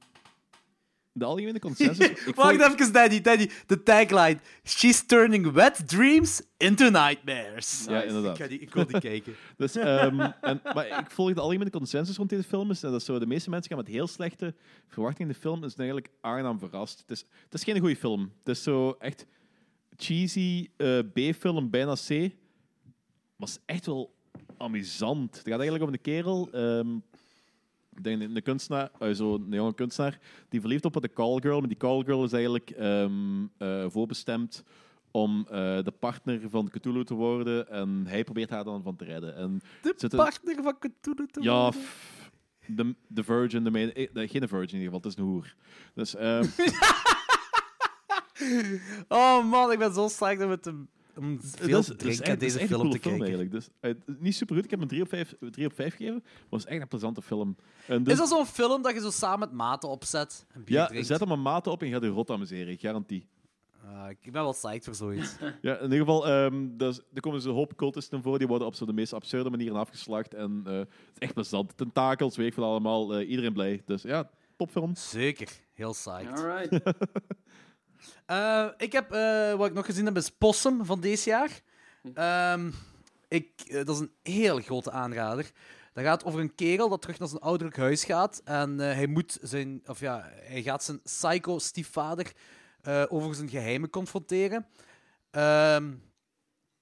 [1.13, 2.07] de algemene consensus...
[2.09, 3.49] ik Wacht volg- even, Danny, Danny.
[3.67, 4.39] De tagline.
[4.63, 7.85] She's turning wet dreams into nightmares.
[7.87, 8.35] Ja, inderdaad.
[8.35, 9.35] Ik, ga die, ik wil die kijken.
[9.57, 12.69] Dus, ehm, en, maar ik volg de algemene consensus rond deze film.
[12.69, 14.55] Is, dat is zo, de meeste mensen gaan met heel slechte
[14.87, 15.63] verwachtingen in de film.
[15.63, 16.99] Is eigenlijk aangenaam verrast.
[16.99, 18.31] Het is, het is geen goede film.
[18.43, 19.25] Het is zo echt
[19.95, 22.09] cheesy eh, B-film, bijna C.
[23.35, 24.15] Maar is echt wel
[24.57, 25.37] amusant.
[25.37, 26.49] Het gaat eigenlijk om een kerel...
[26.51, 26.87] ehm,
[28.01, 30.19] een, een kunstenaar, eh, zo een jonge kunstenaar,
[30.49, 31.59] die verliefd op de callgirl.
[31.59, 34.63] Maar die callgirl is eigenlijk ehm, eh, voorbestemd
[35.11, 37.69] om eh, de partner van Cthulhu te worden.
[37.69, 39.35] En hij probeert haar dan van te redden.
[39.35, 41.81] En De er- partner van Cthulhu te ja, worden.
[41.81, 42.31] f-
[42.67, 45.55] de, de virgin, de eh, nee, geen virgin in ieder geval, het is een hoer.
[45.93, 46.43] Dus ehm,
[49.07, 50.85] Oh man, ik ben zo slecht om het te,
[51.17, 53.19] om veel dat is- te dat is drinken en dat is deze film te kijken.
[53.21, 53.51] eigenlijk.
[53.51, 56.13] Dus, eh, niet super goed, ik heb hem 3 op 5, 3 op 5 gegeven.
[56.23, 57.55] Maar het was echt een plezante film.
[57.87, 60.77] En dus, Is dat zo'n film dat je zo samen met maten opzet en bier
[60.77, 61.07] ja, drinkt?
[61.07, 63.27] zet hem een maten op en je gaat je rot amuseren, garantie.
[63.85, 65.35] Ah, ik ben wel psyched voor zoiets.
[65.61, 68.67] Ja, in ieder geval, ehm, dus, er komen dus een hoop cultisten voor, die worden
[68.67, 70.33] op zo de meest absurde manieren afgeslacht.
[70.33, 71.77] En eh, het is echt plezant.
[71.77, 73.81] Tentakels, weet ik veel allemaal, eh, iedereen blij.
[73.85, 74.95] Dus ja, topfilm.
[74.95, 76.39] Zeker, heel psyched.
[76.39, 76.81] Alright.
[78.25, 81.61] Eh, ik heb, eh, wat ik nog gezien heb, is Possum van deze jaar.
[82.13, 82.71] Ehm,
[83.27, 85.51] ik, eh, dat is een heel grote aanrader.
[85.93, 88.41] Dat gaat over een kerel dat terug naar zijn ouderlijk huis gaat.
[88.43, 92.33] En hij moet zijn, of ja, hij gaat zijn psycho-stiefvader
[93.09, 94.67] over zijn geheimen confronteren.
[95.31, 95.93] Ehm,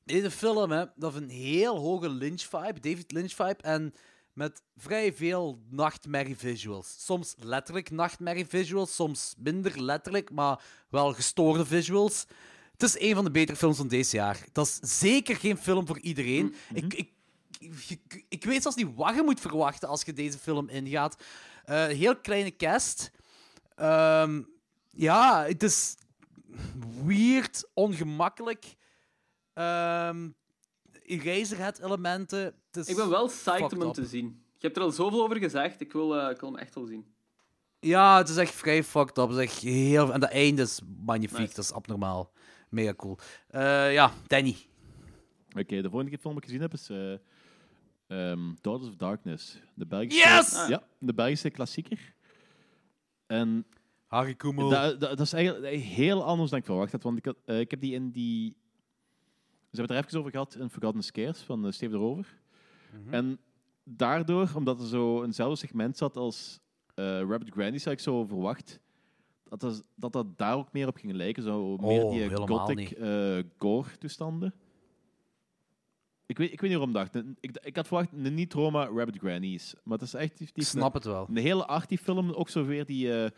[0.04, 3.62] deze film, hè, dat een heel hoge Lynch-vibe, David Lynch-vibe.
[3.62, 3.94] En
[4.34, 6.96] met vrij veel nachtmerrie-visuals.
[7.06, 12.26] Soms letterlijk nachtmerrie-visuals, soms minder letterlijk, maar wel gestoorde visuals.
[12.72, 14.46] Het is een van de betere films van deze jaar.
[14.52, 16.56] Dat is zeker geen film voor iedereen.
[16.74, 17.12] ik, ik,
[17.88, 21.24] ik, ik weet zelfs niet wat je moet verwachten als je deze film ingaat.
[21.66, 23.12] Eh, heel kleine cast.
[23.76, 24.42] Ehm,
[24.90, 25.96] ja, het is
[27.06, 28.76] weird, ongemakkelijk.
[29.54, 30.28] Ehm
[31.12, 32.54] Eraserhead-elementen.
[32.86, 34.44] Ik ben wel psyched om hem te zien.
[34.58, 35.82] Je hebt er al zoveel over gezegd.
[35.82, 37.06] Ik wil, eh, ik wil hem echt wel zien.
[37.80, 39.30] Ja, het is echt vrij fucked up.
[39.30, 40.14] Het is echt heel...
[40.14, 41.38] En dat einde is magnifiek.
[41.38, 41.56] Nice.
[41.56, 42.32] Dat is abnormaal.
[42.70, 43.18] Mega cool.
[43.48, 44.56] Eh, ja, Danny.
[45.58, 47.14] Oké, de volgende film die ik gezien heb is eh
[48.08, 49.60] ehm, Daughters of Darkness.
[49.74, 50.56] De Belgische, Yes!
[50.56, 50.70] Ah.
[50.70, 52.14] Ja, de Belgische klassieker.
[53.28, 53.66] En
[54.08, 54.70] Harry Koemel.
[54.70, 57.04] dat, dat, dat is eigenlijk heel anders dan ik verwacht had.
[57.04, 58.56] Want ik, had, eh, ik heb die in die...
[59.72, 62.42] Ze hebben het er even over gehad in Forgotten Scares van uh, Steve de Rover.
[63.10, 63.40] En
[63.84, 66.60] daardoor, omdat er zo eenzelfde segment zat als
[66.96, 68.80] eh Rabbit Granny, had ik zo verwacht
[69.44, 71.44] dat dat, dat dat daar ook meer op ging lijken.
[71.44, 74.54] Zo meer Oh, die helemaal gothic eh, gore-toestanden.
[76.26, 77.16] Ik weet, ik weet niet waarom dacht.
[77.40, 79.74] Ik, ik had verwacht een niet-trauma Rabbit Grannies.
[79.84, 80.38] Maar het is echt...
[80.38, 81.28] Die, Ik snap het wel.
[81.30, 83.30] een hele arty film, ook zo weer die eh,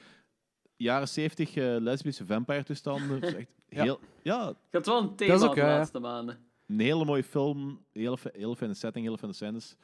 [0.84, 3.10] jaren 70 eh, lesbische vampire-toestanden.
[3.10, 3.84] Het is echt Ja.
[3.84, 5.78] heel, ja, Je had wel een thema is ook, de ja, ja.
[5.78, 6.40] laatste maanden.
[6.68, 9.76] een hele mooie film, hele, hele fijne setting, hele fijne scènes.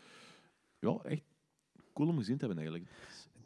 [0.80, 1.22] Ja, echt
[1.94, 2.92] cool om gezien te hebben eigenlijk.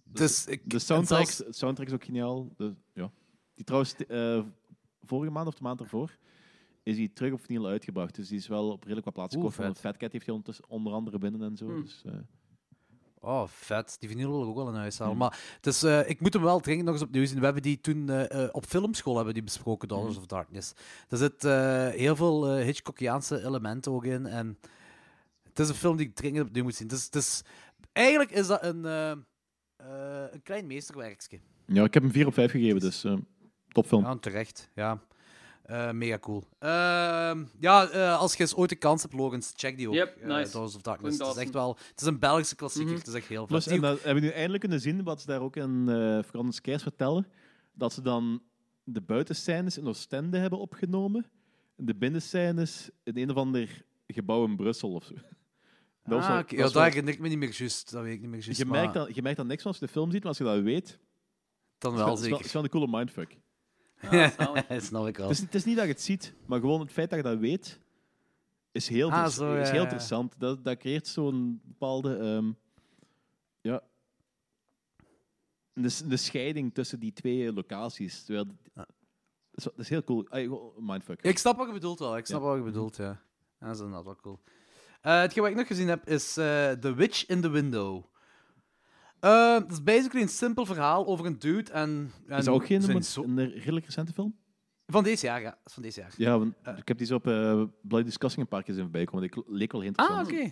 [0.05, 2.49] Dus ik, De en soundtrack, zelfs- de soundtrack is ook geniaal.
[2.57, 3.11] De, ja.
[3.55, 4.43] Die trouwens, eh,
[5.01, 6.17] vorige maand of de maand ervoor
[6.83, 8.15] is die terug op vinyl uitgebracht.
[8.15, 9.55] Dus die is wel op redelijk wat plaatsen gekocht.
[9.59, 9.79] Vet.
[9.79, 11.65] Fat Cat heeft ondertussen onder andere binnen en zo.
[11.65, 11.81] Hmm.
[11.81, 12.13] Dus, eh,
[13.25, 13.95] Oh, vet.
[13.99, 15.13] Die vinyl wil ik ook wel in huis halen.
[15.13, 15.19] Mm.
[15.19, 17.39] Maar dus, eh, ik moet hem wel dringend nog eens opnieuw zien.
[17.39, 20.73] We hebben die toen eh, eh, op filmschool hebben die besproken, Daughters of Darkness.
[21.09, 21.43] Er zit
[21.97, 24.25] heel veel Hitchcockiaanse elementen ook in.
[24.25, 24.59] En
[25.43, 26.87] het is een film die ik dringend opnieuw moet zien.
[26.87, 27.41] Het is, het is,
[27.91, 31.39] eigenlijk is dat een, een klein meesterwerkje.
[31.65, 33.05] ja, ik heb hem 4 op 5 gegeven, dus
[33.67, 34.03] topfilm.
[34.03, 34.69] Ja, terecht.
[34.75, 34.99] Ja.
[35.63, 36.43] Eh, mega cool.
[36.59, 39.93] Ehm, ja, eh, als je eens ooit de kans hebt, Logans, check die ook.
[39.93, 40.59] Yep, eh, nice.
[40.59, 41.17] Of Darkness.
[41.17, 41.77] Het is echt wel...
[41.89, 42.89] Het is een Belgische klassieker.
[42.91, 42.99] Mhm.
[42.99, 43.73] Het is echt heel Plus, vet.
[43.73, 46.53] en dat hebben we nu eindelijk kunnen zien, wat ze daar ook in uh, Forgotten
[46.53, 47.27] Scares vertellen,
[47.73, 48.41] dat ze dan
[48.83, 51.29] de buitenscènes in Oostende hebben opgenomen,
[51.77, 55.13] en de binnenscènes in een of ander gebouw in Brussel of zo.
[56.03, 57.91] Dat Ah, wel- Ja, daar ik me niet meer juist.
[57.91, 58.59] Dat weet ik niet meer juist.
[58.59, 60.29] je, maar merkt dan, je merkt dan niks van als je de film ziet, maar
[60.29, 60.99] als je dat weet,
[61.77, 62.45] Dan is wel wel, is wel, zeker.
[62.45, 63.37] is wel een coole mindfuck.
[64.11, 64.67] Ja, zalig.
[64.67, 65.27] dat snap ik wel.
[65.27, 67.23] Het is, het is niet dat je het ziet, maar gewoon het feit dat je
[67.25, 67.79] dat weet,
[68.71, 69.81] is heel, Ah, zo, is heel ja.
[69.83, 70.39] interessant.
[70.39, 72.17] Dat, dat creëert zo'n bepaalde...
[72.17, 72.51] ehm,
[73.61, 73.81] ja...
[75.73, 78.23] De, de scheiding tussen die twee locaties.
[78.23, 78.87] Terwijl, dat,
[79.53, 80.27] is, dat is heel cool.
[80.29, 81.21] Ah, mindfuck.
[81.21, 82.17] Ik snap wat je bedoelt wel.
[82.17, 83.21] Ik snap wat je bedoelt, ja.
[83.59, 84.39] Dat is inderdaad wel cool.
[85.01, 88.03] Eh hetgeen wat ik nog gezien heb is eh, The Witch in the Window.
[89.23, 92.11] Eh, Het is basically een simpel verhaal over een dude en...
[92.27, 94.35] en is dat ook geen zijn een, zo- een redelijk recente film?
[94.87, 95.57] Van deze jaar, ja.
[95.63, 96.13] Dat Van deze jaar.
[96.17, 99.03] Ja, want ik heb die zo op eh Bloody Discussing een paar keer zien voorbij
[99.05, 99.31] komen.
[99.31, 100.27] Die leek wel Ah, interessant.
[100.27, 100.51] oké.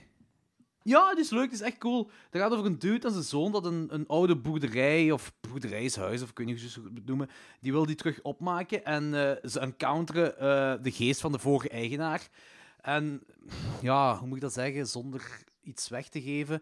[0.84, 2.10] Ja, die is leuk, die is echt cool.
[2.30, 6.22] Het gaat over een dude en zijn zoon dat een, een oude boerderij, of boerderijshuis,
[6.22, 8.86] of ik weet niet hoe ze het noemen, die wil die terug opmaken.
[8.86, 12.28] En eh, ze encounteren de geest van de vorige eigenaar.
[12.82, 13.24] En
[13.82, 16.62] ja, hoe moet ik dat zeggen, zonder iets weg te geven.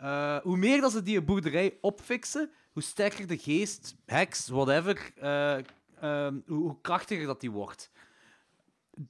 [0.00, 5.58] Eh, hoe meer dat ze die boerderij opfixen, hoe sterker de geest, heks, whatever, eh,
[6.00, 7.90] ehm, hoe, hoe krachtiger dat die wordt.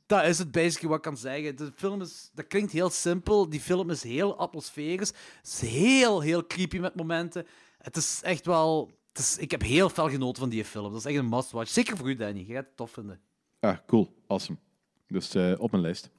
[0.07, 1.57] Dat is het basically wat ik kan zeggen.
[1.57, 3.49] De film is, dat klinkt heel simpel.
[3.49, 5.12] Die film is heel atmosferisch.
[5.36, 7.47] Het is heel, heel creepy met momenten.
[7.78, 8.91] Het is echt wel...
[9.09, 10.93] Het is, ik heb heel veel genoten van die film.
[10.93, 11.70] Dat is echt een must-watch.
[11.70, 12.45] Zeker voor u, Danny.
[12.47, 13.20] Je gaat het tof vinden.
[13.61, 14.22] Ah, cool.
[14.26, 14.59] Awesome.
[15.07, 16.11] Dus eh, op mijn lijst.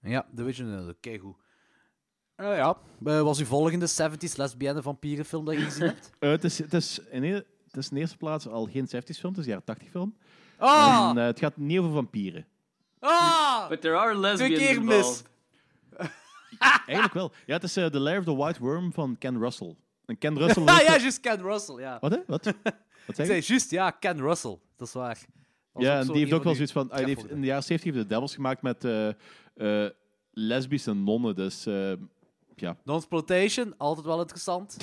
[0.00, 1.36] Ja, The Vision, oké, goed.
[2.42, 6.10] Eh, ja, Eh, was uw volgende 70s lesbienne vampierenfilm dat je gezien hebt?
[6.18, 7.30] Eh, het, is, het, is in e-
[7.66, 10.16] het is in eerste plaats al geen 70s film, het is een jaren 80 film.
[10.58, 11.08] Ah!
[11.10, 12.46] En, eh, het gaat niet over vampieren.
[13.00, 13.68] Ah!
[13.68, 14.96] But there are lesbians keer mis.
[14.96, 15.30] involved.
[16.86, 17.32] Eigenlijk wel.
[17.46, 19.76] Ja, het is The Lair of the White Worm van Ken Russell.
[20.06, 20.62] En Ken Russell...
[20.66, 21.98] Ah heeft- ja, juist Ken Russell, ja.
[22.00, 22.18] Wat, hè?
[22.26, 22.44] Wat?
[22.44, 22.54] Wat
[23.06, 23.44] Ik zeg zei je?
[23.46, 24.58] juist, ja, Ken Russell.
[24.76, 25.18] Dat is waar.
[25.72, 26.90] Was Ja, en die heeft ook wel zoiets van...
[26.90, 29.08] ah, die heeft, in de jaren 70 heeft de Devils gemaat met eh,
[29.84, 29.90] eh,
[30.30, 31.34] lesbische nonnen.
[31.34, 31.66] Dus
[32.56, 34.76] ja, Non-exploitation, altijd wel interessant.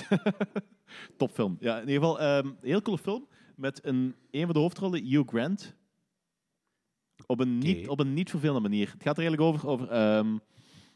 [1.18, 1.58] topfilm.
[1.60, 3.28] Ja, in ieder geval, ehm heel coole film.
[3.56, 5.76] Met een, een van de hoofdrollen, Hugh Grant.
[7.26, 8.92] Op een, niet, op een niet vervelende manier.
[8.92, 10.38] Het gaat er eigenlijk over, over ehm,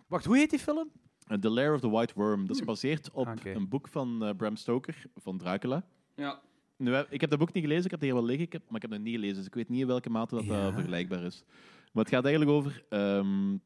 [0.07, 0.91] Wacht, hoe heet die film?
[1.39, 2.41] The Lair of the White Worm.
[2.41, 3.49] Dat is gebaseerd op Oké.
[3.51, 5.85] een boek van eh, Bram Stoker, van Dracula.
[6.15, 6.41] Ja.
[6.77, 8.51] Nu, eh, ik heb dat boek niet gelezen, ik heb het hier wel liggen, ik
[8.53, 10.43] heb- maar ik heb het niet gelezen, dus ik weet niet in welke mate dat,
[10.45, 10.67] Ja.
[10.67, 11.43] eh, vergelijkbaar is.
[11.91, 12.85] Maar het gaat eigenlijk over...
[12.89, 13.57] ehm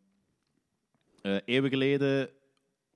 [1.21, 2.29] eh, eeuwen geleden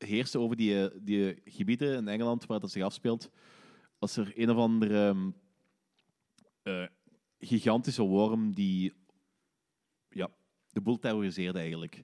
[0.05, 3.29] heerste over die, eh, die gebieden in Engeland waar dat zich afspeelt,
[3.99, 5.29] als er een of andere ehm,
[6.63, 6.87] eh,
[7.39, 8.93] gigantische worm die
[10.09, 10.29] ja,
[10.69, 12.03] de boel terroriseerde eigenlijk.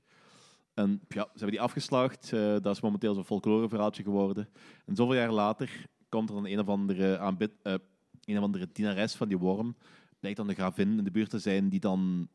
[0.74, 2.34] En ja, ze hebben die afgeslacht.
[2.34, 4.50] eh, dat is momenteel zo'n folkloreverhaaltje geworden.
[4.86, 9.16] En zoveel jaar later komt er dan een of andere, aanbid, een of andere dienares
[9.16, 9.76] van die worm.
[10.20, 12.30] Blijkt dan de gravin in de buurt te zijn die dan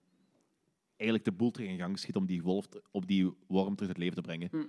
[0.96, 3.98] eigenlijk de boel terug in gang schiet om die, wolf, op die worm terug het
[3.98, 4.48] leven te brengen.
[4.50, 4.64] Hm.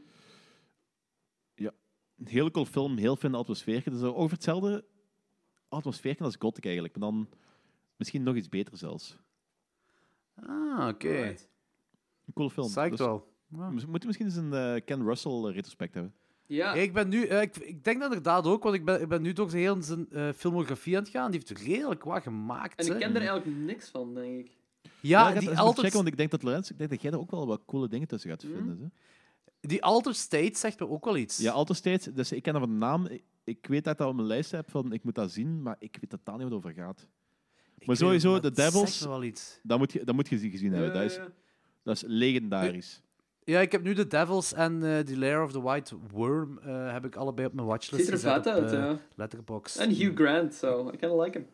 [2.24, 3.82] Een hele cool film, heel fijn atmosfeer.
[3.84, 4.86] Het is over hetzelfde
[5.70, 7.30] atmosfeer als Gothic eigenlijk, maar dan
[7.96, 9.18] misschien nog iets beter zelfs.
[10.36, 11.36] Ah, oké.
[12.26, 12.68] Een coole film.
[12.68, 13.28] Psyched Dus wel.
[13.48, 16.14] we moeten misschien eens een eh, Ken Russell eh, retrospect hebben.
[16.46, 16.74] Ja.
[16.74, 19.22] Ik ben nu, eh, ik, ik denk dat inderdaad ook, want ik ben, ik ben
[19.22, 21.32] nu door heel zijn eh, filmografie aan het gaan.
[21.32, 22.80] Die heeft redelijk wat gemaakt.
[22.80, 22.98] En ik hè.
[22.98, 24.52] ken er eigenlijk niks van, denk ik.
[25.00, 27.20] Ja, ik die altijd, checken, want ik denk dat Lorenz, ik denk dat jij er
[27.20, 28.80] ook wel wat coole dingen tussen gaat vinden.
[28.82, 28.88] Hè?
[29.68, 31.38] Die Altered State zegt me ook wel iets.
[31.38, 32.05] Ja, altijd steeds.
[32.05, 33.05] Dus ik ken dat van de naam.
[33.05, 35.61] Ik, ik weet dat ik dat op mijn lijst heb van ik moet dat zien,
[35.61, 37.07] maar ik weet totaal niet wat het over gaat.
[37.78, 39.59] Ik maar sowieso, de zegt Devils- me wel iets.
[39.64, 40.93] Dat moet je, dat moet je gezien hebben.
[40.93, 41.32] Dat is, Ja, ja.
[41.84, 43.01] dat is legendarisch.
[43.43, 46.91] Ja, ik heb nu de Devils en eh The Lair of the White Worm eh,
[46.91, 48.99] heb ik allebei op mijn watchlist Ziet er vet uit, eh, ja.
[49.16, 49.78] Letterboxd.
[49.78, 51.47] En Hugh Grant, so I kinda like him.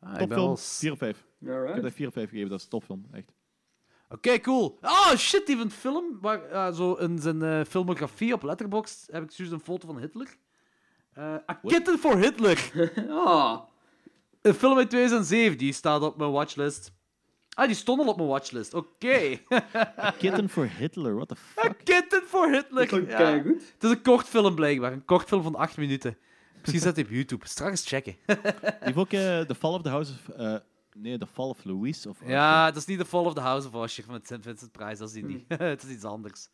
[0.00, 0.56] Ah, ik ben Topfilm, wel...
[0.56, 1.26] 4 of 5.
[1.40, 3.32] Ik heb dat 4 of 5 gegeven, dat is een topfilm, echt.
[4.12, 4.78] Oké, cool.
[4.82, 6.18] Oh shit, die van het film.
[6.20, 9.98] Waar, eh, zo in zijn eh, filmografie op Letterboxd heb ik juist een foto van
[9.98, 10.36] Hitler.
[11.14, 12.70] Eh A Kitten for Hitler.
[13.10, 13.60] Ah,
[14.42, 16.92] Een film uit 2007, die staat op mijn watchlist.
[17.54, 18.74] Ah, die stond al op mijn watchlist.
[18.74, 19.38] Oké.
[20.18, 21.80] Kitten for Hitler, what the A fuck?
[21.84, 22.88] Kitten for Hitler.
[22.88, 23.40] dat Ja.
[23.40, 23.72] goed.
[23.74, 24.92] Het is een kort film blijkbaar.
[24.92, 26.16] Een kort film van 8 minuten.
[26.60, 27.46] Misschien zet hij op YouTube.
[27.48, 28.16] Straks checken.
[28.26, 28.36] Die
[28.80, 30.36] heeft ook eh, The Fall of the House of...
[30.94, 32.08] nee, The Fall of Louise.
[32.08, 34.38] Of, Ja, dat is niet The Fall of the House of Usher van het St.
[34.40, 34.98] Vincent Prize.
[34.98, 35.44] Dat is die niet.
[35.58, 36.48] het is iets anders.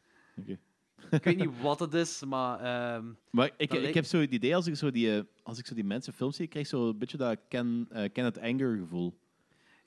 [1.11, 2.61] Ik weet niet wat het is, maar...
[2.61, 5.67] ehm, Maar ik, ik heb zo het idee, als ik zo die, eh, als ik
[5.67, 8.77] zo die mensen films zie, ik krijg zo een beetje dat Ken, eh Kenneth Anger
[8.79, 9.19] gevoel.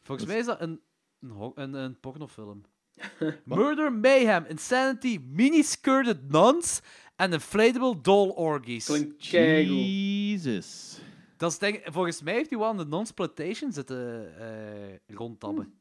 [0.01, 0.79] Volgens mij is dat een,
[1.19, 2.63] een, een, een pornofilm.
[3.45, 6.81] Murder, Mayhem, Insanity, Mini-Skirted Nuns
[7.15, 8.85] en Inflatable Doll Orgies.
[9.17, 11.00] Jesus.
[11.41, 15.73] Dat is denk, volgens mij heeft hij wel aan de non-sploitation zitten eh rondtabben.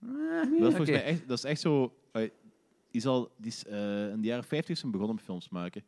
[0.00, 0.90] Eh, Dat is, volgens oké.
[0.90, 1.94] mij echt, dat is echt zo...
[2.12, 2.20] eh,
[2.90, 5.84] die, is al, die is eh, in de jaren 50 zijn begonnen met films maken.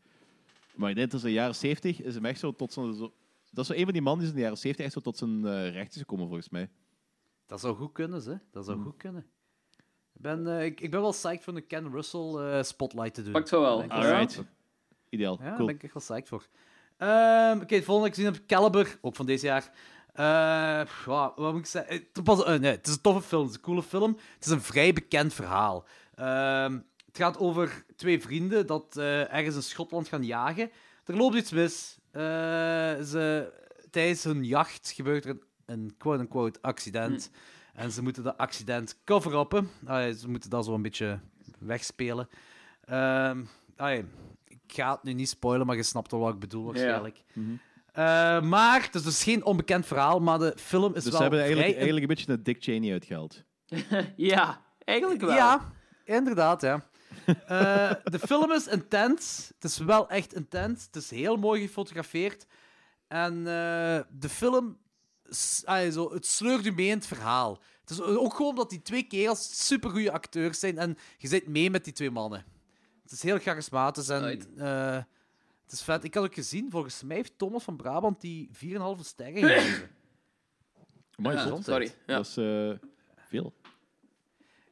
[0.75, 2.95] Maar ik denk dat in de jaren 70 is hem echt zo tot zijn...
[2.95, 3.13] Zo,
[3.51, 5.01] dat is zo een van die mannen die is in de jaren 70 echt zo
[5.01, 6.71] tot zijn eh recht is gekomen, volgens mij.
[7.47, 8.35] Dat zou goed kunnen, hè.
[8.51, 8.87] Dat zou Hmm.
[8.87, 9.27] goed kunnen.
[10.15, 13.23] Ik ben, eh, ik, ik ben wel psyched voor een Ken Russell eh, spotlight te
[13.23, 13.33] doen.
[13.33, 13.83] Pakt zo wel.
[13.83, 14.43] Alright.
[15.09, 15.37] Ideaal.
[15.39, 15.67] Ja, daar cool.
[15.67, 16.49] ben ik echt wel psyched voor.
[17.03, 19.71] Ehm, Oké, het volgende dat ik gezien heb, Caliber, ook van deze jaar.
[20.13, 20.25] Eh,
[21.07, 21.95] ja, wat moet ik zeggen?
[21.95, 24.19] Het, pas, eh, nee, het is een toffe film, het is een coole film.
[24.35, 25.85] Het is een vrij bekend verhaal.
[26.15, 26.73] Ehm,
[27.07, 30.71] het gaat over twee vrienden dat eh, ergens in Schotland gaan jagen.
[31.05, 31.99] Er loopt iets mis.
[32.11, 32.23] Eh,
[33.01, 33.53] ze,
[33.91, 37.31] tijdens hun jacht gebeurt er een, een quote-unquote accident.
[37.75, 39.71] En ze moeten dat accident cover-uppen.
[40.19, 41.21] Ze moeten dat zo een beetje
[41.59, 42.29] wegspelen.
[42.81, 43.31] Eh,
[43.77, 47.23] Ehm, ik ga het nu niet spoilen, maar je snapt wel wat ik bedoel waarschijnlijk.
[47.93, 51.21] Eh, maar het is dus geen onbekend verhaal, maar de film is Dus wel ze
[51.21, 51.83] hebben eigenlijk, vrij...
[51.83, 53.43] eigenlijk een beetje een Dick Cheney uitgehaald.
[54.17, 55.35] Ja, eigenlijk wel.
[55.35, 55.73] Ja,
[56.05, 56.91] inderdaad, ja.
[57.27, 59.51] Eh, de film is intens.
[59.55, 60.85] Het is wel echt intens.
[60.85, 62.47] Het is heel mooi gefotografeerd.
[63.09, 64.79] En eh, de film...
[65.65, 67.63] het sleurt u mee in het verhaal.
[67.81, 70.79] Het is ook gewoon dat die twee kerels supergoeie acteurs zijn.
[70.79, 72.45] En je zit mee met die twee mannen.
[73.13, 74.25] Het is heel charismatisch en...
[74.25, 74.49] Right.
[74.57, 74.97] eh,
[75.63, 76.05] het is vet.
[76.05, 78.55] Ik had ook gezien, volgens mij heeft Thomas van Brabant die 4,5
[79.01, 79.91] sterren gegeven.
[81.17, 81.95] Amai, Ja, sorry.
[82.07, 82.17] Ja.
[82.17, 83.55] Dat is eh, veel.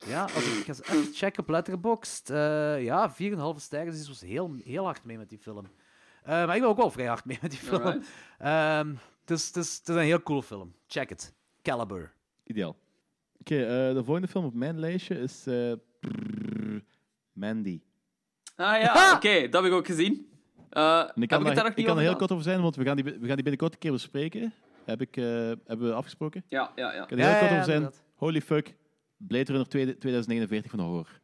[0.07, 2.31] Ja, als ik ga even checken op Letterboxd.
[2.31, 3.17] eh ja, 4,5
[3.57, 3.93] sterren.
[3.93, 5.67] Dus was heel, heel hard mee met die film.
[6.23, 8.03] Eh, maar ik ben ook wel vrij hard mee met die film.
[8.39, 10.75] Ehm, het, is, het, is, het is een heel coole film.
[10.87, 11.35] Check het.
[11.63, 12.13] Caliber.
[12.45, 12.77] Ideaal.
[13.41, 15.73] Oké, eh, de volgende film op mijn lijstje is eh,
[17.33, 17.81] Mandy.
[18.61, 20.29] Ah ja, oké, dat heb ik ook gezien.
[20.71, 23.05] Eh, ik heb kan, daar, ik er heel kort over zijn, want we gaan die,
[23.05, 24.53] we gaan die binnenkort een keer bespreken.
[24.85, 25.25] Heb ik, eh,
[25.67, 26.45] hebben we afgesproken?
[26.49, 27.03] Ja, ja, ja.
[27.03, 27.77] Ik kan er heel Ja, kort ja, over zijn.
[27.77, 28.03] inderdaad.
[28.15, 28.75] Holy fuck.
[29.17, 31.21] Blade Runner 2 2049 van de horror.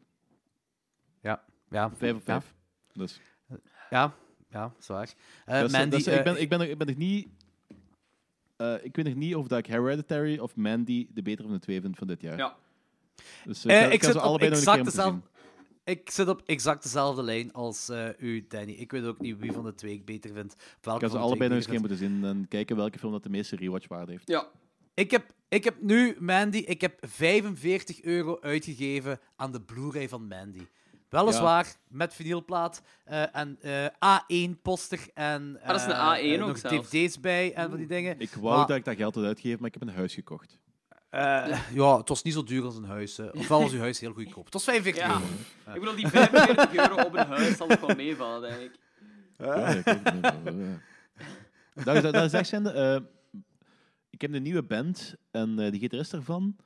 [1.20, 1.90] Ja, ja.
[1.96, 2.40] 5 op ja.
[2.40, 2.54] 5.
[2.92, 3.20] Dus,
[3.90, 4.12] Ja,
[4.50, 5.08] ja, zwaar.
[5.44, 7.28] Eh dus, Mandy, dus, ik, ben, ik, ben er, ik ben er niet...
[8.56, 11.62] eh, ik weet nog niet of dat ik Hereditary of Mandy de betere van de
[11.62, 12.36] twee vind van dit jaar.
[12.38, 12.56] Ja.
[13.44, 15.20] Dus ik, ik zit ze op allebei nog een keer exact dezelfde...
[15.86, 18.72] Ik zit op exact dezelfde lijn als eh, u, Danny.
[18.72, 20.52] Ik weet ook niet wie van de twee ik beter vind.
[20.52, 22.76] Ik welke kan ze van allebei nog ik eens een keer moeten zien en kijken
[22.76, 24.28] welke film dat de meeste rewatchwaarde heeft.
[24.28, 24.48] Ja.
[24.94, 30.26] Ik heb, ik heb nu, Mandy, ik heb 45 euro uitgegeven aan de Blu-ray van
[30.26, 30.66] Mandy.
[31.08, 35.58] Weliswaar met vinylplaat eh, en eh, A1-poster en
[41.16, 41.72] Eh, A1 ook nog zelfs.
[41.72, 41.80] dvd's bij en van die dingen.
[41.80, 41.96] Ik wou Maar- dat ik dat geld had uitgegeven, maar ik heb een huis gekocht.
[41.96, 43.16] Eh, ja, het was niet zo duur als een huis.
[43.16, 43.24] hè.
[43.30, 44.44] Ofwel was uw huis heel goedkoop.
[44.44, 45.08] Het was 45 Ja.
[45.08, 45.24] euro.
[45.74, 48.78] Ik bedoel, die 45 euro op een huis zal nog wel meevallen, denk ik.
[49.36, 50.74] Ja, ik ja.
[51.84, 52.66] Dat is, dat is echt zijn.
[52.66, 52.98] eh,
[54.10, 56.56] ik heb een nieuwe band en eh die gitarist ervan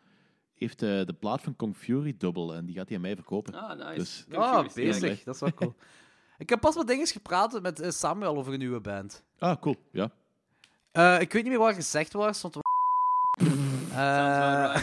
[0.54, 3.54] heeft eh, de plaat van Kong Fury dubbel en die gaat hij aan mij verkopen.
[3.54, 3.94] Ah, nice.
[3.98, 5.22] Dus- Ah, bezig.
[5.22, 5.74] Dat is wel cool.
[6.38, 9.24] Ik heb pas wat dingen gepraat met Samuel over een nieuwe band.
[9.38, 9.76] Ah, cool.
[9.92, 10.10] Ja.
[10.92, 12.42] Eh, ik weet niet meer waar gezegd was.
[12.42, 12.54] Want...
[13.90, 14.76] Eh,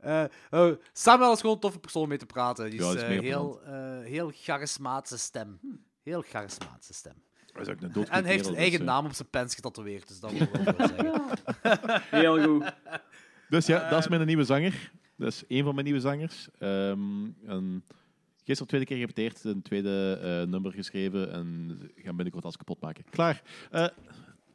[0.22, 2.70] eh, oh, Samuel is gewoon een toffe persoon om mee te praten.
[2.70, 5.60] Die Ja, is, eh, heel, eh, heel charismatische stem.
[6.02, 7.14] Heel charismatische stem.
[7.52, 10.20] Dat is ook een En hij heeft zijn eigen naam op zijn pens getatoeëerd, dus
[10.20, 11.22] dat wil ik wel zeggen.
[12.20, 12.74] Heel goed.
[13.48, 14.92] Dus ja, dat is mijn nieuwe zanger.
[15.16, 16.48] Dat is één van mijn nieuwe zangers.
[16.58, 17.84] Ehm en
[18.44, 23.04] gisteren tweede keer gerepeteerd, een tweede eh, nummer geschreven en gaan binnenkort alles kapot maken.
[23.10, 23.42] Klaar.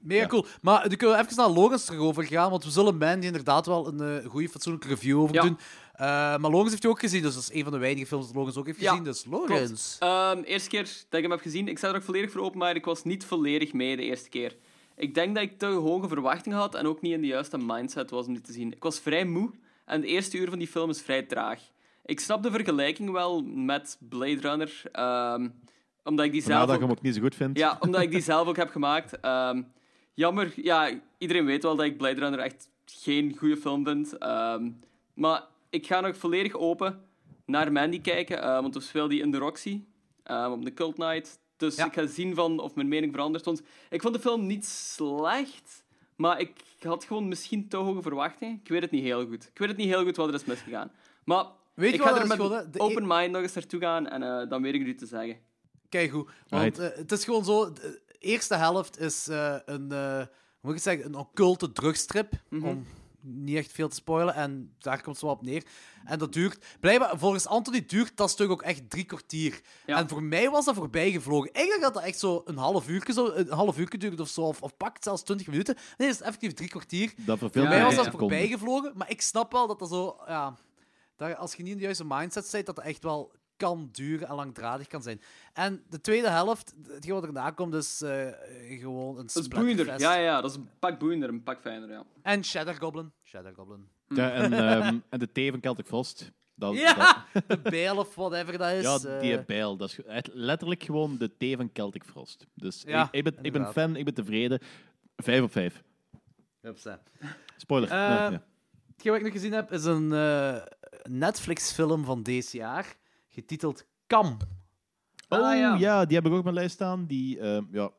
[0.05, 0.27] Mega Ja.
[0.27, 0.45] cool.
[0.61, 3.65] Maar daar kunnen we even naar Logans terug over gaan, want we zullen Mandy inderdaad
[3.65, 5.41] wel een eh, goede, fatsoenlijke review over Ja.
[5.41, 5.57] doen.
[5.93, 6.05] Eh,
[6.37, 8.35] maar Logans heeft hij ook gezien, dus dat is een van de weinige films dat
[8.35, 9.03] Logans ook heeft Ja, gezien.
[9.03, 9.95] Dus Logans.
[9.99, 10.13] Klopt.
[10.13, 12.57] Ehm, eerste keer dat ik hem heb gezien, ik sta er ook volledig voor open,
[12.59, 14.55] maar ik was niet volledig mee de eerste keer.
[14.95, 18.09] Ik denk dat ik te hoge verwachtingen had en ook niet in de juiste mindset
[18.09, 18.71] was om die te zien.
[18.71, 19.51] Ik was vrij moe
[19.85, 21.59] en de eerste uur van die film is vrij traag.
[22.05, 25.49] Ik snap de vergelijking wel met Blade Runner, ehm,
[26.03, 27.57] omdat ik die zelf dat ik ook- hem ook niet zo goed vind.
[27.57, 29.19] Ja, omdat ik die zelf ook heb gemaakt.
[29.19, 29.61] Ehm,
[30.15, 34.17] jammer, ja, iedereen weet wel dat ik Blade Runner echt geen goede film vind.
[34.17, 34.69] Ehm,
[35.13, 37.01] maar ik ga nog volledig open
[37.45, 39.83] naar Mandy kijken, eh, want we spelen die in de Roxy
[40.23, 41.39] ehm, op de Cult Night.
[41.57, 41.85] Dus Ja.
[41.85, 43.45] ik ga zien van of mijn mening verandert.
[43.45, 45.83] Want ik vond de film niet slecht,
[46.15, 46.51] maar ik
[46.81, 48.59] had gewoon misschien te hoge verwachtingen.
[48.63, 49.43] Ik weet het niet heel goed.
[49.53, 50.91] Ik weet het niet heel goed wat er is misgegaan.
[51.25, 52.69] Maar Weet je ik wat ga er met gewoon, hè?
[52.69, 55.05] De open mind nog eens naartoe gaan en eh, dan weet ik het u te
[55.05, 55.37] zeggen.
[55.89, 56.29] Kijk goed.
[56.47, 56.79] Want Right.
[56.93, 57.73] eh, het is gewoon zo.
[58.19, 60.27] De eerste helft is eh, een, eh, hoe
[60.61, 62.33] moet ik het zeggen, een occulte drugstrip.
[62.49, 62.65] Mhm.
[62.65, 62.85] Om
[63.21, 64.33] niet echt veel te spoilen.
[64.33, 65.63] En daar komt het wel op neer.
[66.05, 66.65] En dat duurt.
[66.79, 69.61] Blijkbaar, volgens Anthony duurt dat stuk ook echt drie kwartier.
[69.85, 69.97] Ja.
[69.97, 71.51] En voor mij was dat voorbij gevlogen.
[71.53, 74.41] Eigenlijk had dat echt zo een half uur, zo, een half uur duurde of zo.
[74.41, 75.75] Of, of pakt zelfs twintig minuten.
[75.97, 77.13] Nee, het is effectief drie kwartier.
[77.17, 78.11] Dat Voor mij was dat seconden.
[78.29, 78.91] voorbij gevlogen.
[78.95, 80.15] Maar ik snap wel dat dat zo.
[80.27, 80.55] Ja,
[81.15, 84.27] dat als je niet in de juiste mindset zit, dat dat echt wel kan duren
[84.27, 85.21] en langdradig kan zijn.
[85.53, 88.27] En de tweede helft, hetgeen wat erna komt, is eh,
[88.79, 89.85] gewoon een Dat is boeiender.
[89.85, 92.03] Ja, ja, ja, dat is een pak boeiender, een pak fijner, ja.
[92.21, 93.11] En Shadow Goblin.
[93.23, 93.87] Shadow Goblin.
[94.07, 96.31] Ja, en, ehm, en de thee van Celtic Frost.
[96.55, 97.25] Dat, dat- Ja!
[97.47, 98.83] De bijl of whatever dat is.
[98.83, 99.77] ja, die eh, bijl.
[99.77, 99.99] Dat is
[100.33, 102.45] letterlijk gewoon de thee van Celtic Frost.
[102.53, 104.59] Dus Ja, ik, ik, ben, ik ben fan, ik ben tevreden.
[105.15, 105.83] Vijf op vijf.
[106.61, 107.01] hupsa.
[107.57, 107.89] Spoiler.
[107.89, 108.43] Eh, ja.
[108.91, 110.55] Hetgeen wat ik nog gezien heb, is een eh,
[111.09, 112.95] Netflix-film van deze jaar,
[113.35, 114.25] getiteld Kam.
[115.29, 115.75] Oh Ah, ja.
[115.75, 116.05] ja.
[116.05, 117.05] die heb ik ook op mijn lijst staan.
[117.05, 117.91] Die, ehm, ja,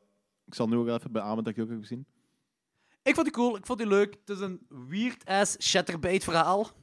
[0.45, 2.05] ik zal nu ook even beamen dat ik die ook heb gezien.
[3.03, 4.17] Ik vond die cool, ik vond die leuk.
[4.25, 6.67] Het is een weird-ass shatterbait verhaal.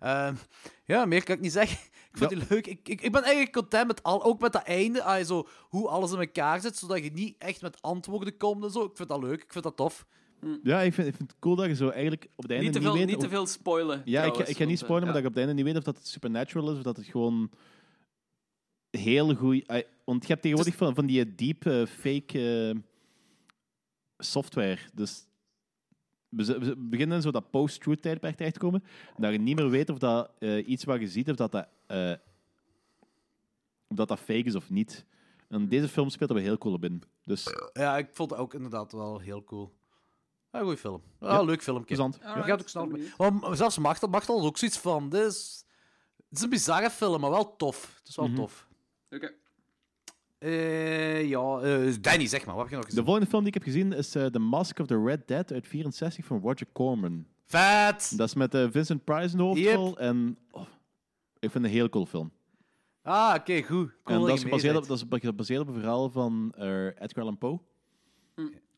[0.00, 0.34] Ehm,
[0.84, 1.78] ja, meer kan ik niet zeggen.
[2.12, 2.36] Ik vond Ja.
[2.38, 2.66] die leuk.
[2.66, 5.02] Ik, ik, ik ben eigenlijk content met al, ook met dat einde.
[5.02, 8.70] ah, zo, hoe alles in elkaar zit, zodat je niet echt met antwoorden komt en
[8.70, 8.84] zo.
[8.84, 9.42] Ik vind dat leuk.
[9.42, 10.06] Ik vind dat tof.
[10.62, 12.72] Ja, ik vind, ik vind het cool dat je zo eigenlijk op het einde Niet
[12.72, 13.06] te niet, veel, weet...
[13.06, 14.02] niet te of- veel spoilen.
[14.04, 15.22] Ja, ik, trouwens, ik ga niet eh, spoilen, maar ja.
[15.22, 17.06] dat je op het einde niet weet of dat het supernatural is of dat het
[17.06, 17.50] gewoon
[18.90, 19.66] heel goed...
[20.04, 22.76] Want je hebt tegenwoordig van, van die deep eh, fake eh,
[24.18, 24.78] software.
[24.94, 25.26] Dus
[26.28, 28.84] we, beginnen in zo dat post-truth tijdperk terecht te komen.
[29.16, 31.68] Dat je niet meer weet of dat eh, iets wat je ziet, of dat dat,
[31.86, 32.12] eh,
[33.88, 35.04] of dat dat fake is of niet.
[35.48, 37.02] En deze film speelt er wel heel cool op in.
[37.24, 39.72] Dus Ja, ik vond het ook inderdaad wel heel cool.
[40.54, 41.02] Ja, goeie film.
[41.20, 41.42] Ja, Ja.
[41.42, 41.96] leuk filmpje.
[41.96, 42.42] Ja.
[42.42, 43.12] gaat ook snel mee.
[43.40, 45.08] Maar zelfs Machtel, Machtel had ook zoiets van...
[45.08, 45.64] Dit is,
[46.28, 47.94] het is een bizarre film, maar wel tof.
[47.98, 48.36] Het is wel Mhm.
[48.36, 48.68] tof.
[49.10, 49.32] Oké.
[50.38, 52.54] Eh, ja, eh, Danny, zeg maar.
[52.54, 53.04] Wat heb je nog De gezien?
[53.04, 55.66] volgende film die ik heb gezien is eh, The Mask of the Red Dead uit
[55.66, 57.26] 64 van Roger Corman.
[57.44, 58.12] Vet!
[58.18, 59.98] Dat is met eh, Vincent Price in de hoofdrol.
[59.98, 60.62] En oh,
[61.38, 62.32] ik vind het een heel cool film.
[63.02, 63.90] Ah, oké, goed.
[64.04, 66.86] Cool en dat je is, gebaseerd op, dat is gebaseerd op een verhaal van eh,
[66.86, 67.60] Edgar Allan Poe.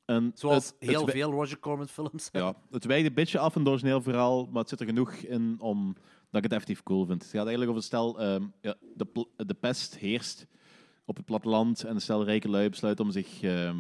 [0.07, 2.29] En Zoals het- heel veel Roger Corman films.
[2.33, 5.57] Ja, het wijkt een beetje af het origineel verhaal, maar het zit er genoeg in
[5.61, 5.95] om
[6.31, 7.23] dat ik het effectief cool vind.
[7.23, 10.47] Het gaat eigenlijk over het stel, ehm, ja, de, pl- de pest heerst
[11.05, 13.77] op het platteland en een stel rijke lui besluit om zich ehm,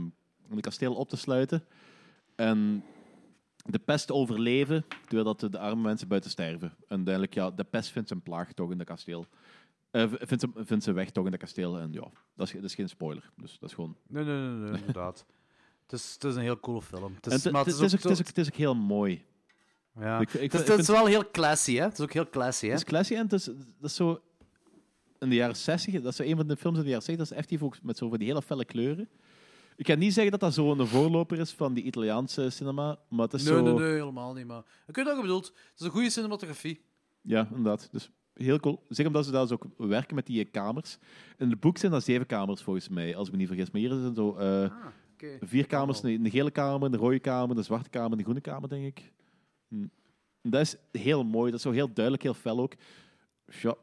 [0.48, 1.64] in een kasteel op te sluiten.
[2.34, 2.84] En
[3.56, 6.68] de pest overleven, terwijl dat de arme mensen buiten sterven.
[6.68, 9.26] En uiteindelijk, ja, de pest vindt zijn plaag toch in dat kasteel.
[9.90, 11.78] Eh, vindt, zijn, vindt zijn weg toch in dat kasteel.
[11.78, 13.30] En ja, dat is, dat is geen spoiler.
[13.36, 13.96] Dus dat is gewoon...
[14.08, 15.26] Nee, nee, nee, nee, inderdaad.
[15.86, 17.14] Het is, het is een heel coole film.
[17.14, 19.24] Het is, maar het is ook- het is ook- het is ook heel mooi.
[20.00, 20.20] Ja.
[20.20, 21.82] Ik- ik het, is, vind- ik het is vind- wel heel classy, hè?
[21.82, 22.70] Het is ook heel classy, hè?
[22.72, 23.54] Het is classy en het is, dat
[23.90, 24.20] is zo...
[25.18, 27.16] In de jaren 60, dat is zo een van de films in de jaren 60,
[27.16, 29.08] dat is effectief ook met zo van die hele felle kleuren.
[29.76, 33.24] Ik kan niet zeggen dat dat zo een voorloper is van die Italiaanse cinema, maar
[33.24, 33.62] het is Nee, zo...
[33.62, 34.46] nee, nee, helemaal niet.
[34.46, 35.46] Maar ik weet wat je bedoelt.
[35.46, 36.80] Het is een goede cinematografie.
[37.20, 37.88] Ja, inderdaad.
[37.92, 38.82] Dus heel cool.
[38.88, 40.98] Zeker omdat ze daar dus ook werken met die kamers.
[41.38, 43.70] In het boek zijn dat zeven kamers, volgens mij, als ik me niet vergis.
[43.70, 44.70] Maar hier zijn zo eh, Ah,
[45.16, 45.38] oké.
[45.46, 46.02] vier kamers.
[46.02, 48.84] Een, een gele kamer, een rode kamer, een zwarte kamer en een groene kamer, denk
[48.84, 49.12] ik.
[49.68, 49.86] Hm.
[50.42, 51.50] Dat is heel mooi.
[51.50, 52.72] Dat is zo heel duidelijk, heel fel ook.
[53.60, 53.74] Ja.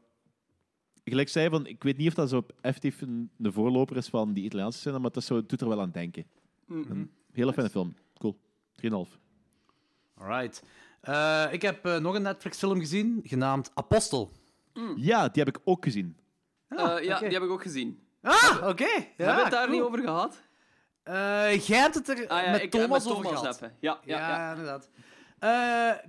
[1.04, 4.34] Gelijk zei van, ik weet niet of dat zo effectief een, de voorloper is van
[4.34, 6.26] die Italiaanse cinema, maar zo, het doet er wel aan denken.
[6.68, 7.96] Een hele fijne film.
[8.18, 8.38] Cool.
[9.08, 9.18] 3,5.
[10.14, 10.64] Alright.
[11.02, 14.32] Eh, ik heb eh, nog een Netflix-film gezien, genaamd Apostel.
[14.96, 16.18] Ja, die heb ik ook gezien.
[16.68, 18.00] Eh, ja, die heb ik ook gezien.
[18.22, 18.84] Ah, oké.
[18.84, 19.78] Ja, Hebben we het daar cool.
[19.78, 20.42] niet over gehad?
[21.04, 23.56] Eh, jij hebt het er Ah, ja, met ik, Thomas met over Thomas gehad.
[23.56, 23.74] even.
[23.80, 24.50] Ja, ja, Ja, ja.
[24.52, 24.90] inderdaad.
[25.40, 25.50] Eh,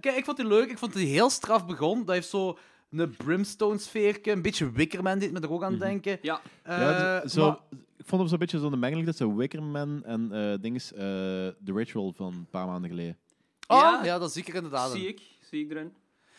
[0.01, 0.71] kijk, ik vond die leuk.
[0.71, 2.05] Ik vond die heel straf begon.
[2.05, 2.59] Dat heeft zo
[2.91, 6.19] een brimstone-sfeerke, een beetje Wickerman deed me er ook aan denken.
[6.23, 6.41] Ja.
[6.63, 7.59] Eh, ja, dus zo, maar-
[7.97, 12.13] Ik vond hem zo'n beetje zo'n mengeling tussen Wickerman en eh dinges, eh, The Ritual
[12.17, 13.19] van een paar maanden geleden.
[13.67, 14.01] Oh, Ja.
[14.05, 14.91] ja, dat is zeker inderdaad.
[14.91, 15.21] Zie ik.
[15.51, 15.93] Zie ik erin.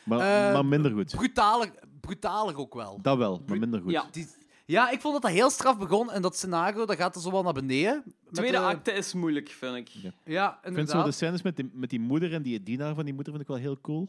[0.03, 1.15] Maar, Eh, maar minder goed.
[1.15, 1.71] Brutaler,
[2.01, 2.99] brutaler ook wel.
[3.01, 3.91] Dat wel, maar minder goed.
[3.91, 4.05] Ja.
[4.11, 4.27] Die-
[4.65, 6.11] ja, ik vond dat dat heel straf begon.
[6.11, 8.03] En dat scenario, dat gaat er zo wel naar beneden.
[8.35, 9.87] Tweede de- acte is moeilijk, vind ik.
[9.87, 10.11] Ja.
[10.25, 13.05] Ja, Ik vind zo de scènes met die, met die moeder en die dienaar van
[13.05, 14.07] die moeder vind ik wel heel cool.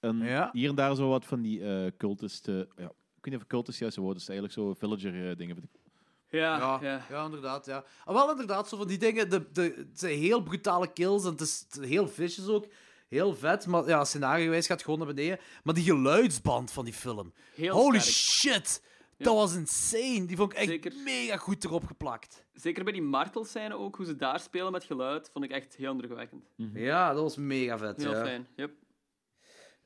[0.00, 0.50] En Ja.
[0.52, 2.48] hier en daar zo wat van die eh cultist...
[2.48, 5.54] eh, ja, ik weet niet of cultist juiste woord is, eigenlijk zo villager eh, dingen.
[5.56, 5.80] Vind ik.
[6.28, 7.06] Ja, Ja, ja.
[7.10, 7.24] ja.
[7.24, 7.66] inderdaad.
[7.66, 7.84] Ja.
[8.04, 9.30] Ah, wel inderdaad, zo van die dingen.
[9.30, 12.66] De, de, het zijn heel brutale kills en het is heel vicious ook.
[13.08, 15.38] Heel vet, maar ja, scenario-wijs gaat gewoon naar beneden.
[15.64, 17.32] Maar die geluidsband van die film.
[17.54, 18.14] Heel Holy sterk.
[18.16, 18.82] shit!
[19.24, 20.24] Dat was insane.
[20.26, 20.92] Die vond ik echt Zeker.
[21.04, 22.44] mega goed erop geplakt.
[22.52, 25.92] Zeker bij die martelscène ook, hoe ze daar spelen met geluid, vond ik echt heel
[25.92, 26.44] indrukwekkend.
[26.74, 27.96] Ja, dat was mega vet.
[28.02, 28.24] Heel ja.
[28.24, 28.46] fijn.
[28.56, 28.72] Yep.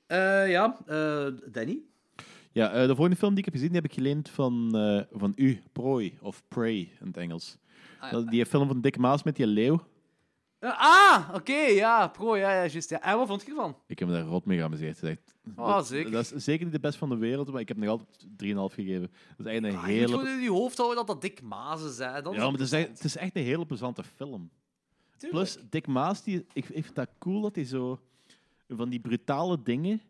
[0.07, 1.83] Eh, ja, eh, Danny?
[2.53, 5.19] Ja, eh, de volgende film die ik heb gezien, die heb ik geleend van, eh,
[5.19, 7.57] van u, Prooi, of Prey in het Engels.
[7.99, 8.17] Ah, ja.
[8.17, 9.87] Dat, die film van Dick Maas met die leeuw.
[10.65, 12.91] Eh, ah, oké, ja, pro, ja, ja, juist.
[12.91, 13.03] Ja.
[13.03, 13.77] En wat vond je ervan?
[13.87, 15.01] Ik heb me daar rot mee geamuseerd.
[15.01, 15.17] Dat
[15.57, 16.11] Oh, dat- zeker.
[16.11, 18.75] Dat is zeker niet de best van de wereld, maar ik heb nog altijd 3,5
[18.75, 19.11] gegeven.
[19.37, 20.31] Dat is eigenlijk een Ah, je moet hele...
[20.31, 21.41] in je hoofd houden dat dat Dick.
[21.51, 24.51] Dat is Ja, maar het is, echt, het is echt een hele plezante film.
[25.31, 28.01] Plus, Dick Maas, die, ik, ik vind dat cool dat hij zo
[28.69, 30.03] van die brutale dingen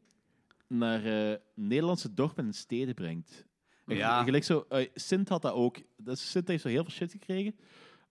[0.66, 3.44] naar eh, Nederlandse dorpen en steden brengt.
[3.86, 4.22] En Ja.
[4.24, 5.76] Gelijk zo, eh, Sint had dat ook.
[5.96, 7.54] Dus Sint heeft zo heel veel shit gekregen.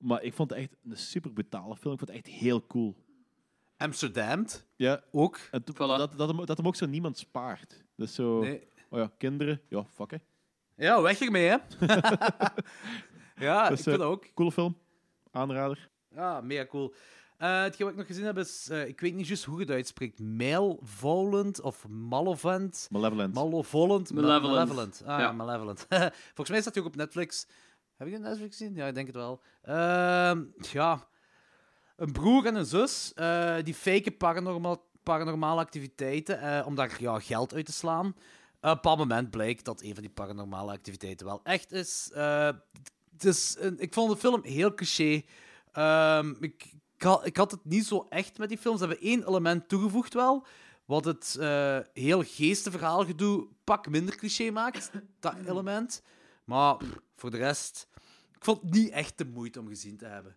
[0.03, 1.93] Maar ik vond het echt een super brutale film.
[1.93, 2.95] Ik vond het echt heel cool.
[3.77, 5.39] Amsterdam Ja, ook.
[5.51, 5.77] en to- Voilà.
[5.97, 7.83] dat, dat, hem, dat hem ook zo niemand spaart.
[7.95, 8.67] Dus zo, Nee.
[8.89, 10.17] oh ja, kinderen, ja, fuck hè.
[10.75, 11.57] Ja, weg ermee, hè.
[13.45, 14.25] ja, Dus, ik vind eh, dat ook.
[14.33, 14.77] Coole film.
[15.31, 15.89] Aanrader.
[16.09, 16.93] Ja, mega cool.
[17.37, 19.65] Eh hetgeen wat ik nog gezien heb is, eh, ik weet niet juist hoe je
[19.65, 21.87] het uitspreekt, Malvolent of.
[21.87, 22.87] Malevolent.
[22.91, 23.33] Malevolent.
[23.33, 24.13] Male- Malevolent.
[24.13, 25.01] Malevolent.
[25.05, 25.31] Ah ja, Ja.
[25.31, 25.85] Malevolent.
[26.35, 27.47] Volgens mij staat hij ook op Netflix.
[27.97, 28.75] Heb je het op Netflix gezien?
[28.75, 29.41] Ja, ik denk het wel.
[29.61, 31.07] Ehm, ja,
[31.95, 37.19] een broer en een zus, eh, die faken paranormal, paranormale activiteiten eh, om daar ja,
[37.19, 38.05] geld uit te slaan.
[38.07, 42.09] Op een bepaald moment blijkt dat een van die paranormale activiteiten wel echt is.
[42.13, 45.21] Een- ik vond de film heel cliché.
[45.71, 48.79] Ehm, ik, ik, had, ik had het niet zo echt met die films.
[48.79, 50.45] Ze hebben één element toegevoegd wel,
[50.85, 51.37] wat het
[51.93, 56.01] heel geestenverhaalgedoe pak minder cliché maakt, dat element.
[56.43, 57.87] Maar pff, voor de rest,
[58.35, 60.31] ik vond het niet echt de moeite om gezien te hebben.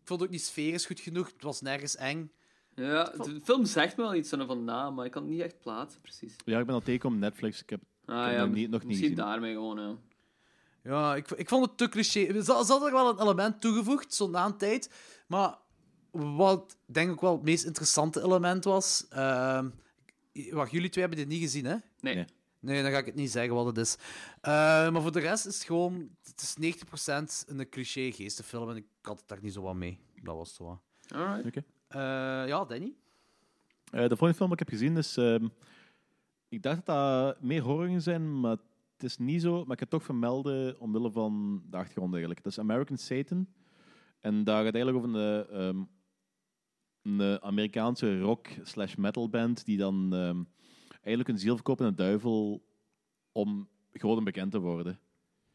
[0.00, 1.26] Ik vond het ook niet sferisch goed genoeg.
[1.32, 2.32] Het was nergens eng.
[2.74, 5.58] Ja, de film zegt me wel iets van na, maar ik kan het niet echt
[5.60, 6.36] plaatsen, precies.
[6.44, 7.62] Ja, ik ben al tegen op Netflix.
[7.62, 9.24] Ik heb Ah, heb ja, nog niet- nog niet misschien gezien.
[9.24, 9.96] daarmee gewoon, ja.
[10.90, 12.42] Ja, ik, ik vond het te cliché.
[12.42, 14.90] Ze, ze er wel een element toegevoegd, zo na een tijd.
[15.26, 15.58] Maar
[16.10, 19.06] wat denk ik wel het meest interessante element was...
[19.10, 19.68] ehm,
[20.50, 21.76] wacht, jullie twee hebben dit niet gezien, hè?
[22.00, 22.14] Nee.
[22.14, 22.24] Nee.
[22.62, 23.96] Nee, dan ga ik het niet zeggen wat het is.
[24.40, 24.52] Eh,
[24.90, 26.10] maar voor de rest is het gewoon...
[26.22, 26.74] Het is
[27.44, 29.98] 90% een cliché geestenfilm en ik had het daar niet zo wat mee.
[30.22, 30.80] Dat was het zo wat.
[31.08, 31.46] Alright.
[31.46, 31.64] Oké.
[31.88, 32.92] Eh, ja, Danny?
[33.90, 35.16] Eh, de volgende film die ik heb gezien is...
[35.16, 35.48] ehm,
[36.48, 38.56] ik dacht dat dat meer horror zijn, maar
[38.92, 39.52] het is niet zo.
[39.52, 42.42] Maar ik heb het toch vermelden omwille van de achtergrond eigenlijk.
[42.42, 43.46] Dat is American Satan.
[44.20, 45.82] En daar gaat eigenlijk over een, ehm,
[47.02, 50.42] een Amerikaanse rock slash metal band die dan ehm,
[51.02, 52.62] eigenlijk een ziel verkoopt aan de duivel
[53.32, 54.98] om gewoon een bekend te worden.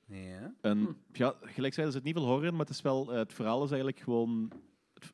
[0.06, 0.54] Ja.
[0.62, 3.18] En ja, gelijk zei, er zit niet veel horror in, maar het, is wel, eh,
[3.18, 4.52] het verhaal is eigenlijk gewoon...
[4.94, 5.14] Het,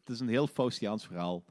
[0.00, 1.44] het is een heel Faustiaans verhaal.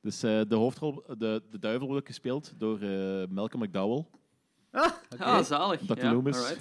[0.00, 4.06] Dus eh, de hoofdrol, de, de duivel wordt ook gespeeld door eh, Malcolm McDowell.
[5.18, 5.80] Ah, zalig.
[5.80, 5.98] Dr.
[5.98, 6.38] Ja, Loomis.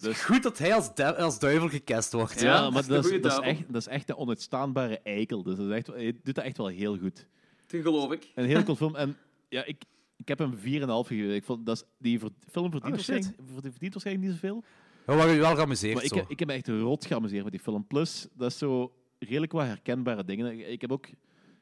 [0.00, 2.40] Dus, Goed dat hij als, du- als duivel gecast wordt.
[2.40, 5.42] Ja, maar dat is, dat, echt, dat is echt een onuitstaanbare eikel.
[5.42, 7.26] Dus dat is echt, hij doet dat echt wel heel goed.
[7.66, 8.32] Dat geloof ik.
[8.34, 8.96] Een heel cool film.
[8.96, 9.16] En
[9.48, 9.82] ja, ik,
[10.16, 10.58] ik heb hem 4,5
[11.06, 11.34] gegeven.
[11.34, 14.62] Ik vond, dat is, die ver- film verdient, Oh, waarschijnlijk, verd- verdient waarschijnlijk niet zoveel.
[15.06, 16.16] We waren wel geamuseerd Maar ik, zo.
[16.16, 17.86] heb- ik heb me echt rot geamuseerd met die film.
[17.86, 20.58] Plus, dat is zo redelijk wat herkenbare dingen.
[20.58, 21.06] Ik, ik heb ook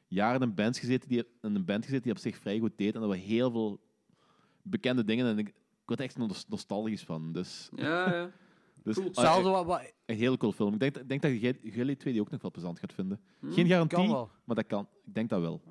[0.07, 2.71] jaren in een band gezeten die, in een band gezeten die op zich vrij goed
[2.77, 2.95] deed.
[2.95, 3.79] En dat we heel veel
[4.61, 5.25] bekende dingen.
[5.25, 5.53] En ik, ik
[5.85, 7.31] word er echt nos- nostalgisch van.
[7.33, 8.31] Dus, Ja, ja.
[8.83, 9.13] dus Cool.
[9.13, 9.65] ah, wat...
[9.65, 10.73] wat een heel cool film.
[10.73, 11.39] Ik denk, ik denk dat
[11.73, 13.19] jullie twee die ook nog wel plezant gaat vinden.
[13.39, 14.29] Hm, Geen garantie, kan wel.
[14.43, 14.87] maar dat kan.
[15.05, 15.61] Ik denk dat wel.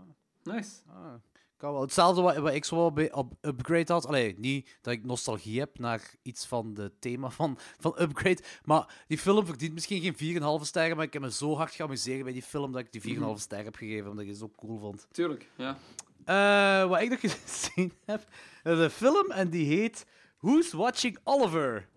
[0.42, 0.70] Nice.
[0.86, 1.14] Ah,
[1.62, 1.80] kan wel.
[1.82, 4.06] Hetzelfde wat, wat ik zo wel bij op Upgrade had.
[4.06, 8.43] Allee, niet dat ik nostalgie heb naar iets van het thema van, van Upgrade.
[8.64, 10.97] Maar die film verdient misschien geen 4,5 sterren.
[10.97, 13.36] Maar ik heb me zo hard geamuseerd bij die film dat ik die 4,5 Mhm.
[13.36, 14.10] ster heb gegeven.
[14.10, 15.06] Omdat ik het zo cool vond.
[15.10, 15.76] Tuurlijk, ja.
[16.24, 18.26] Eh, wat ik nog gezien heb,
[18.62, 20.06] is een film en die heet
[20.40, 21.89] Who's Watching Oliver?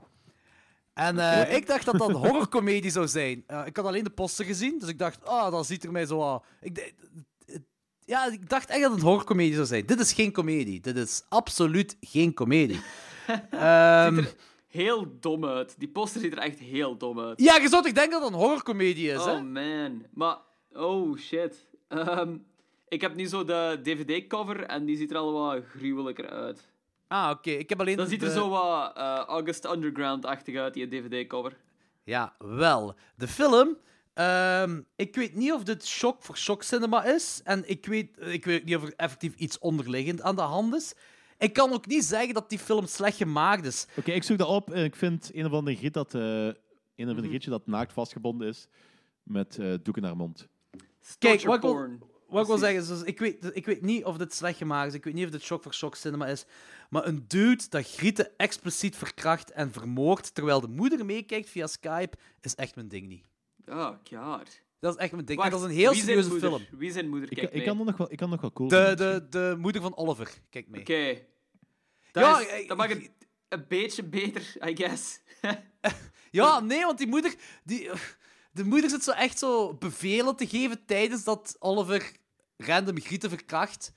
[0.94, 3.44] En eh, ik dacht dat dat een horrorcomedie zou zijn.
[3.48, 6.06] Eh, ik had alleen de poster gezien, dus ik dacht, ah, dat ziet er mij
[6.06, 6.42] zo aan.
[6.62, 6.94] Ik,
[8.06, 9.86] ja, ik dacht echt dat het een horrorcomedie zou zijn.
[9.86, 10.80] Dit is geen comedie.
[10.82, 12.80] Dit is absoluut geen comedie.
[13.50, 14.36] Ehm, Ziet er
[14.68, 15.76] heel dom uit.
[15.78, 17.42] Die poster ziet er echt heel dom uit.
[17.42, 19.32] ja, je zou toch denken dat het een horrorcomedie is, hè?
[19.32, 20.06] Oh man.
[20.14, 20.38] Maar,
[20.74, 21.66] oh shit.
[21.88, 22.38] Ehm,
[22.88, 26.74] ik heb nu zo de DVD-cover en die ziet er al wat gruwelijker uit.
[27.08, 27.50] Ah, oké.
[27.52, 31.58] Ik heb alleen Dat ziet er zo wat eh, August Underground-achtig uit, die DVD-cover.
[32.04, 32.96] Ja, wel.
[33.16, 33.78] De film.
[34.16, 37.42] Ehm, ik weet niet of dit shock voor shock cinema is.
[37.44, 40.94] En ik weet, ik weet niet of er effectief iets onderliggend aan de hand is.
[41.38, 43.88] Ik kan ook niet zeggen dat die film slecht gemaakt is.
[43.98, 46.50] Oké, ik zoek dat op en ik vind een of andere giet dat, eh, een
[46.50, 46.56] of
[46.98, 47.10] Mhm.
[47.10, 48.68] andere gietje dat naakt vastgebonden is
[49.24, 50.48] met eh, doeken naar mond.
[51.20, 52.02] Kijk, wat ik wil- porn.
[52.28, 54.88] Wat ik wil zeggen is, dus ik, weet, ik weet niet of dit slecht gemaakt
[54.88, 54.94] is.
[54.94, 56.46] Ik weet niet of dit shock voor shock cinema is.
[56.90, 62.18] Maar een dude dat Grieten expliciet verkracht en vermoordt terwijl de moeder meekijkt via Skype,
[62.42, 63.26] is echt mijn ding niet.
[63.70, 64.64] Oh god.
[64.80, 65.40] Dat is echt mijn ding.
[65.40, 66.50] Wacht, en dat is een heel wie zijn serieuze moeder?
[66.68, 66.80] film.
[66.80, 67.32] Wie zijn moeder?
[67.32, 67.66] Ik, Kijk ik, mee.
[67.66, 69.30] kan nog wel, ik kan nog wel cool De, vinden.
[69.32, 70.82] de, de moeder van Oliver, kijk mee.
[70.82, 71.22] Oké.
[72.12, 73.12] Dat, Ja, is- ik- dat mag het
[73.50, 75.20] een beetje beter, I guess.
[76.32, 77.36] Ja, nee, want die moeder...
[77.64, 77.90] Die,
[78.52, 82.12] de moeder zit zo echt zo bevelen te geven tijdens dat Oliver
[82.58, 83.94] random Grieten verkracht.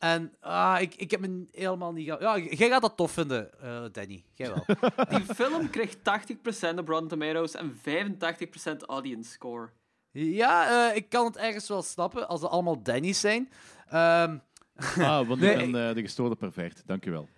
[0.00, 2.08] En ah, ik, ik heb me helemaal niet...
[2.08, 2.16] Ga...
[2.20, 4.24] Ja, jij gaat dat tof vinden, eh, Danny.
[4.34, 4.64] Jij wel.
[5.18, 9.70] Die film kreeg 80% op Rotten Tomatoes en 85% audience score.
[10.12, 13.50] ja, eh, ik kan het ergens wel snappen, als het allemaal Danny's zijn.
[13.88, 14.38] Ehm,
[14.98, 16.82] Ah, want Nee, ik ben eh, de gestoorde pervert.
[16.86, 17.28] Dank u wel.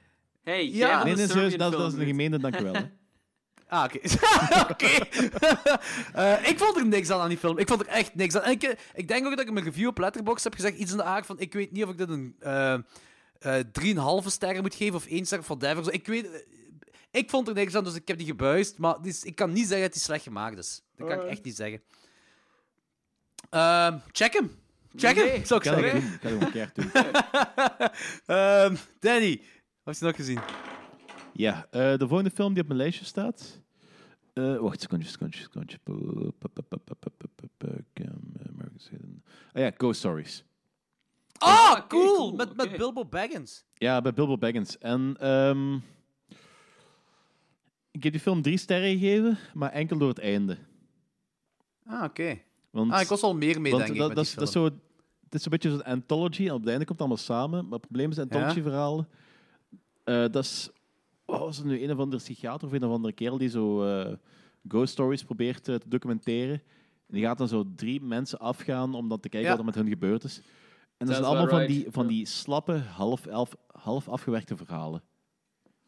[0.42, 1.04] Hey, Ja.
[1.04, 2.08] Nee, serieus, dat, is- dat is een doet.
[2.08, 2.74] gemeente dank u wel.
[2.74, 2.80] hè.
[3.72, 3.84] Ah,
[4.70, 4.86] oké.
[6.12, 7.58] Eh, ik vond er niks aan aan die film.
[7.58, 8.42] Ik vond er echt niks aan.
[8.42, 10.76] En ik, eh, ik denk ook dat ik in mijn review op Letterboxd heb gezegd
[10.76, 11.38] iets in de aard van...
[11.40, 12.74] Ik weet niet of ik dit een eh
[13.38, 13.64] eh
[14.22, 15.92] 3,5 sterren moet geven of 1 ster voor Devil.
[15.92, 16.30] Ik weet...
[16.30, 16.38] eh,
[17.10, 18.78] ik vond er niks aan, dus ik heb die gebuist.
[18.78, 20.82] Maar ik kan niet zeggen dat die slecht gemaakt is.
[20.96, 21.82] Dat kan ik echt niet zeggen.
[23.50, 24.50] Ehm, check hem.
[24.96, 25.46] Check hem, Nee.
[25.46, 25.96] zou ik dat zeggen.
[26.12, 26.90] Ik ga dat een keer doen.
[28.36, 29.42] Ehm, Danny,
[29.82, 30.40] wat heb je nog gezien?
[31.32, 33.60] Ja, eh, de volgende film die op mijn lijstje staat.
[34.34, 35.78] Uh, wacht, secondje, secondje, secondje.
[39.52, 40.44] Ah ja, Ghost Stories.
[41.38, 42.16] Ah, oh, cool!
[42.16, 42.32] cool.
[42.32, 42.76] Met, met.
[42.76, 43.64] Bilbo Baggins.
[43.74, 44.78] Ja, bij Bilbo Baggins.
[44.78, 45.82] En um,
[47.90, 50.58] ik heb die film drie sterren gegeven, maar enkel door het einde.
[51.86, 52.38] Ah, oké.
[52.70, 55.44] Want, ah, ik was al meer mee, denk dat, ik, dat, dat, zo, Het is
[55.44, 57.62] een beetje zo'n anthology, en op het einde komt het allemaal samen.
[57.64, 59.08] Maar het probleem is, anthology-verhalen,
[60.04, 60.28] ja?
[60.28, 60.70] dat is
[61.32, 61.82] wat was het nu?
[61.82, 64.12] Een of andere psychiater of een of andere kerel die zo eh,
[64.68, 66.54] ghost stories probeert eh, te documenteren.
[67.06, 69.56] En die gaat dan zo drie mensen afgaan om dan te kijken Ja.
[69.56, 70.40] wat er met hun gebeurd is.
[70.96, 71.82] En dat zijn allemaal about van, right.
[71.84, 72.08] die, van Ja.
[72.10, 75.02] die slappe, half, elf, half afgewerkte verhalen.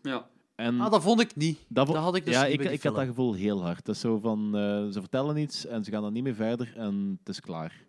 [0.02, 0.28] Ja.
[0.54, 1.58] En Ah, dat vond ik niet.
[1.68, 3.32] dat, vo- dat had ik dus ja, niet ik, bij die ik had dat gevoel
[3.34, 3.84] heel hard.
[3.84, 6.72] Dat is zo van, eh, ze vertellen iets en ze gaan dan niet meer verder
[6.76, 7.84] en het is klaar.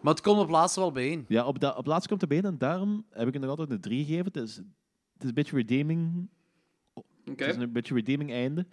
[0.00, 1.24] Maar het komt op laatst wel bijeen.
[1.28, 3.70] Ja, op, da, op laatst komt het been en daarom heb ik het nog altijd
[3.70, 4.24] een 3 gegeven.
[4.24, 6.28] Het is, het is een beetje redeeming.
[7.36, 8.66] Het is een beetje redeeming einde.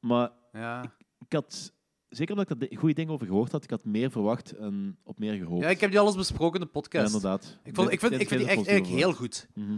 [0.00, 0.82] Maar Ja.
[1.26, 1.72] ik had,
[2.08, 5.18] zeker omdat ik daar goede dingen over gehoord had, ik had meer verwacht en op
[5.18, 5.62] meer gehoopt.
[5.62, 7.06] ja, ik heb die alles besproken in de Ja, podcast.
[7.14, 7.58] inderdaad.
[7.64, 9.48] ik, vond, ik, vind, ik vind die echt, eigenlijk heel goed.
[9.54, 9.76] Mhm.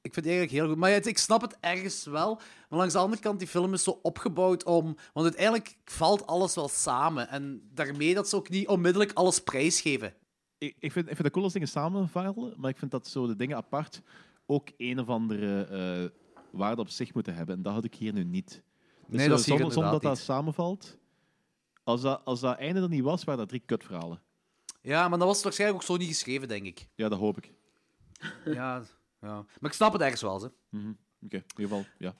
[0.00, 0.80] Ik vind die eigenlijk heel goed.
[0.82, 2.34] Maar ja, het- ik snap het ergens wel.
[2.68, 4.84] Maar langs de andere kant, die film is zo opgebouwd om...
[5.12, 7.28] Want uiteindelijk valt alles wel samen.
[7.28, 10.14] En daarmee dat ze ook niet onmiddellijk alles prijsgeven.
[10.58, 13.26] Ik, ik, vind, ik vind het cool als dingen samenvallen, maar ik vind dat zo
[13.26, 14.02] de dingen apart
[14.46, 16.20] ook een of andere eh,
[16.52, 17.56] waarde op zich moeten hebben.
[17.56, 18.62] En dat had ik hier nu niet.
[19.06, 20.98] Dus Nee, dat is hier zonder, zonder dat inderdaad dat samenvalt.
[21.84, 24.22] Als dat, als dat einde er niet was, waren dat drie kutverhalen.
[24.80, 26.88] Ja, maar dat was waarschijnlijk ook zo niet geschreven, denk ik.
[26.94, 27.52] Ja, dat hoop ik.
[28.44, 28.82] Ja,
[29.20, 29.34] ja.
[29.60, 30.48] Maar ik snap het ergens wel, hè.
[30.68, 30.92] Mhm.
[31.24, 32.14] Oké, in ieder geval, ja.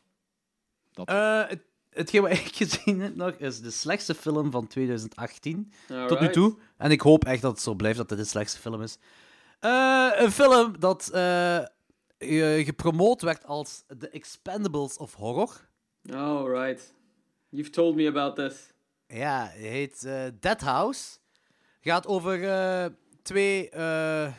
[1.05, 5.73] Eh, het, hetgeen wat ik gezien heb nog, is de slechtste film van 2018.
[5.87, 6.59] Tot nu toe.
[6.77, 8.99] En ik hoop echt dat het zo blijft dat dit de slechtste film is.
[9.61, 11.65] Eh, een film dat eh,
[12.23, 15.69] ge- gepromoot werd als The Expendables of Horror.
[16.13, 16.95] Alright.
[17.49, 18.73] You've told me about this.
[19.07, 21.19] Ja, hij heet eh Dead House.
[21.81, 22.87] Gaat over eh,
[23.23, 23.71] twee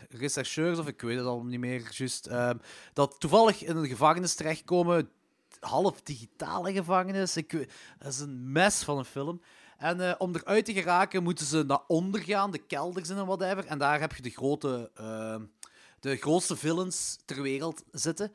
[0.09, 2.57] rechercheurs, of ik weet het al niet meer juist, ehm,
[2.93, 5.09] dat toevallig in een gevangenis terechtkomen.
[5.59, 7.37] Half digitale gevangenis.
[7.37, 9.41] Ik, weet- dat is een mes van een film.
[9.77, 13.25] En eh, om eruit te geraken moeten ze naar onder gaan, de kelders in en
[13.25, 13.65] whatever.
[13.65, 15.35] En daar heb je de, grote, eh,
[16.03, 18.31] de grootste villains ter wereld zitten.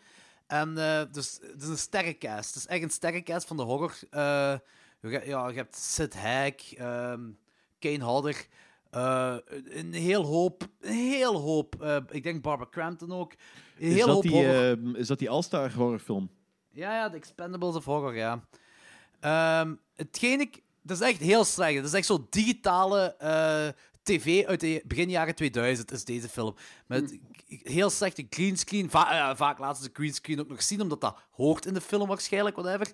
[0.47, 2.47] En eh, dus het is een sterrencast.
[2.55, 3.95] Het is echt een sterrencast van de horror.
[4.11, 4.55] Eh,
[5.01, 7.21] je, ja, je hebt Sid Haig, ehm,
[7.79, 8.47] Kane Hodder,
[8.91, 11.83] eh, een heel hoop, een heel hoop.
[11.83, 13.33] eh, ik denk Barbara Crampton ook.
[13.33, 13.39] Een
[13.89, 14.55] Is heel dat, hoop die, horror.
[14.95, 16.31] eh, is dat die All-Star horrorfilm?
[16.71, 18.45] Ja, ja, de Expendables of Horror, ja.
[19.21, 20.63] Ehm hetgeen ik...
[20.83, 21.77] Dat is echt heel slecht.
[21.77, 23.69] Dat is echt zo'n digitale eh,
[24.09, 26.55] tv uit de begin jaren 2000 is deze film.
[26.87, 28.91] Met heel slechte greenscreen.
[28.91, 31.81] Va ja, vaak laten ze de greenscreen ook nog zien, omdat dat hoort in de
[31.81, 32.93] film waarschijnlijk, whatever.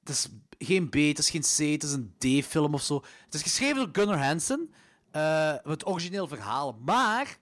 [0.00, 0.28] Het is
[0.58, 3.04] geen B, het is geen C, het is een D-film of zo.
[3.24, 4.74] Het is geschreven door Gunnar Hansen,
[5.10, 6.78] eh, het origineel verhaal.
[6.84, 7.38] Maar...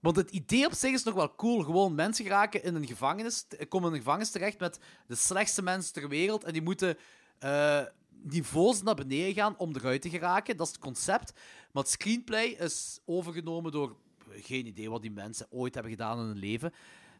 [0.00, 1.62] Want het idee op zich is nog wel cool.
[1.62, 5.92] Gewoon mensen geraken in een gevangenis, komen in een gevangenis terecht met de slechtste mensen
[5.92, 6.44] ter wereld.
[6.44, 6.96] En die moeten
[7.38, 7.80] eh,
[8.22, 10.56] niveaus naar beneden gaan om eruit te geraken.
[10.56, 11.32] Dat is het concept.
[11.72, 13.96] Maar het screenplay is overgenomen door
[14.30, 16.72] geen idee wat die mensen ooit hebben gedaan in hun leven.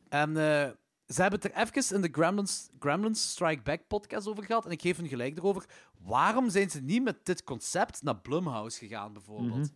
[0.08, 0.70] En eh,
[1.06, 4.64] ze hebben het er even in de Gremlins, Gremlins Strike Back podcast over gehad.
[4.64, 5.64] En ik geef hun gelijk erover.
[5.98, 9.70] Waarom zijn ze niet met dit concept naar Blumhouse gegaan, bijvoorbeeld?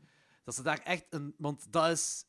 [0.44, 1.34] Dat ze daar echt een.
[1.38, 2.24] Want dat is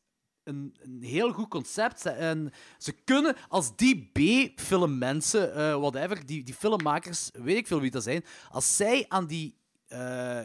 [0.45, 1.99] een, een heel goed concept.
[1.99, 7.79] Ze- En ze kunnen, als die B-filmmensen, eh whatever, die, die filmmakers, weet ik veel
[7.81, 9.55] wie dat zijn, als zij aan die
[9.87, 10.39] eh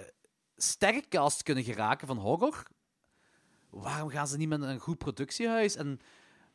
[0.56, 2.62] sterrencast kunnen geraken van horror,
[3.70, 5.76] waarom gaan ze niet met een goed productiehuis?
[5.76, 6.00] En,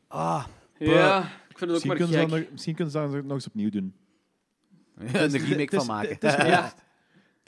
[0.08, 0.46] ah,
[0.78, 1.18] Ja,
[1.48, 2.28] ik vind het ook Misschien maar kunnen, ze gek.
[2.30, 3.94] dat nog, misschien kunnen ze dat nog eens opnieuw doen.
[4.96, 6.08] een remake van maken.
[6.14, 6.46] Het is, Ja.
[6.56, 6.64] ja.
[6.64, 6.74] het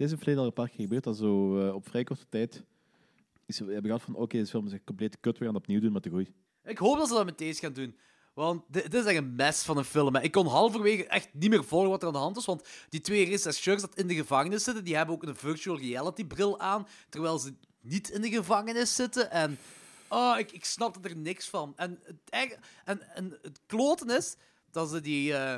[0.01, 2.65] is in verleden al een paar keer gebeurd, dat zo eh, op vrij korte tijd
[3.57, 5.81] we hebben gehad van oké, deze film is echt compleet kut, we gaan het opnieuw
[5.81, 6.35] doen met de groei.
[6.65, 7.97] Ik hoop dat ze dat met deze gaan doen.
[8.35, 10.17] Want dit, is echt een mes van een film.
[10.17, 12.45] Ik kon halverwege echt niet meer volgen wat er aan de hand was.
[12.45, 16.25] Want die twee rechercheurs dat in de gevangenis zitten, die hebben ook een virtual reality
[16.25, 16.87] bril aan.
[17.09, 19.31] Terwijl ze niet in de gevangenis zitten.
[19.31, 19.59] En
[20.09, 21.73] oh, ik, ik snapte er niks van.
[21.77, 24.37] En het, en, en het kloten is
[24.71, 25.55] dat ze die eh,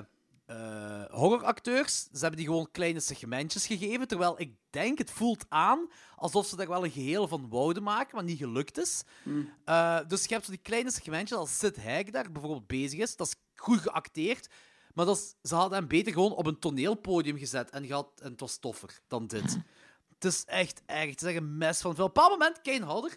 [0.46, 4.08] eh, horroracteurs, ze hebben die gewoon kleine segmentjes gegeven.
[4.08, 8.14] Terwijl ik denk, het voelt aan alsof ze daar wel een geheel van wouden maken,
[8.16, 9.02] maar niet gelukt is.
[9.64, 13.16] Eh, dus je hebt zo die kleine segmentjes als Sid Haig daar bijvoorbeeld bezig is.
[13.16, 14.48] Dat is goed geacteerd.
[14.94, 18.30] Maar dat is- ze hadden hem beter gewoon op een toneelpodium gezet en, gehad, en
[18.30, 19.58] het was toffer dan dit.
[20.14, 21.10] het is echt erg.
[21.10, 22.04] Het is echt een mes van veel.
[22.04, 23.16] Op een bepaald moment, Kane Hodder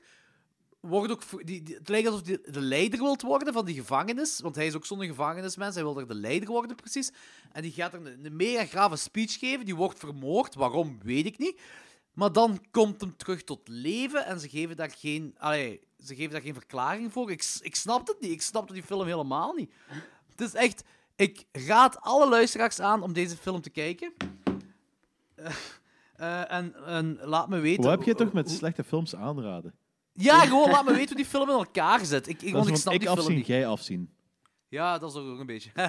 [0.88, 1.24] wordt ook...
[1.46, 4.40] Die, die- het lijkt alsof hij de leider wilt worden van die gevangenis.
[4.40, 5.76] Want hij is ook zo'n gevangenismens.
[5.76, 7.12] Hij wil er de leider worden, precies.
[7.52, 9.66] En die gaat er een, een mega grave speech geven.
[9.66, 10.56] Die wordt vermoord.
[10.56, 11.62] Waarom, weet ik niet.
[12.14, 16.32] Maar dan komt hem terug tot leven en ze geven daar geen, allee, ze geven
[16.32, 17.32] daar geen verklaring voor.
[17.32, 18.32] Ik, ik snap het niet.
[18.32, 19.72] Ik snapte die film helemaal niet.
[20.30, 20.84] Het is echt...
[21.16, 24.14] Ik raad alle luisteraars aan om deze film te kijken.
[25.36, 25.54] Eh,
[26.16, 27.82] eh, en, en laat me weten...
[27.84, 29.74] Hoe heb je toch met slechte films aanraden?
[30.14, 32.28] Ja, gewoon laat me weten hoe die film in elkaar zit.
[32.28, 33.48] Ik, ik, want ik snap ik die film afzien, niet.
[33.48, 34.14] jij afzien.
[34.70, 35.72] Ja, dat is ook een beetje.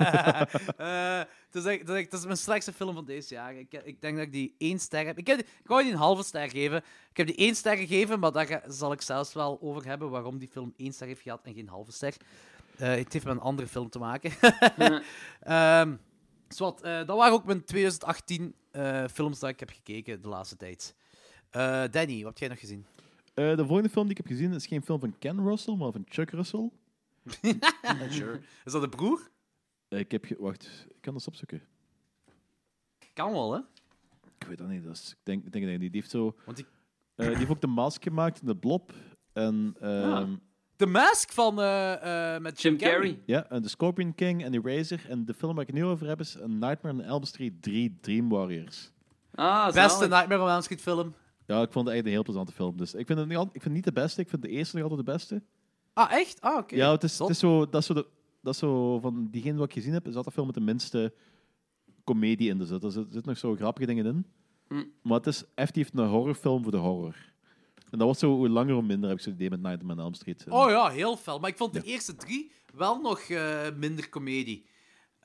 [0.77, 1.19] Eh,
[1.51, 3.55] het, is echt, is mijn slechtste film van deze jaar.
[3.55, 5.19] Ik, ik denk dat ik die één ster heb.
[5.19, 6.79] Ik, heb die, ik wou die een halve ster geven.
[7.11, 10.39] Ik heb die één ster gegeven, maar daar zal ik zelfs wel over hebben waarom
[10.39, 12.15] die film één ster heeft gehad en geen halve ster.
[12.79, 14.33] Eh, het heeft met een andere film te maken.
[15.45, 20.95] Eh, dat waren ook mijn 2018 eh, films dat ik heb gekeken de laatste tijd.
[21.91, 22.87] Danny, wat heb jij nog gezien?
[23.35, 25.93] Eh, de volgende film die ik heb gezien is geen film van Ken Russell, maar
[25.93, 26.71] van Chuck Russell.
[28.11, 28.41] sure.
[28.65, 29.29] Is dat de broer?
[29.89, 30.25] Eh, ik heb...
[30.25, 31.63] ge- Wacht, ik kan dat opzoeken.
[33.13, 33.59] Kan wel, hè?
[34.39, 34.85] Ik weet dat niet.
[34.85, 36.35] Dat is, ik denk, ik denk dat hij die heeft zo...
[36.45, 36.67] Want die-
[37.15, 38.93] eh, die heeft ook de mask gemaakt, de blob.
[39.33, 40.29] En, ehm, Ah.
[40.77, 43.21] De Mask van, eh, eh, met Jim, Jim Carrey.
[43.27, 45.07] ja, en de Scorpion King en Eraser.
[45.09, 47.63] En de film waar ik het nu over heb is A Nightmare on Elm Street
[47.63, 48.91] 3 Dream Warriors.
[49.35, 50.09] Ah, Beste zalig.
[50.09, 51.15] Nightmare on Elm Street film.
[51.47, 52.77] Ja, ik vond het echt een heel plezante film.
[52.77, 54.21] Dus ik vind het niet, al- ik vind het niet de beste.
[54.21, 55.43] Ik vind de eerste nog altijd de beste.
[55.93, 56.41] Ah, echt?
[56.41, 56.77] Ah, oké.
[56.77, 58.07] Ja, het is, het is zo, dat, is zo de,
[58.41, 60.61] dat is zo van diegene wat ik gezien heb, is dat de film met de
[60.61, 61.13] minste
[62.05, 62.59] comedie in.
[62.59, 64.27] Dus er zit- zitten nog zo grappige dingen in.
[64.69, 64.85] Hm.
[65.03, 67.17] Maar het is effectief een horrorfilm voor de horror.
[67.91, 70.05] En dat wordt zo hoe langer hoe minder, heb ik zo'n idee met Nightmare on
[70.05, 70.45] Elm Street.
[70.47, 71.39] En- Oh ja, heel fel.
[71.39, 74.67] Maar ik vond de eerste drie wel nog eh, minder comedie.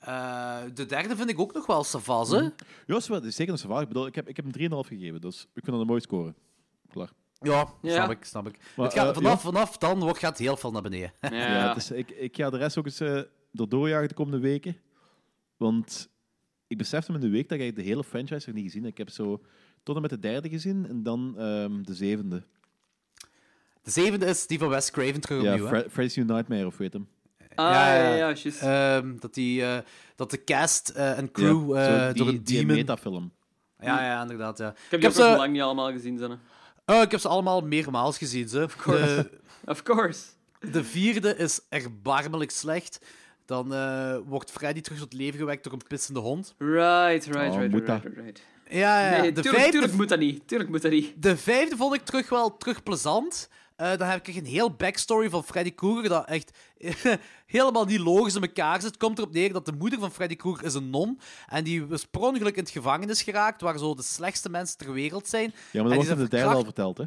[0.00, 2.36] Eh, de derde vind ik ook nog wel savas, hè?
[2.86, 3.82] Ja, is wel- het is zeker een savaar.
[3.82, 6.00] Ik bedoel, ik heb, ik heb hem 3,5 gegeven, dus ik vind dat een mooi
[6.00, 6.34] score.
[6.90, 7.10] Klaar.
[7.40, 7.92] Ja, Ja.
[7.94, 8.58] snap ik, snap ik.
[8.76, 11.12] Maar, het gaat, eh, vanaf, vanaf dan wordt, gaat het heel veel naar beneden.
[11.20, 11.28] Ja.
[11.34, 13.22] Ja, het is, ik, ik ga de rest ook eens eh
[13.54, 14.76] erdoor jagen de komende weken.
[15.56, 16.08] Want
[16.66, 18.90] ik besefte me in de week dat ik de hele franchise nog niet gezien heb.
[18.90, 19.42] Ik heb zo
[19.82, 22.42] tot en met de derde gezien en dan ehm, de zevende.
[23.82, 25.80] De zevende is die van Wes Craven terug Ja, opnieuw, hè?
[25.80, 27.08] Fre- Freddy's New Nightmare of weet hem.
[27.54, 28.14] Ah, Ja, ja, ja.
[28.14, 28.62] ja, juist.
[28.62, 29.78] Ehm, dat, die, eh,
[30.16, 32.76] dat de cast eh, en crew Ja, eh, zo door die, een die demon...
[32.76, 33.32] metafilm.
[33.80, 34.68] Ja, ja, inderdaad, ja.
[34.68, 36.18] ik heb ik die heb ze- lang niet allemaal gezien.
[36.18, 36.38] Zijn.
[36.86, 38.68] Oh, ik heb ze allemaal meermaals gezien, ze.
[38.86, 39.30] De,
[39.64, 40.20] Of course.
[40.72, 43.00] de vierde is erbarmelijk slecht.
[43.46, 46.54] Dan eh, wordt Freddy terug tot leven gewekt door een pissende hond.
[46.58, 48.42] Right, right, Oh, right, moet right, right, right.
[48.68, 49.20] Ja, ja.
[49.20, 50.48] Nee, de, tuurlijk, vijfde, tuurlijk moet dat niet.
[50.48, 51.22] Tuurlijk moet dat niet.
[51.22, 53.48] de vijfde vond ik terug wel terug plezant.
[53.80, 56.58] Eh, dan heb ik een heel backstory van Freddy Krueger dat echt
[57.46, 58.90] helemaal niet logisch in elkaar zit.
[58.90, 61.20] Het komt erop neer dat de moeder van Freddy Krueger is een non.
[61.46, 64.92] En die is per ongeluk in het gevangenis geraakt, waar zo de slechtste mensen ter
[64.92, 65.54] wereld zijn.
[65.70, 67.04] Ja, maar dat was in de derde al verteld, hè?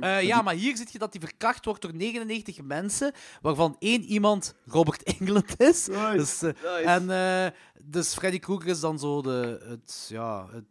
[0.00, 3.12] Eh, ja, maar hier zie je dat hij verkracht wordt door 99 mensen,
[3.42, 5.84] waarvan één iemand Robert Englund is.
[6.14, 6.82] Dus, eh, Nice.
[6.84, 7.50] En eh,
[7.84, 9.60] dus Freddy Krueger is dan zo de...
[9.68, 10.64] Het, ja, het,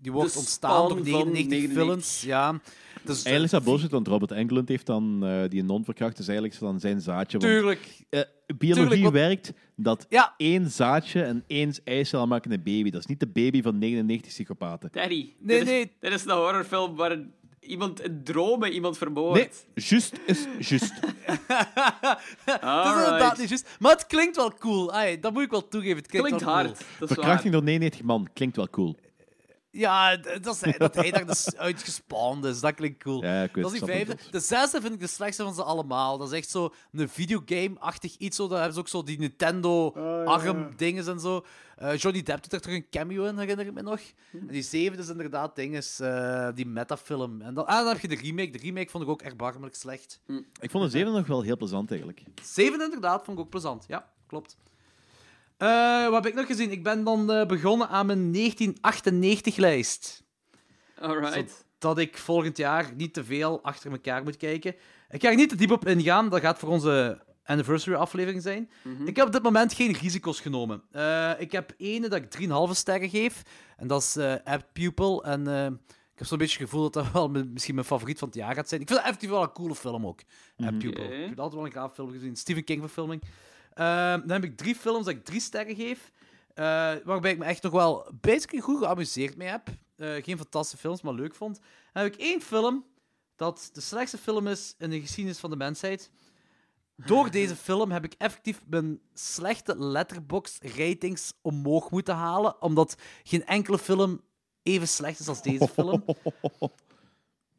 [0.00, 1.82] die wordt De ontstaan door spawn van 99, 99.
[1.82, 2.22] villains.
[2.22, 2.60] Ja.
[3.04, 6.26] Dus, Eigenlijk is dat bullshit, want Robert Englund heeft dan eh, die non verkracht, dus
[6.26, 7.38] eigenlijk is dat dan zijn zaadje.
[7.38, 7.80] Want, Tuurlijk.
[8.10, 8.20] eh,
[8.56, 10.34] biologie Tuurlijk, want- werkt dat Ja.
[10.36, 12.90] één zaadje en één eicel maken een baby.
[12.90, 14.88] Dat is niet de baby van 99 psychopaten.
[14.92, 15.32] Daddy.
[15.38, 15.80] Nee, dit, nee.
[15.80, 17.18] Is, dit is een horrorfilm waar
[17.60, 19.66] iemand in dromen iemand Nee, vermoordt.
[19.74, 20.92] juist is juist.
[22.44, 23.76] Dat is inderdaad niet juist.
[23.78, 24.92] Maar het klinkt wel cool.
[24.92, 25.96] Ai, dat moet ik wel toegeven.
[25.96, 26.66] Het klinkt, Klinkt wel hard.
[26.66, 26.78] cool.
[26.98, 27.62] Dat is Verkrachting waar.
[27.62, 28.96] door 99 man klinkt wel cool.
[29.74, 32.60] Ja, dat, is, dat hij daar dus uitgespaand is.
[32.60, 33.22] Dat klinkt cool.
[33.22, 34.16] Ja, ik weet Dat is die vijfde.
[34.30, 36.18] De zesde vind ik de slechtste van ze allemaal.
[36.18, 38.36] Dat is echt zo een videogame-achtig iets.
[38.36, 38.48] Zo.
[38.48, 41.44] Daar hebben ze ook zo die Nintendo-arm-dinges en zo.
[41.76, 44.00] Eh, Johnny Depp doet er toch een cameo in, herinner ik me nog.
[44.32, 47.42] En die zevende is inderdaad dinges, eh, die metafilm.
[47.42, 48.50] En dan, ah, dan heb je de remake.
[48.50, 50.20] De remake vond ik ook erbarmelijk slecht.
[50.60, 52.22] Ik vond de zevende nog wel heel plezant eigenlijk.
[52.42, 53.84] Zevende inderdaad, vond ik ook plezant.
[53.88, 54.56] Ja, klopt.
[55.64, 56.70] Eh, wat heb ik nog gezien?
[56.70, 60.22] Ik ben dan eh, begonnen aan mijn 1998-lijst.
[60.98, 61.64] Alright.
[61.78, 64.74] dat ik volgend jaar niet te veel achter elkaar moet kijken.
[65.10, 68.70] Ik ga er niet te diep op ingaan, dat gaat voor onze anniversary aflevering zijn.
[69.04, 70.82] Ik heb op dit moment geen risico's genomen.
[70.90, 73.42] Eh, ik heb ene dat ik 3,5 sterren geef,
[73.76, 75.24] en dat is Apt Pupil.
[75.24, 75.46] En
[76.12, 78.54] ik heb zo'n beetje het gevoel dat dat wel misschien mijn favoriet van het jaar
[78.54, 78.80] gaat zijn.
[78.80, 80.20] Ik vind het effectief wel een coole film ook,
[80.56, 81.04] Apt Pupil.
[81.04, 81.14] Oké.
[81.14, 82.36] Ik heb altijd wel een gaaf film gezien.
[82.36, 82.82] Stephen King
[83.74, 84.22] verfilming.
[84.22, 86.12] Eh, dan heb ik drie films dat ik drie sterren geef.
[86.54, 89.68] eh, waarbij ik me echt nog wel basically goed geamuseerd mee heb.
[89.96, 91.60] Eh, geen fantastische films, maar leuk vond.
[91.92, 92.84] Dan heb ik één film
[93.36, 96.10] dat de slechtste film is in de geschiedenis van de mensheid.
[96.96, 103.46] Door deze film heb ik effectief mijn slechte letterbox ratings omhoog moeten halen, omdat geen
[103.46, 104.20] enkele film
[104.62, 106.04] even slecht is als deze film.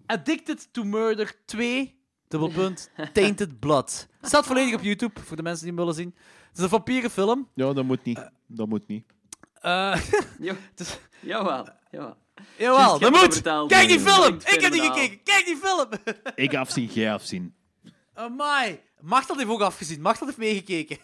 [0.05, 1.99] Addicted to Murder 2,
[2.39, 4.07] dubbelpunt, Tainted Blood.
[4.21, 6.15] Staat volledig op YouTube, voor de mensen die hem willen zien.
[6.47, 7.49] Het is een vampierenfilm.
[7.53, 8.29] Ja, dat moet niet.
[8.47, 9.05] Dat moet niet.
[9.61, 10.01] Eh,
[10.39, 12.17] Jo, dus- jawel, jawel.
[12.57, 13.33] jawel, Juist, je dat hebt me moet!
[13.33, 13.69] verteld.
[13.69, 14.35] Kijk die Ja, film!
[14.35, 15.23] ik heb die gekeken!
[15.23, 15.87] Kijk die film!
[16.45, 17.53] Ik afzien, jij afzien.
[18.13, 18.79] Amai.
[19.01, 20.01] Machtel heeft ook afgezien.
[20.01, 20.97] Machtel heeft meegekeken.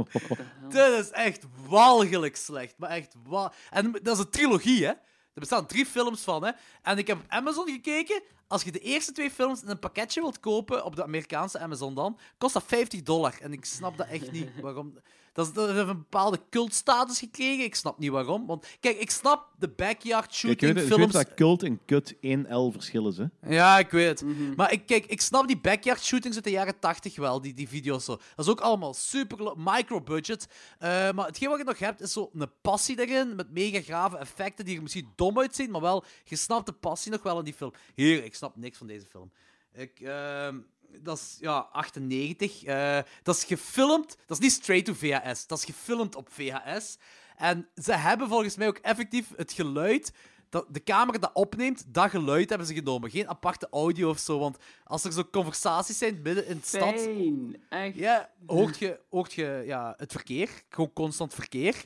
[0.68, 2.74] Dit is echt walgelijk slecht.
[2.78, 4.92] Maar echt wa En dat is een trilogie, hè.
[5.38, 6.50] Er bestaan drie films van, hè.
[6.82, 8.22] En ik heb op Amazon gekeken.
[8.46, 11.94] Als je de eerste twee films in een pakketje wilt kopen, op de Amerikaanse Amazon
[11.94, 13.38] dan, kost dat 50 dollar.
[13.40, 14.60] En ik snap dat echt niet.
[14.60, 14.98] Waarom...
[15.46, 17.64] Dat, heeft een bepaalde cultstatus gekregen.
[17.64, 18.46] Ik snap niet waarom.
[18.46, 21.12] Want kijk, ik snap de backyard Kijk, shooting je weet, je weet films.
[21.12, 23.24] dat cult en cut 1L verschil is, hè?
[23.48, 24.24] Ja, ik weet.
[24.56, 27.68] Maar ik, kijk, ik snap die backyard shootings uit de jaren 80 wel, die, die
[27.68, 28.16] video's zo.
[28.36, 30.48] Dat is ook allemaal super micro-budget.
[30.78, 34.16] Eh, maar hetgeen wat je nog hebt, is zo een passie erin, met mega grave
[34.16, 37.44] effecten die er misschien dom uitzien, maar wel, je snapt de passie nog wel in
[37.44, 37.72] die film.
[37.94, 39.30] Hier, ik snap niks van deze film.
[39.72, 40.58] Ik, ehm,
[41.02, 42.64] dat is, ja, 98.
[42.64, 46.98] eh, dat is gefilmd, dat is niet straight to VHS, dat is gefilmd op VHS.
[47.36, 50.12] En ze hebben volgens mij ook effectief het geluid
[50.48, 53.10] dat de camera dat opneemt, dat geluid hebben ze genomen.
[53.10, 54.38] Geen aparte audio of zo.
[54.38, 57.00] Want als er zo conversaties zijn midden in de stad.
[57.00, 57.94] Fijn, echt.
[57.94, 60.50] Ja, hoort je, hoort je ja, het verkeer.
[60.68, 61.84] Gewoon constant verkeer.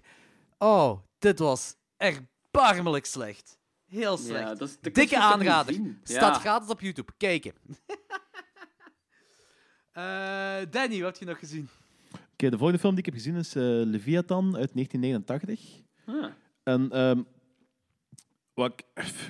[0.59, 3.59] Oh, dit was erbarmelijk slecht.
[3.87, 4.41] Heel slecht.
[4.49, 5.75] Ja, dat is, Dikke aanrader.
[6.03, 6.41] Staat Ja.
[6.41, 7.13] gratis op YouTube.
[7.17, 7.53] Kijken.
[9.93, 11.69] Eh, Danny, wat heb je nog gezien?
[12.33, 15.61] Oké, de volgende film die ik heb gezien is eh, Leviathan uit 1989.
[16.07, 16.25] Ah.
[16.63, 17.23] En ehm,
[18.55, 18.85] wat ik,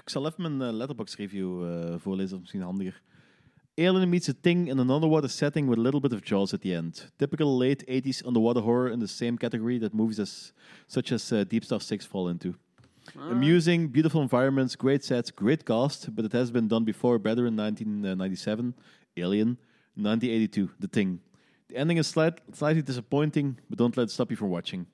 [0.05, 1.61] ik zal even mijn eh, letterbox review
[1.99, 3.03] voorlezen, dat is misschien handiger.
[3.75, 6.61] Alien meets a thing in an underwater setting with a little bit of Jaws at
[6.61, 7.13] the end.
[7.17, 10.53] Typical late 80s underwater horror in the same category that movies as,
[10.87, 12.55] such as uh, Deep Star 6 fall into.
[13.17, 17.57] Amusing, beautiful environments, great sets, great cast, but it has been done before, better in
[17.57, 18.75] 1997,
[19.17, 19.59] Alien,
[19.95, 21.21] 1982, The Thing.
[21.67, 24.87] The ending is slight, slightly disappointing, but don't let it stop you from watching.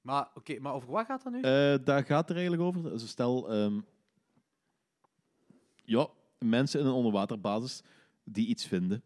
[0.00, 1.40] Maar, oké, maar over wat gaat dat nu?
[1.40, 2.82] Eh, daar gaat het er eigenlijk over.
[2.82, 3.80] Dus stel, ehm,
[5.84, 6.08] ja,
[6.38, 7.82] mensen in een onderwaterbasis
[8.24, 9.02] die iets vinden.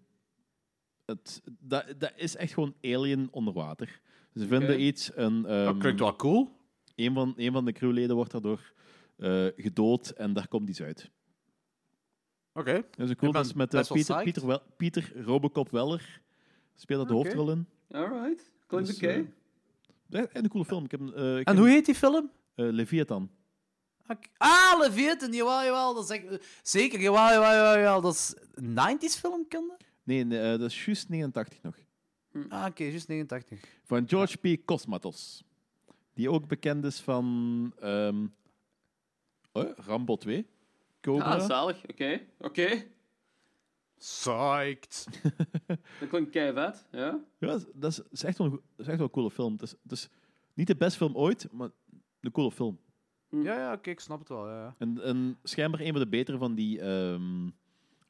[1.05, 4.01] Het, dat, dat is echt gewoon alien onder water.
[4.35, 4.79] Ze vinden Oké.
[4.79, 6.57] iets, een, ehm, dat klinkt wel cool.
[6.95, 8.73] een, van, een van de crewleden wordt daardoor
[9.17, 11.11] eh, gedood en daar komt iets uit.
[12.59, 12.85] Oké.
[12.97, 13.33] Dat is cool.
[13.33, 14.23] Dat is met wel Pieter.
[14.23, 16.21] Pieter, Wel- Pieter Robocop Weller.
[16.75, 17.25] Speelt daar de Oké.
[17.29, 17.67] hoofdrol in.
[17.91, 19.09] Alright, klinkt Dus, oké.
[20.11, 20.85] eh, Echt een coole film.
[20.85, 21.07] Ik heb, eh,
[21.39, 22.31] ik En heb hoe heet die film?
[22.55, 23.31] eh, Leviathan.
[24.09, 24.29] Oké.
[24.37, 25.95] Ah, Leviathan, jawel, jawel.
[25.95, 28.01] Dat is echt, zeker, jawel, jawel, jawel, jawel.
[28.01, 29.83] Dat is een 90s film, kan dat?
[30.03, 31.77] Nee, nee, eh, dat is juist 89 nog.
[32.49, 33.61] Ah, oké, juist 89.
[33.85, 34.65] Van George P.
[34.67, 35.45] Cosmatos.
[36.15, 38.27] Die ook bekend is van ehm,
[39.53, 40.47] oh, Rambo 2.
[41.01, 41.25] Cobra.
[41.25, 41.87] Ah, zalig.
[41.87, 42.85] Oké, oké.
[43.99, 45.07] Psyched.
[46.01, 47.21] Dat klinkt kei vet, ja.
[47.39, 49.53] ja, dat is, is echt wel, een is echt wel een coole film.
[49.53, 50.09] Het is, het is
[50.55, 51.69] niet de beste film ooit, maar
[52.21, 52.81] een coole film.
[53.31, 54.49] Ja, ja, oké, ik snap het wel.
[54.49, 54.63] Ja.
[54.63, 54.75] ja.
[54.79, 57.49] En, en schijnbaar een van de betere van die, ehm,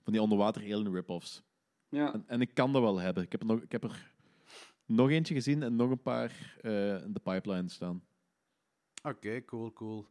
[0.03, 1.43] van die onderwater alien rip-offs.
[1.89, 2.13] Ja.
[2.13, 3.23] En, en ik kan dat wel hebben.
[3.23, 4.15] Ik heb, er nog, ik heb er
[4.87, 8.03] nog eentje gezien en nog een paar eh, in de pipeline staan.
[9.03, 10.07] Oké, cool, cool.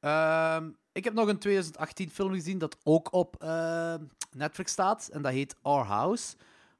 [0.00, 5.08] Ehm, ik heb nog een 2018 film gezien dat ook op ehm, Netflix staat.
[5.12, 6.36] En dat heet Our House.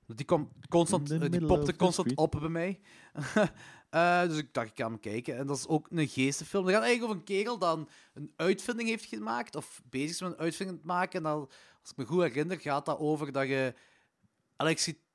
[0.07, 2.81] Die, komt constant, eh, die popte constant op bij mij.
[3.89, 5.37] Eh, dus ik dacht, ik ga hem kijken.
[5.37, 6.65] En dat is ook een geestenfilm.
[6.65, 9.57] Het gaat eigenlijk over een kerel dat een, uitvinding heeft gemaakt.
[9.57, 11.13] Of bezig is met een uitvinding te maken.
[11.13, 11.41] En dan,
[11.81, 13.75] als ik me goed herinner, gaat dat over dat je...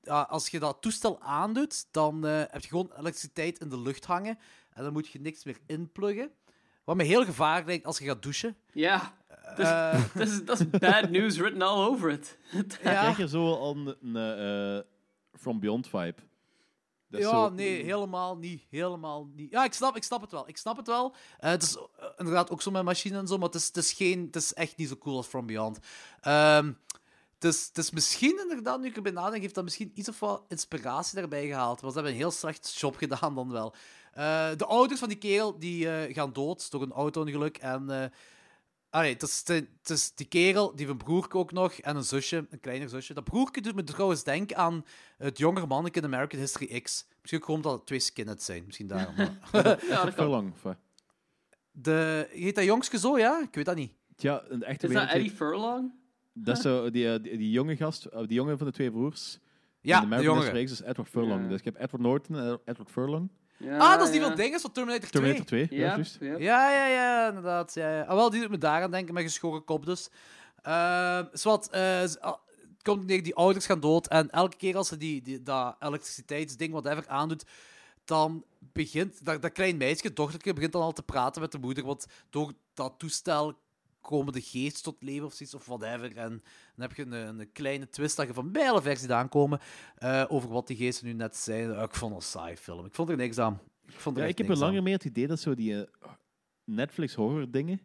[0.03, 4.05] ah, als je dat toestel aandoet, dan eh, heb je gewoon elektriciteit in de lucht
[4.05, 4.39] hangen.
[4.69, 6.31] En dan moet je niks meer inpluggen.
[6.83, 8.57] Wat me heel gevaarlijk lijkt als je gaat douchen.
[8.73, 9.13] Ja,
[9.55, 12.37] dus, Eh, dat is, dat is bad news written all over it.
[12.51, 12.61] Ja.
[12.63, 16.15] Krijg je zo al een, een eh, From Beyond vibe?
[17.09, 18.63] Dat is ja zo- nee, helemaal niet.
[18.69, 19.51] Helemaal niet.
[19.51, 20.47] Ja, ik snap, ik snap het wel.
[20.47, 21.15] Ik snap het wel.
[21.39, 23.77] Eh, het is eh, inderdaad ook zo met machine en zo, maar het is, het
[23.77, 25.79] is, geen, het is echt niet zo cool als From Beyond.
[26.21, 26.71] Ehm,
[27.33, 30.19] het, is, het is misschien inderdaad, nu ik erbij nadenk, heeft dat misschien iets of
[30.19, 31.81] wat inspiratie daarbij gehaald.
[31.81, 33.73] Maar ze hebben een heel slecht job gedaan dan wel.
[34.13, 37.57] Eh, de ouders van die kerel die, eh, gaan dood door een auto-ongeluk.
[37.57, 38.09] En eh,
[38.89, 42.03] allee, het, is, het is die kerel, die heeft een broertje ook nog en een
[42.03, 43.13] zusje, een kleiner zusje.
[43.13, 44.85] Dat broertje doet me trouwens denken aan
[45.17, 47.05] het jongere manneke in American History X.
[47.21, 48.63] Misschien ook gewoon omdat het twee skinheads zijn.
[48.65, 49.15] Misschien daarom.
[49.15, 50.11] maar- Ja, dat kan.
[50.13, 50.51] Furlong.
[50.51, 50.77] of wat?
[51.71, 53.41] de, heet dat jongske zo, ja?
[53.41, 53.91] Ik weet dat niet.
[54.17, 55.91] Ja, een echte Is dat Eddie Furlong?
[56.33, 59.39] Dat is zo, die, die, die jonge gast, die jonge van de twee broers.
[59.81, 60.57] Ja, in de American jongere.
[60.57, 61.41] History X is Edward Furlong.
[61.41, 61.47] Ja.
[61.47, 63.29] Dus ik heb Edward Norton en Edward Furlong.
[63.63, 64.27] Ja, ah, dat is die ja.
[64.27, 65.21] van dinges van Terminator 2.
[65.21, 65.67] Terminator 2.
[65.69, 66.17] Ja, Ja, juist.
[66.19, 66.37] ja.
[66.37, 67.73] Ja, ja, inderdaad.
[67.73, 68.01] Ja, ja.
[68.01, 70.09] Ah, wel, die doet me daaraan denken met geschoren kop dus.
[70.67, 72.19] Uh, zwart, het
[72.81, 74.07] komt neer, die ouders gaan dood.
[74.07, 77.45] En elke keer als ze die, die, dat elektriciteitsding, whatever, aandoet,
[78.05, 81.85] dan begint dat, dat klein meisje, dochtertje, begint dan al te praten met de moeder,
[81.85, 83.53] want door dat toestel
[84.03, 86.15] komen de geest tot leven of zoiets, of whatever.
[86.17, 86.29] En
[86.75, 89.59] dan heb je een, een kleine twist dat je van beide versies aankomen
[89.97, 91.73] eh, over wat die geesten nu net zijn.
[91.73, 92.85] Eh, Ik vond het een saai film.
[92.85, 93.59] Ik vond er niks aan.
[93.87, 96.09] Ik, vond er Ja, ik heb er langer meer het idee dat zo die eh,
[96.63, 97.81] Netflix horror dingen,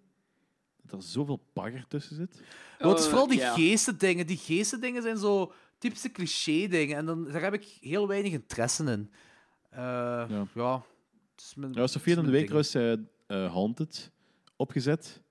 [0.82, 2.40] dat er zoveel bagger tussen zit.
[2.78, 3.55] Maar het is Eh, vooral die ja.
[3.55, 4.27] geestendingen.
[4.27, 6.97] Die geestendingen zijn zo typische cliché-dingen.
[6.97, 9.11] En dan, daar heb ik heel weinig interesse in.
[9.70, 9.78] Eh,
[10.28, 10.47] ja.
[10.55, 10.82] Ja.
[11.55, 12.74] mijn- Ja, de Week trouwens
[13.53, 14.11] Haunted
[14.57, 15.23] opgezet.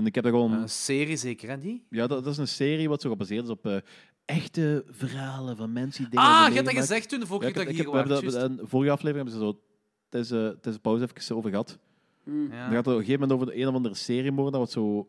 [0.00, 0.52] En ik heb daar gewoon...
[0.52, 1.84] Een serie zeker, hè, die?
[1.90, 3.76] Ja, dat, dat is een serie wat zo gebaseerd is op eh,
[4.24, 7.52] echte verhalen van mensen die dingen Ah, je hebt dat gezegd toen de vorige Ja,
[7.52, 8.34] keer ik, dat ik hier was.
[8.56, 9.60] de vorige aflevering hebben ze zo
[10.08, 11.78] tijdens, eh, tijdens de pauze even over gehad.
[12.24, 15.08] Dan gaat het op een gegeven moment over de een of andere seriemoordenaar, wat zo...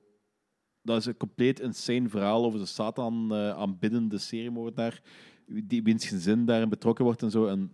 [0.84, 5.02] Dat is een compleet insane verhaal over de Satan eh aanbiddende seriemoordenaar,
[5.46, 7.46] die wiens gezin daarin betrokken wordt en zo.
[7.46, 7.72] En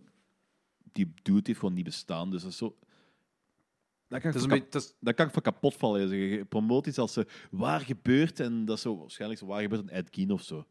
[0.92, 2.76] die dude heeft gewoon niet bestaan, dus dat is zo...
[4.08, 6.10] Dat kan, ik van een beetje, het is- dat kan ik van kapot vallen.
[6.10, 9.82] Je promoot iets als eh, waar gebeurt en dat is zo waarschijnlijk zo waar gebeurt
[9.82, 10.66] een Ed Gein of zo.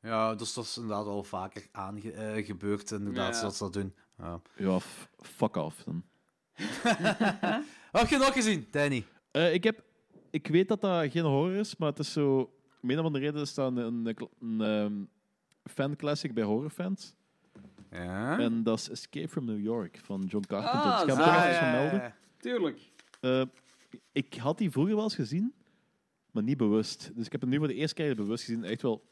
[0.00, 3.38] ja, dus dat is inderdaad wel vaker aange, eh, gebeurd, inderdaad, Ja.
[3.38, 3.94] zoals ze dat doen.
[4.18, 4.40] Ja.
[4.56, 4.78] Ja,
[5.18, 6.02] fuck off dan.
[7.92, 9.04] Heb je nog gezien, Danny?
[9.30, 9.82] Eh, ik, heb,
[10.30, 12.50] ik weet dat dat geen horror is, maar het is zo...
[12.82, 14.92] Om een of andere reden is dat een, een, een, ehm,
[15.74, 17.14] fan-classic bij horrorfans.
[17.90, 18.38] Ja.
[18.38, 20.80] En dat is Escape from New York van John Carpenter.
[20.80, 22.14] Ah, dus ik ga hem toch even vermelden.
[22.42, 22.78] Tuurlijk.
[23.20, 23.42] Eh,
[24.12, 25.54] ik had die vroeger wel eens gezien,
[26.30, 27.10] maar niet bewust.
[27.14, 28.64] Dus ik heb hem nu voor de eerste keer bewust gezien.
[28.64, 29.04] Echt wel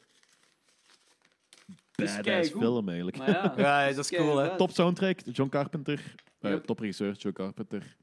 [1.95, 3.17] badass film eigenlijk.
[3.17, 3.53] Maar ja,
[3.87, 4.57] Ja, dat is cool, hè.
[4.57, 6.15] Top soundtrack, John Carpenter.
[6.39, 6.65] Eh, Yep.
[6.65, 7.97] Top regisseur, John Carpenter.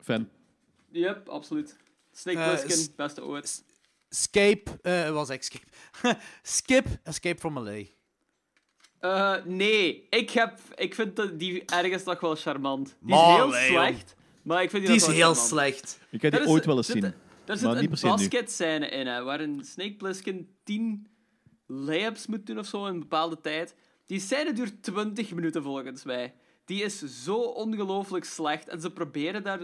[0.00, 0.28] Fan.
[0.90, 1.76] Yep, absoluut.
[2.12, 3.64] Snake Plissken, s- beste ooit.
[4.08, 5.64] Escape, eh was Escape.
[6.42, 7.82] Skip, Escape from LA.
[8.98, 12.96] Eh, nee, ik, heb, ik vind die ergens nog wel charmant.
[13.00, 14.14] Die is heel slecht,
[14.44, 15.98] maar ik vind die, Die is heel slecht.
[16.10, 17.12] Ik ga die is- ooit wel eens zit- zien.
[17.46, 17.88] Er zit een nu.
[17.88, 21.06] basketscène in, hè, waarin Snake Plissken 10
[21.66, 23.74] layups moet doen of zo in een bepaalde tijd.
[24.06, 26.34] Die scène duurt 20 minuten volgens mij.
[26.64, 29.60] Die is zo ongelooflijk slecht en ze proberen daar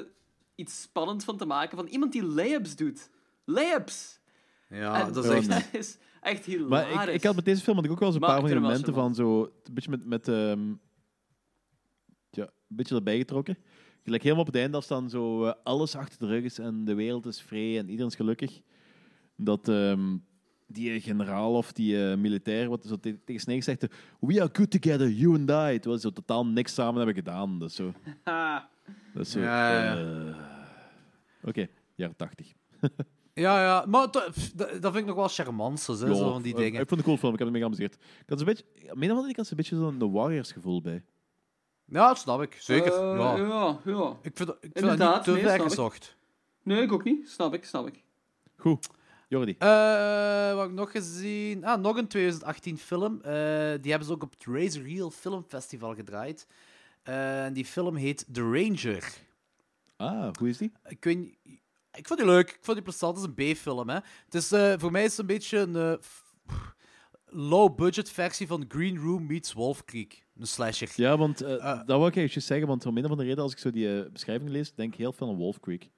[0.54, 3.10] iets spannends van te maken van iemand die layups doet.
[3.44, 4.20] Layups!
[4.68, 5.48] Ja, En dat is echt...
[5.48, 6.94] dat is echt hilarisch.
[6.94, 8.50] Maar ik, ik had met deze film had ik ook wel eens een paar van
[8.50, 9.42] die momenten van zo...
[9.64, 10.04] Een beetje met...
[10.06, 10.68] met ehm,
[12.30, 13.58] ja, een beetje erbij getrokken.
[14.10, 16.84] Gelijk helemaal op het einde als dan zo eh, alles achter de rug is en
[16.84, 18.60] de wereld is vrij en iedereen is gelukkig.
[19.36, 20.16] Dat ehm,
[20.66, 23.86] die eh, generaal of die eh, militair wat zo te- tegen Snake zegt...
[24.20, 25.78] We are good together, you and I.
[25.78, 27.58] Terwijl ze zo totaal niks samen hebben gedaan.
[27.58, 27.92] Dat is zo...
[29.14, 30.34] Dat is zo Ja, ja.
[31.42, 32.52] Oké, jaren tachtig.
[33.34, 34.30] Ja, ja, maar dat,
[34.80, 36.80] vind ik nog wel charmant, zo, zo van die dingen.
[36.80, 37.94] Ik vond het een cool film, ik heb het mee geamuseerd.
[37.94, 38.64] Ik had een beetje...
[39.28, 41.04] Ik had een beetje zo'n The Warriors gevoel bij.
[41.90, 42.56] Ja, dat snap ik.
[42.60, 42.92] Zeker.
[42.92, 43.36] Eh, ja.
[43.36, 44.16] ja, ja.
[44.22, 45.68] Ik vind dat, ik vind dat niet te nee, ver snap ik.
[45.68, 46.16] gezocht.
[46.62, 47.28] Nee, ik ook niet.
[47.30, 48.04] Snap ik, snap ik.
[48.56, 48.88] Goed.
[49.28, 49.54] Jordi.
[49.58, 49.68] Eh,
[50.52, 51.64] wat heb ik nog gezien?
[51.64, 53.14] Ah, nog een 2018 film.
[53.22, 53.32] Eh,
[53.80, 56.46] die hebben ze ook op het Razor Reel Film Festival gedraaid.
[57.02, 59.12] Eh, en die film heet The Ranger.
[59.96, 60.72] Ah, hoe is die?
[60.88, 61.36] Ik weet niet-
[61.92, 62.48] Ik vond die leuk.
[62.50, 63.16] Ik vond die plezant.
[63.20, 63.98] Het is een B-film, hè.
[64.24, 65.92] Het is, eh, voor mij is het een beetje een eh,
[67.26, 70.26] low-budget versie van Green Room meets Wolf Creek.
[70.40, 70.90] Een slasher.
[70.94, 71.76] Ja, want eh, Ah.
[71.86, 74.02] dat wil ik eigenlijk zeggen, want om een of andere reden, als ik zo die
[74.02, 75.88] eh, beschrijving lees, denk ik heel veel aan Wolf Creek.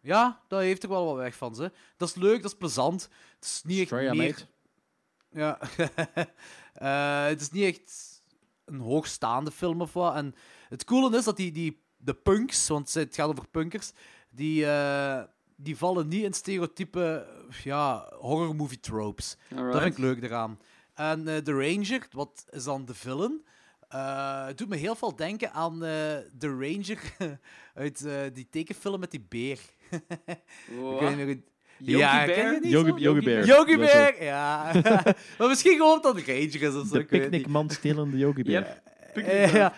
[0.00, 1.72] Ja, dat heeft er wel wat weg van, ze.
[1.96, 3.02] Dat is leuk, dat is plezant.
[3.34, 4.16] Het is niet echt meer...
[4.16, 4.46] mate.
[5.32, 5.58] Ja.
[6.72, 8.22] Eh, het is niet echt
[8.64, 10.14] een hoogstaande film of wat.
[10.14, 10.34] En
[10.68, 13.92] het coole is dat die, die, de punks, want het gaat over punkers,
[14.30, 15.22] die, eh,
[15.56, 17.26] die vallen niet in stereotype
[17.62, 19.36] ja, horror movie tropes.
[19.48, 20.58] Dat vind ik leuk eraan.
[20.94, 23.44] En The Ranger, wat is dan de villain?
[23.90, 26.98] Eh, het doet me heel veel denken aan eh The Ranger
[27.74, 29.58] uit eh, die tekenfilm met die beer.
[29.90, 31.42] Ik weet niet
[31.78, 32.34] Yogi Ja, Bear?
[32.38, 33.44] ken je die Yogi, Bear.
[33.44, 34.72] Yogi Dat Bear, ja.
[35.38, 36.92] maar misschien gewoon het Ranger is of zo.
[36.92, 38.80] De ik picknickman stelende Yogi Bear.
[39.14, 39.52] Yep.
[39.52, 39.72] Ja.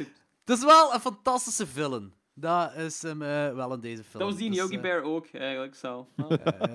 [0.44, 2.12] Het is wel een fantastische villain.
[2.34, 4.22] Dat is hem eh, wel in deze film.
[4.22, 6.08] Dat was die in Dus, Yogi Bear ook, eigenlijk zo.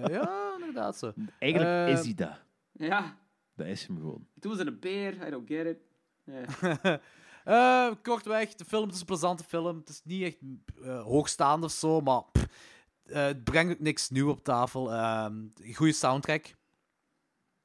[0.08, 1.14] ja, inderdaad zo.
[1.40, 2.40] Eigenlijk is hij dat.
[2.72, 3.18] ja,
[3.56, 4.28] Dat is hem gewoon.
[4.40, 5.78] toen was het een beer, I don't get it.
[6.24, 7.00] Ja.
[7.48, 9.78] Eh, kortweg, de film het is een plezante film.
[9.78, 10.38] Het is niet echt
[10.84, 12.48] eh, hoogstaand of zo, maar pff,
[13.06, 14.94] eh, het brengt ook niks nieuw op tafel.
[14.94, 15.34] Ehm
[15.74, 16.56] goede soundtrack.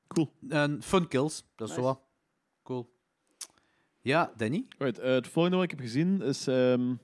[0.07, 0.33] Cool.
[0.49, 1.89] En fun kills, dat is Nice.
[1.89, 2.01] zo.
[2.63, 2.93] Cool.
[4.01, 4.67] Ja, Danny?
[4.79, 6.95] Right, eh, het volgende wat ik heb gezien is ehm,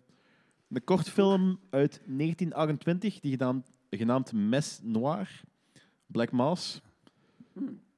[0.68, 5.40] een kortfilm uit 1928, die genaamd, genaamd Mes Noir,
[6.06, 6.80] Black Mass.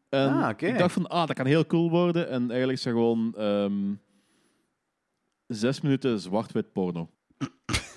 [0.09, 0.29] En.
[0.29, 0.67] Ah, oké.
[0.67, 2.29] Ik dacht van, ah, dat kan heel cool worden.
[2.29, 3.35] En eigenlijk is dat gewoon...
[3.37, 3.95] ehm,
[5.51, 7.11] Zes minuten zwart-wit porno.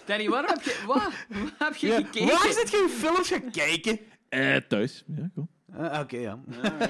[0.06, 1.04] Danny, waarom heb je, wat?
[1.42, 2.28] Wat heb je Ja, gekeken?
[2.28, 4.00] Waar zit je films gaan kijken?
[4.30, 5.04] Eh, thuis.
[5.08, 5.48] Ja, cool.
[5.74, 6.40] Ah, Oké, ja.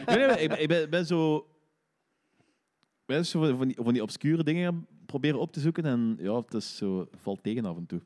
[0.05, 1.35] Nee, nee, ik, ben, ik ben, ben zo...
[2.99, 5.85] ik ben zo van die, van die obscure dingen gaan proberen op te zoeken.
[5.85, 8.01] En ja, het is zo, valt tegen af en toe.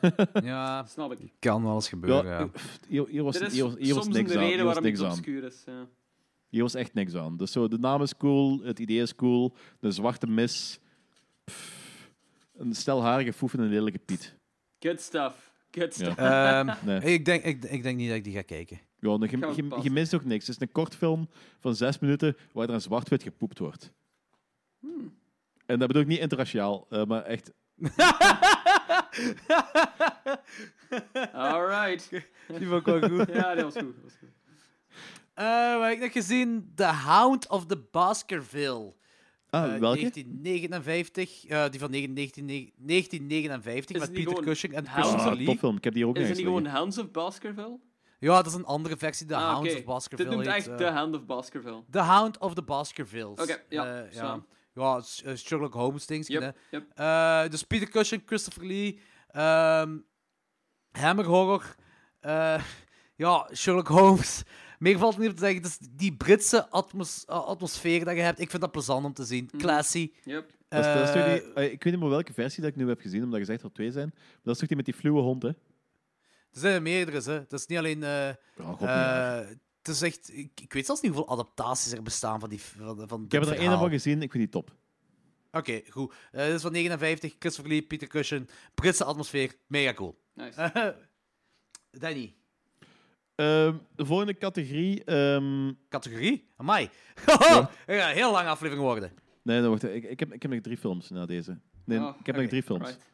[0.42, 1.32] Ja, Snap ik.
[1.38, 2.38] kan wel eens gebeuren, ja.
[2.38, 2.48] Ja,
[2.88, 4.38] hier, hier was, Er is hier was, hier was soms een niks aan.
[4.42, 5.12] reden Hier was waarom niks het aan.
[5.16, 5.62] obscuur is.
[5.66, 5.86] Ja.
[6.48, 7.36] Hier was echt niks aan.
[7.36, 10.78] Dus zo, de naam is cool, het idee is cool, de zwarte mis.
[11.44, 11.78] Pff,
[12.60, 14.34] een stelharige foef en een lelijke Piet.
[14.78, 15.52] Good stuff.
[15.70, 16.04] Good Ja.
[16.04, 16.16] stuff.
[16.18, 17.00] Ehm, Nee.
[17.00, 18.80] ik, denk, ik, ik denk niet dat ik die ga kijken.
[18.98, 20.46] Ja, dan, je, je, mist ook niks.
[20.46, 21.28] Het is een kort film
[21.60, 23.92] van zes minuten waar er een zwart-wit gepoept wordt.
[24.80, 25.18] Hmm.
[25.66, 27.52] En dat bedoel ik niet interraciaal, eh, maar echt...
[31.32, 32.10] Alright.
[32.58, 33.28] Die vond ik wel goed.
[33.34, 33.94] Ja, dat was goed.
[33.94, 34.28] Dat was goed.
[35.34, 36.72] Eh, wat heb ik gezien?
[36.74, 38.94] The Hound of the Baskerville.
[39.50, 40.00] Ah, Eh, welke?
[40.00, 41.44] 1959.
[41.46, 42.44] eh, die van 19,
[42.76, 45.04] 1959 Is met Peter gewoon Cushing en Hound?
[45.06, 45.46] Ah, Christopher Lee.
[45.46, 45.76] topfilm.
[45.76, 46.66] Ik heb die ook Is het niet gewoon.
[46.66, 47.78] Hounds of Baskerville?
[48.18, 49.26] Ja, dat is een andere versie.
[49.26, 49.78] The Ah, Hounds oké.
[49.78, 50.28] of Baskerville.
[50.28, 51.82] Dit noemt echt eh, The Hound of Baskerville.
[51.90, 53.40] The Hound of the Baskervilles.
[53.40, 54.44] Oké, ja, Eh, ja.
[54.74, 56.26] Ja, eh, Sherlock Holmes ding.
[56.26, 56.84] Yep, yep.
[56.94, 59.96] Eh, dus Peter Cushing, Christopher Lee, ehm
[60.90, 61.74] Hammer Horror,
[62.20, 62.62] eh,
[63.24, 64.42] ja, Sherlock Holmes.
[64.80, 65.62] Meer valt niet op te zeggen.
[65.62, 69.24] Dus die Britse atmos eh, atmosfeer dat je hebt, ik vind dat plezant om te
[69.24, 69.48] zien.
[69.52, 69.62] Mhm.
[69.62, 70.12] Classy.
[70.24, 70.50] Yep.
[70.68, 72.70] Dat is, dat is toch Eh, die- eh, ik weet niet meer welke versie dat
[72.70, 74.10] ik nu heb gezien, omdat je zegt dat er twee zijn.
[74.14, 75.48] Maar dat is toch die met die fluwe hond, hè?
[75.48, 75.56] Er
[76.60, 77.32] zijn er meerdere, hè.
[77.38, 78.02] Het is niet alleen...
[78.02, 79.46] eh, eh,
[79.78, 80.30] het is echt...
[80.36, 82.60] Ik, ik weet zelfs niet hoeveel adaptaties er bestaan van die...
[82.60, 84.76] Van, van ik heb er één van gezien, ik vind die top.
[85.52, 86.14] Oké, goed.
[86.32, 88.48] Eh dit is van 59, Christopher Lee, Peter Cushing.
[88.74, 90.20] Britse atmosfeer, mega cool.
[90.34, 90.96] Nice.
[91.90, 92.34] Danny,
[93.40, 95.04] Ehm, de volgende categorie...
[95.04, 96.48] ehm, categorie?
[96.56, 96.88] Amai.
[97.14, 99.12] Het gaat een heel lange aflevering worden.
[99.42, 99.82] nee, nee, wacht.
[99.84, 101.58] Ik, ik, heb, ik heb nog drie films na deze.
[101.84, 102.88] Nee, Oh, ik heb nog drie films.
[102.88, 103.10] Right.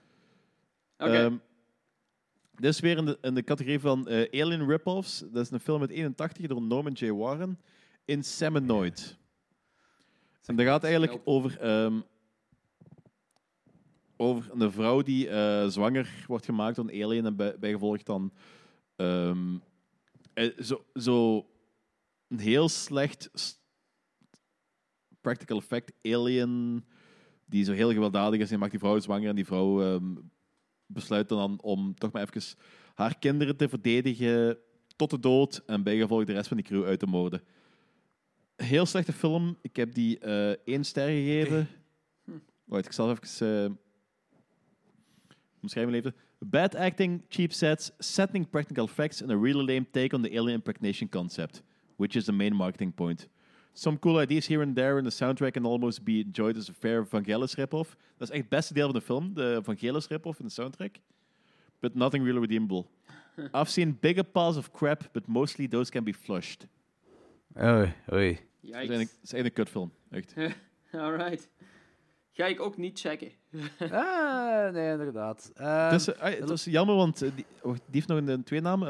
[0.99, 1.13] Oké.
[1.25, 1.37] Ehm,
[2.55, 5.19] dit is weer in de, in de categorie van eh, Alien Rip-Offs.
[5.19, 7.11] Dat is een film uit 81 door Norman J.
[7.11, 7.61] Warren.
[8.05, 9.17] In Seminoid.
[10.45, 12.01] En dat gaat eigenlijk over, ehm,
[14.17, 18.33] over een vrouw die eh, zwanger wordt gemaakt door een alien en bij, bijgevolg dan
[20.59, 21.47] zo, zo
[22.29, 23.31] een heel slecht
[25.21, 26.85] practical effect alien
[27.45, 30.15] die zo heel gewelddadig is en maakt die vrouw zwanger en die vrouw ehm,
[30.87, 32.57] besluit dan om toch maar even
[32.95, 34.59] haar kinderen te verdedigen
[34.97, 37.43] tot de dood en bijgevolg de rest van die crew uit te moorden.
[38.57, 39.59] Heel slechte film.
[39.61, 41.69] Ik heb die eh één ster gegeven.
[42.65, 43.71] Wacht, ik zal even eh
[45.63, 46.15] omschrijven even.
[46.43, 50.55] Bad acting, cheap sets, setting practical effects and a really lame take on the alien
[50.55, 51.63] impregnation concept,
[51.97, 53.29] which is the main marketing point.
[53.73, 56.73] Some cool ideas here and there in the soundtrack can almost be enjoyed as a
[56.73, 57.97] fair Vangelis rip-off.
[58.19, 60.97] Dat is echt het beste deel van de film, de Vangelis rip-off in de soundtrack.
[61.81, 62.87] But nothing really redeemable.
[63.55, 66.67] I've seen bigger piles of crap, but mostly those can be flushed.
[67.59, 68.29] Oei, oei.
[68.29, 68.77] Het is Yikes.
[68.77, 70.35] eigenlijk, het is eigenlijk een kutfilm, echt.
[71.05, 71.49] Alright.
[72.37, 73.31] Ga ik ook niet checken.
[73.91, 75.51] Ah, nee, inderdaad.
[75.55, 78.43] Ehm, Het is, het is jammer, want eh, die, wacht, die heeft nog een, een
[78.45, 78.89] twee namen.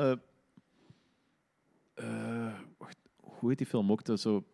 [1.94, 4.00] eh, eh, wacht, hoe heet die film ook?
[4.14, 4.44] Zo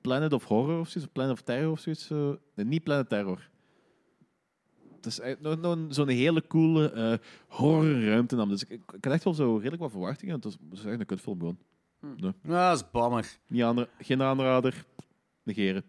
[0.00, 2.06] Planet of Horror of zoiets, of Planet of Terror of zoiets.
[2.06, 2.38] zo.
[2.54, 3.48] Nee, niet Planet Terror.
[4.96, 7.14] Het is eigenlijk nog, nog zo'n hele coole eh
[7.48, 8.48] horrorruimtenaam.
[8.48, 10.34] Dus ik, ik, ik had echt wel zo redelijk wat verwachtingen.
[10.34, 11.58] Het was, het was echt een kutfilm gewoon.
[12.42, 13.38] ja, dat is bammer.
[13.48, 14.84] Niet geen aanrader.
[15.42, 15.84] Negeren.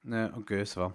[0.00, 0.94] Nee, oké, is wel.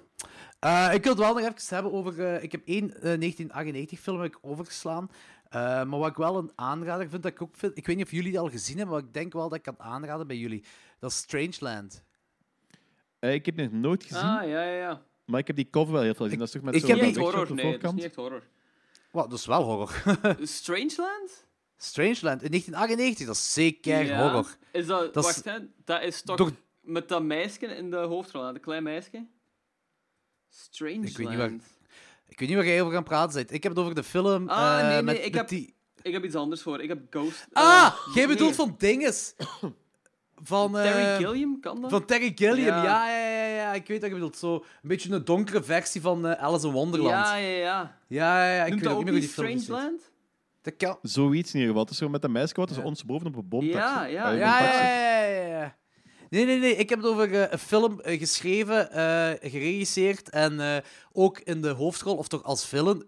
[0.61, 2.25] Eh, ik wil het wel nog even hebben over...
[2.35, 5.09] eh, ik heb één eh, 1998 film heb ik overgeslaan.
[5.49, 7.77] Eh, maar wat ik wel een aanrader vind, dat ik ook vind...
[7.77, 9.63] Ik weet niet of jullie die al gezien hebben, maar ik denk wel dat ik
[9.63, 10.63] kan aanraden bij jullie.
[10.99, 12.03] Dat is Strangeland.
[13.19, 15.01] Eh, ik heb die nog nooit gezien, Ah, ja, ja, ja.
[15.25, 16.39] maar ik heb die cover wel heel veel gezien.
[16.39, 17.77] Dat is toch met Ik zo'n heb Niet horror, de nee.
[17.77, 18.43] Dat is niet echt horror.
[19.11, 20.03] Wat, dat is wel horror.
[20.41, 21.45] Strangeland?
[21.77, 24.21] Strangeland, in 1998, dat is zeker Ja.
[24.23, 24.55] horror.
[24.71, 25.13] Is dat...
[25.13, 25.57] Dat is- wacht, hè.
[25.85, 26.37] Dat is toch...
[26.37, 26.51] Door-
[26.81, 29.25] Met dat meisje in de hoofdrol, dat klein meisje?
[30.51, 31.09] Strangeland.
[31.09, 31.51] Ik weet niet waar-
[32.27, 33.51] Ik weet niet waar jij over gaan praten bent.
[33.53, 34.49] Ik heb het over de film.
[34.49, 35.75] Ah, eh, nee, nee, met, ik met heb- die...
[36.01, 36.81] Ik heb iets anders voor.
[36.81, 37.47] Ik heb Ghost...
[37.51, 37.63] Ah,
[38.07, 39.35] eh, jij bedoelt van dinges.
[40.43, 41.89] Van, eh, Terry Gilliam, kan dat?
[41.89, 42.83] Van Terry Gilliam, ja.
[42.83, 43.09] Ja.
[43.17, 44.37] Ja, ja, ja, Ik weet wat je bedoelt.
[44.37, 47.11] Zo een beetje een donkere versie van eh, Alice in Wonderland.
[47.27, 47.97] Ja, Ja, ja, ja.
[48.07, 48.63] ja, ja.
[48.63, 49.59] Ik Noemt weet dat ook niet meer die film.
[49.59, 50.11] Strangeland?
[50.61, 50.97] Dat kan.
[51.01, 51.81] Zoiets in ieder geval.
[51.83, 52.83] Het is zo met een meisje wat is Ja.
[52.83, 54.77] ons boven op een boom Ja, ja, Ja, een ja, taxi.
[54.83, 55.75] ja, ja, ja.
[56.31, 56.75] Nee, nee, nee.
[56.75, 60.77] Ik heb het over eh, een film eh, geschreven, eh, geregisseerd en eh,
[61.11, 63.05] ook in de hoofdrol, of toch als villain,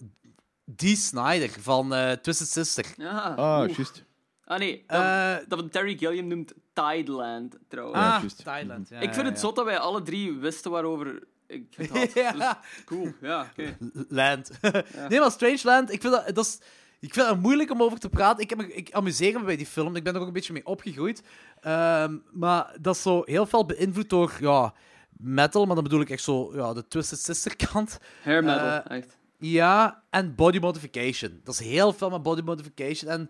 [0.66, 2.86] Dee Snyder van eh, Twisted Sister.
[2.98, 3.76] Ah, oeh.
[3.76, 4.04] juist.
[4.46, 4.84] Ah, nee.
[4.88, 7.98] Dat, Eh, dat van Terry Gilliam noemt Tideland, trouwens.
[8.00, 8.44] Ah, juist.
[8.44, 8.90] Thailand.
[8.90, 9.40] Ja, ik vind ja, het ja.
[9.40, 12.14] zot dat wij alle drie wisten waarover Ik het had.
[12.24, 12.32] Ja.
[12.32, 13.78] Dus, cool, ja, oké.
[14.10, 14.52] Land.
[15.10, 16.60] Nee, maar Strangeland, ik vind dat, dat is,
[17.04, 18.44] ik vind dat moeilijk om over te praten.
[18.44, 19.96] Ik, heb me, ik amuseer me bij die film.
[19.96, 21.24] Ik ben er ook een beetje mee opgegroeid.
[21.62, 24.74] Ehm, maar dat is zo heel veel beïnvloed door ja,
[25.10, 27.98] metal, maar dan bedoel ik echt zo ja, de Twisted Sister kant.
[28.22, 29.18] Hair metal, Eh, echt.
[29.38, 31.42] Ja, en body modification.
[31.44, 33.12] Dat is heel veel met body modification.
[33.12, 33.30] En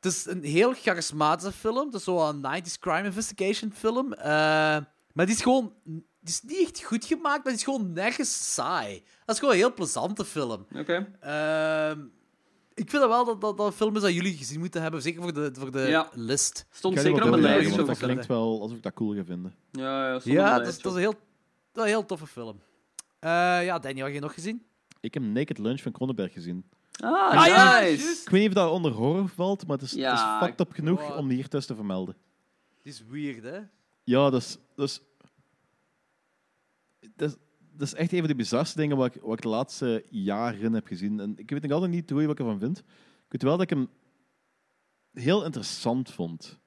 [0.00, 1.86] het is een heel charismatische film.
[1.86, 4.12] Het is zo'n 90s crime investigation film.
[4.12, 4.24] Eh,
[5.12, 5.72] maar die is gewoon...
[5.84, 9.02] Die is niet echt goed gemaakt, maar die is gewoon nergens saai.
[9.24, 10.66] Dat is gewoon een heel plezante film.
[10.76, 11.08] Oké.
[11.20, 12.00] Ehm,
[12.74, 15.02] ik vind dat wel dat, dat dat film is dat jullie gezien moeten hebben.
[15.02, 16.08] Zeker voor de, voor de Ja.
[16.14, 16.66] list.
[16.70, 17.76] Stond zeker op mijn lijst.
[17.76, 19.54] dat klinkt wel alsof ik dat cool ga vinden.
[19.70, 21.20] Ja, ja, Ja, dat is, dat een heel, dat
[21.74, 22.60] is een heel toffe film.
[23.18, 23.30] Eh,
[23.64, 24.62] ja, Danny, had je nog gezien?
[25.00, 26.64] Ik heb Naked Lunch van Cronenberg gezien.
[27.00, 28.20] Ah, Ah, ja, nice.
[28.22, 30.60] Ik weet niet of dat onder horror valt, maar het is, Ja, het is fucked
[30.60, 31.18] up genoeg Wow.
[31.18, 32.16] om die hier tussen te vermelden.
[32.82, 33.58] Die is weird, hè?
[34.04, 35.00] Ja, dat is, dat is,
[37.16, 37.36] dat is,
[37.82, 40.72] dat is echt een van de bizarste dingen wat ik, wat ik de laatste jaren
[40.72, 41.20] heb gezien.
[41.20, 42.78] En ik weet nog altijd niet hoe wat ik ervan vind.
[42.78, 42.84] Ik
[43.28, 43.88] weet wel dat ik hem
[45.12, 46.58] heel interessant vond.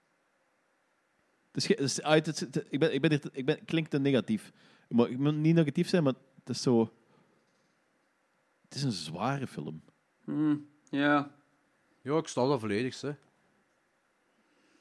[1.52, 4.52] Is, uit, het, het- ik ben, ik ben, ik ben, klinkt te negatief.
[4.90, 6.92] Maar ik moet niet negatief zijn, maar het is zo...
[8.64, 9.82] Het is een zware film.
[10.24, 11.32] Hmm, ja.
[12.02, 13.12] Ja, ik snap dat volledig, hè.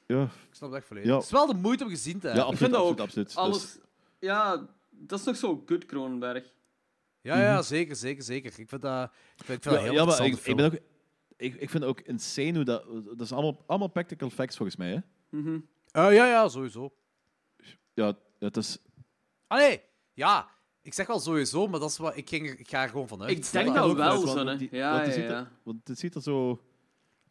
[0.07, 1.09] Ja, Ik snap dat echt volledig.
[1.09, 1.15] Ja.
[1.15, 2.51] Het is wel de moeite om gezien te ja hebben.
[2.53, 3.05] absoluut, vind dat absoluut, ook.
[3.05, 3.27] absoluut.
[3.27, 3.77] Dus- Alles...
[4.19, 4.67] Ja,
[4.97, 6.53] dat is nog zo good, Cronenberg.
[7.21, 8.59] Ja, ja, zeker, zeker, zeker.
[8.59, 10.65] Ik vind dat, ik vind, ik vind dat Ja, heel ja, maar ik, ik, ben
[10.65, 10.73] ook,
[11.37, 12.85] ik, ik vind ook insane hoe dat...
[13.05, 14.99] Dat is allemaal, allemaal practical facts volgens mij, hè?
[15.29, 15.59] Mhm.
[15.91, 16.93] Eh, ja, ja, sowieso.
[17.93, 18.77] Ja, het is...
[19.47, 19.81] Ah, nee.
[20.13, 20.49] Ja,
[20.81, 23.31] ik zeg wel sowieso, maar dat is wat, ik, ging, ik ga er gewoon vanuit.
[23.31, 24.77] Ik denk dat ook wel zo, want hè.
[24.77, 25.29] Ja, want ja, het ziet ja.
[25.39, 26.61] er- Want het ziet er zo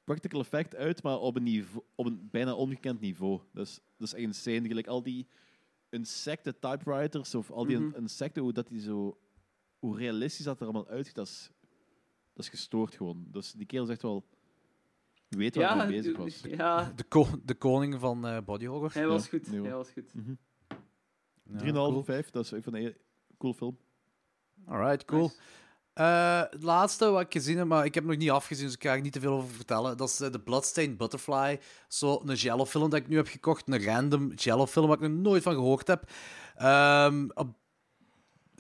[0.05, 3.41] practical effect uit, maar op een, niveau, op een bijna ongekend niveau.
[3.53, 4.69] Dus dat is echt insane.
[4.69, 5.27] Gelijk al die
[5.95, 7.97] insecten typewriters of al die Mhm.
[7.97, 9.19] insecten, hoe, dat die zo,
[9.79, 11.51] hoe realistisch dat er allemaal uitziet, dat is,
[12.33, 13.25] dat is gestoord gewoon.
[13.31, 14.25] Dus die kerel zegt wel,
[15.29, 16.41] weet waar hij Ja, mee bezig was.
[16.61, 18.93] ja, De, ko de koning van eh body horror.
[18.93, 19.51] hij was Ja, goed.
[19.51, 19.61] nee.
[19.63, 20.13] Hij was goed.
[20.13, 20.39] 3,5
[21.43, 21.97] Ja, cool.
[21.97, 22.95] of 5, dat is een
[23.39, 23.79] cool film.
[24.67, 25.23] Alright, cool.
[25.23, 25.37] Nice.
[25.95, 28.83] Eh, het laatste wat ik gezien heb, maar ik heb nog niet afgezien, dus ik
[28.83, 29.97] ga er niet te veel over vertellen.
[29.97, 31.61] Dat is eh, de Bloodstained Butterfly.
[31.89, 33.69] Zo een Jello-film dat ik nu heb gekocht.
[33.69, 36.11] Een random Jello-film waar ik nog nooit van gehoord heb.
[36.57, 37.49] Ehm, op,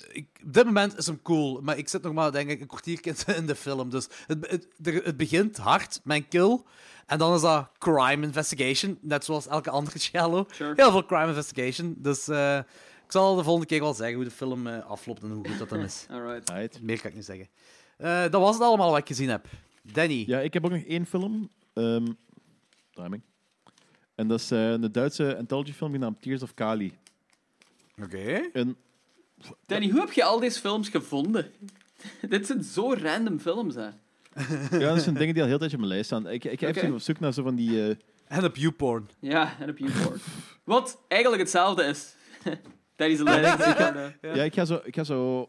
[0.09, 2.66] ik, op dit moment is hem cool, maar ik zit nog maar denk ik een
[2.66, 3.01] kwartier
[3.36, 3.90] in de film.
[3.90, 6.62] Dus het, het, het begint hard, mijn kill.
[7.06, 10.47] En dan is dat crime investigation, net zoals elke andere Jello.
[10.51, 10.73] Sure.
[10.77, 11.94] Heel veel crime investigation.
[11.98, 12.59] Dus eh,
[13.05, 15.59] ik zal de volgende keer wel zeggen hoe de film eh, afloopt en hoe goed
[15.59, 16.06] dat dan is.
[16.10, 16.51] Alright.
[16.51, 16.82] Right.
[16.82, 17.48] Meer kan ik niet zeggen.
[17.97, 19.47] Eh, dat was het allemaal wat ik gezien heb.
[19.82, 20.24] Danny.
[20.26, 21.51] Ja, ik heb ook nog één film.
[21.72, 22.06] ehm
[22.93, 23.22] timing.
[24.14, 26.98] En dat is eh, een Duitse anthology film genaamd Tears of Kali.
[28.02, 28.51] Oké.
[28.52, 28.76] En
[29.66, 31.52] Danny, hoe heb je al deze films gevonden?
[32.28, 33.89] Dit zijn zo random films, hè.
[34.78, 36.28] ja, dat zijn dingen die al heel tijd op mijn lijst staan.
[36.28, 36.78] Ik, ik ga Oké.
[36.81, 37.89] even op zoek naar zo van die...
[37.89, 37.97] eh,
[38.39, 39.09] En op YouPorn.
[39.20, 40.20] Ja, en op YouPorn.
[40.64, 42.14] Wat eigenlijk hetzelfde is.
[42.96, 43.28] Leiding.
[44.36, 44.42] ja.
[44.44, 45.48] ik ga zo, ik ga zo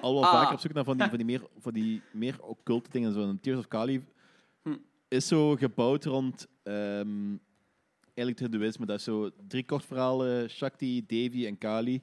[0.00, 0.32] al wel Ah.
[0.32, 3.12] vaker op zoek naar van die, van die meer, van die meer occulte dingen.
[3.12, 4.04] Zo'n Tears of Kali
[4.62, 4.76] Hm.
[5.08, 7.36] is zo gebouwd rond ehm
[8.14, 8.86] eigenlijk het hindoeïsme.
[8.86, 12.02] Dat is zo drie kortverhalen, Shakti, Devi en Kali.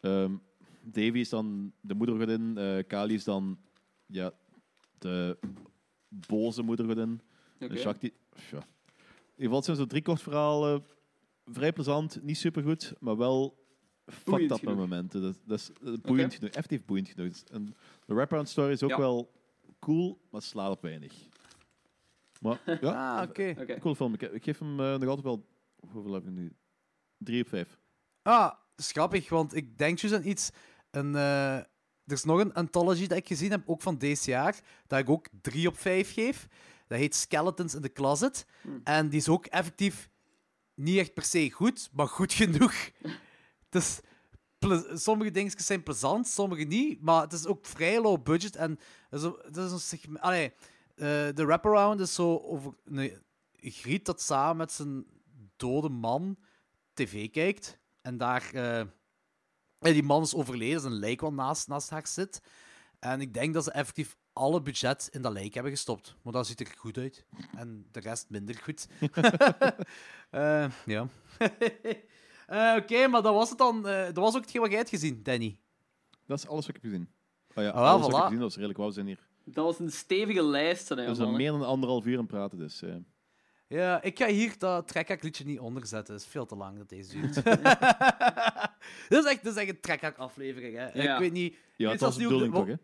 [0.00, 0.32] Ehm,
[0.80, 3.58] Devi is dan de moedergodin, eh, Kali is dan
[4.06, 4.32] ja,
[4.98, 5.38] de
[6.08, 7.20] boze moedergodin.
[7.58, 8.58] En Shakti, ja.
[8.58, 10.84] In ieder geval zijn zo drie kortverhalen.
[11.50, 13.66] Vrij plezant, niet supergoed, maar wel
[14.06, 15.22] fucked Boeiend up momenten.
[15.22, 17.32] Dat, dat is eh, boeiend genoeg, effectief boeiend genoeg.
[17.52, 17.74] En
[18.06, 18.98] de wraparound story is ook Ja.
[18.98, 19.32] wel
[19.80, 21.12] cool, maar slaat op weinig.
[22.40, 24.14] Maar ja, Ah, cool film.
[24.14, 25.46] Ik, ik geef hem eh, nog altijd wel...
[25.90, 26.52] Hoeveel heb ik nu?
[27.18, 27.78] Drie op vijf.
[28.22, 30.50] Ah, grappig, want ik denk dus aan iets.
[30.90, 31.66] Een, eh, er
[32.14, 35.26] is nog een anthology dat ik gezien heb, ook van deze jaar, dat ik ook
[35.40, 36.48] 3 op 5 geef.
[36.86, 38.46] Dat heet Skeletons in the Closet.
[38.84, 40.10] En die is ook effectief
[40.78, 42.74] niet echt per se goed, maar goed genoeg.
[43.70, 44.00] Dus
[44.94, 48.56] sommige dingetjes zijn plezant, sommige niet, maar het is ook vrij low budget.
[48.56, 48.78] En
[49.10, 50.20] het is een, segment.
[50.20, 50.52] Allee,
[50.94, 53.20] eh, de wraparound is zo over een
[53.60, 55.06] griet dat samen met zijn
[55.56, 56.38] dode man
[56.92, 57.78] tv kijkt.
[58.00, 58.50] En daar...
[58.52, 58.78] eh,
[59.78, 62.42] en die man is overleden, zijn lijk wat naast, naast haar zit.
[62.98, 66.14] En ik denk dat ze effectief alle budget in dat lijk hebben gestopt.
[66.22, 67.24] Maar dat ziet er goed uit.
[67.56, 68.88] En de rest minder goed.
[70.30, 71.08] Eh, ja.
[72.46, 73.86] Eh, Oké, maar dat was het dan.
[73.88, 75.60] eh, dat was ook hetgeen wat jij hebt gezien, Danny.
[76.26, 77.08] Dat is alles wat ik heb gezien.
[77.54, 78.90] Oh ja, Ah, alles wat ik heb gezien, dat is redelijk wauw.
[78.90, 80.88] Zijn hier Dat was een stevige lijst.
[80.88, 81.36] Hè, we zijn mannen.
[81.36, 82.82] meer dan anderhalf uur aan het praten, dus...
[83.68, 86.14] Ja, ik ga hier dat trekhak-liedje niet onderzetten.
[86.14, 87.34] Het is veel te lang dat deze duurt.
[89.08, 90.76] dit, is echt, dit is echt een trekhak-aflevering.
[90.76, 91.02] Hè.
[91.02, 91.12] Ja.
[91.14, 91.56] Ik weet niet...
[91.76, 92.74] Ja, dat was de bedoeling toch, hè?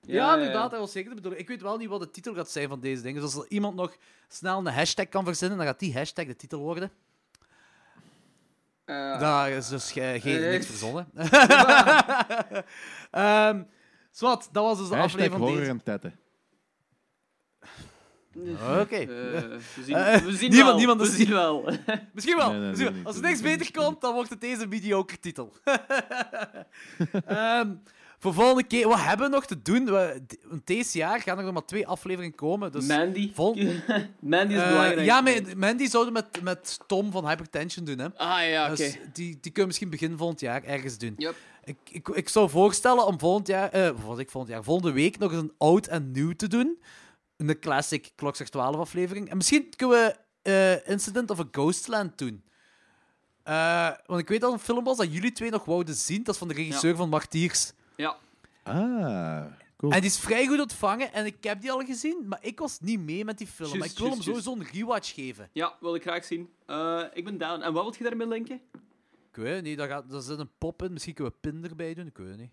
[0.00, 1.42] Ja, inderdaad, dat was zeker de bedoeling.
[1.42, 3.22] Ik weet wel niet wat de titel gaat zijn van deze dingen.
[3.22, 3.96] Dus als er iemand nog
[4.28, 6.90] snel een hashtag kan verzinnen, dan gaat die hashtag de titel worden.
[8.84, 10.50] Eh, Daar is dus ge- geen, eh.
[10.50, 11.08] niks verzonnen.
[13.10, 13.62] Ehm
[14.10, 15.70] zwart, dat was dus de Hashtag aflevering van horror deze...
[15.70, 16.18] en tetten.
[18.80, 18.96] Oké.
[18.96, 20.76] eh, we zien, Eh, we zien niemand- wel.
[20.76, 21.68] niemand we is- zien wel.
[22.14, 22.50] Misschien wel.
[22.50, 23.06] Nee, nee, Misschien nee, wel.
[23.12, 25.52] Als er niks beter komt, dan wordt het deze mediocre titel.
[27.26, 27.68] Ehm,
[28.18, 29.84] voor volgende keer, wat hebben we nog te doen?
[29.84, 32.72] We, want deze jaar gaan er nog maar twee afleveringen komen.
[32.72, 33.32] Dus Mandy.
[33.34, 33.56] vol-
[34.20, 35.04] Mandy is Eh, belangrijk.
[35.06, 37.98] ja, maar Mandy zouden met, met Tom van Hypertension doen.
[37.98, 38.06] Hè?
[38.16, 38.76] Ah ja, oké.
[38.76, 41.14] Dus die, die kunnen we misschien begin volgend jaar ergens doen.
[41.16, 41.34] Yep.
[41.64, 44.92] Ik, ik, ik zou voorstellen om volgend jaar, eh, wat was ik volgend jaar, volgende
[44.92, 46.78] week nog eens een oud en nieuw te doen.
[47.36, 49.28] Een classic Klokslag 12 aflevering.
[49.30, 50.16] En misschien kunnen we
[50.50, 52.44] eh, Incident of a Ghostland doen.
[53.42, 56.22] Eh, want ik weet dat een film was dat jullie twee nog wouden zien.
[56.22, 57.72] Dat is van de regisseur van Martiers.
[57.96, 58.16] Ja.
[58.62, 59.44] Ah,
[59.76, 59.92] cool.
[59.92, 62.80] En die is vrij goed ontvangen en ik heb die al gezien, maar ik was
[62.80, 63.78] niet mee met die film.
[63.78, 65.48] Maar ik wil hem sowieso een rewatch geven.
[65.52, 66.48] ja, wil ik graag zien.
[66.66, 67.60] Eh, ik ben down.
[67.62, 68.60] En wat wil je daarmee linken?
[69.30, 70.92] Ik weet het niet, daar, gaat, daar zit een pop in.
[70.92, 72.52] Misschien kunnen we pin erbij doen, ik weet het niet.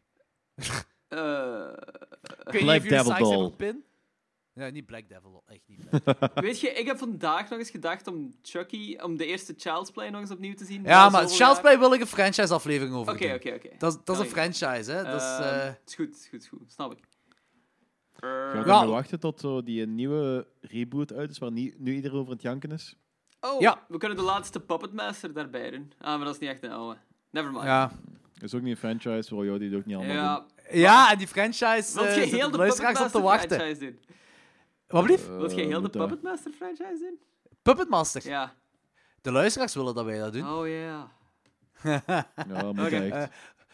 [1.07, 1.67] Eh,
[2.45, 3.49] Ik weet niet of jullie Devil Doll.
[3.49, 3.83] pin.
[4.53, 5.89] Ja, niet Black Devil, echt niet.
[5.89, 6.29] Black Devil.
[6.47, 10.09] weet je, ik heb vandaag nog eens gedacht om Chucky, om de eerste Child's Play
[10.09, 10.83] nog eens opnieuw te zien.
[10.83, 11.61] ja, maar Child's jaar.
[11.61, 13.35] Play wil ik een franchise-aflevering over Oké, doen.
[13.35, 13.69] oké, oké.
[13.77, 15.03] Dat, is- dat is Kan een franchise, hè.
[15.03, 16.71] Dat is, Eh, eh, is goed, is goed, is goed.
[16.71, 16.97] Snap ik.
[18.19, 18.85] Eh, Gaan we Ja.
[18.87, 22.71] wachten tot zo die nieuwe reboot uit is, waar nu iedereen over aan het janken
[22.71, 22.95] is?
[23.39, 23.85] oh, Ja.
[23.87, 25.91] we kunnen de laatste Puppet Master daarbij doen.
[25.99, 26.97] Ah, maar dat is niet echt een oude.
[27.29, 27.63] Never mind.
[27.63, 27.91] ja.
[28.33, 30.45] Dat is ook niet een franchise, waar jou die het ook niet allemaal Ja.
[30.69, 30.79] doen.
[30.79, 33.57] ja, en die franchise zitten heel de de luisteraars Puppet op te Master wachten.
[33.57, 33.99] franchise doen?
[34.91, 35.27] Wat blieft?
[35.27, 37.19] Eh, Wilt je heel de Puppet Master franchise doen?
[37.61, 38.27] Puppet Master.
[38.27, 38.53] Ja.
[39.22, 40.49] De luisteraars willen dat wij dat doen.
[40.53, 41.11] Oh ja.
[42.47, 42.95] Ja, moet Oké.
[42.95, 43.11] echt.
[43.11, 43.22] Eh,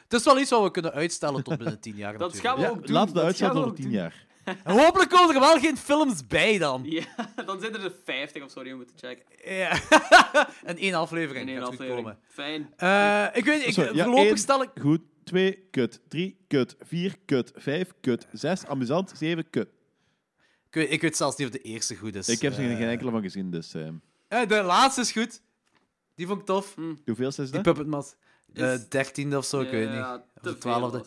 [0.03, 2.17] Het is wel iets wat we kunnen uitstellen tot binnen tien jaar.
[2.17, 2.47] Dat natuurlijk.
[2.47, 2.95] gaan we Ja, ook doen.
[2.95, 4.25] laten we uitstellen ook tien jaar.
[4.63, 6.81] En hopelijk komen er wel geen films bij dan.
[6.85, 7.03] Ja,
[7.45, 9.25] dan zitten er 50 of zo die we moeten checken.
[9.57, 9.79] Ja.
[10.63, 11.95] en één aflevering In één aflevering.
[11.95, 12.17] komen.
[12.27, 12.73] Fijn.
[12.77, 14.37] Eh, ik weet niet, ik, Sorry, ja, voorlopig één.
[14.37, 14.69] stel ik...
[14.81, 16.01] Goed, twee, kut.
[16.07, 16.75] Drie, kut.
[16.79, 17.51] Vier, kut.
[17.55, 18.27] Vijf, kut.
[18.31, 19.11] Zes, amusant.
[19.15, 19.67] Zeven, kut.
[20.67, 22.29] Ik weet, ik weet zelfs niet of de eerste goed is.
[22.29, 23.73] Ik heb er Eh, geen enkele van gezien, dus...
[23.73, 23.87] eh,
[24.27, 25.41] eh, de laatste is goed.
[26.15, 26.75] Die vond ik tof.
[27.05, 27.61] hoeveel is Die dat?
[27.61, 28.17] Puppet Master.
[28.45, 29.97] De Is- dertiende of zo, ik weet niet.
[29.97, 31.03] Ja, Of de twaalfde.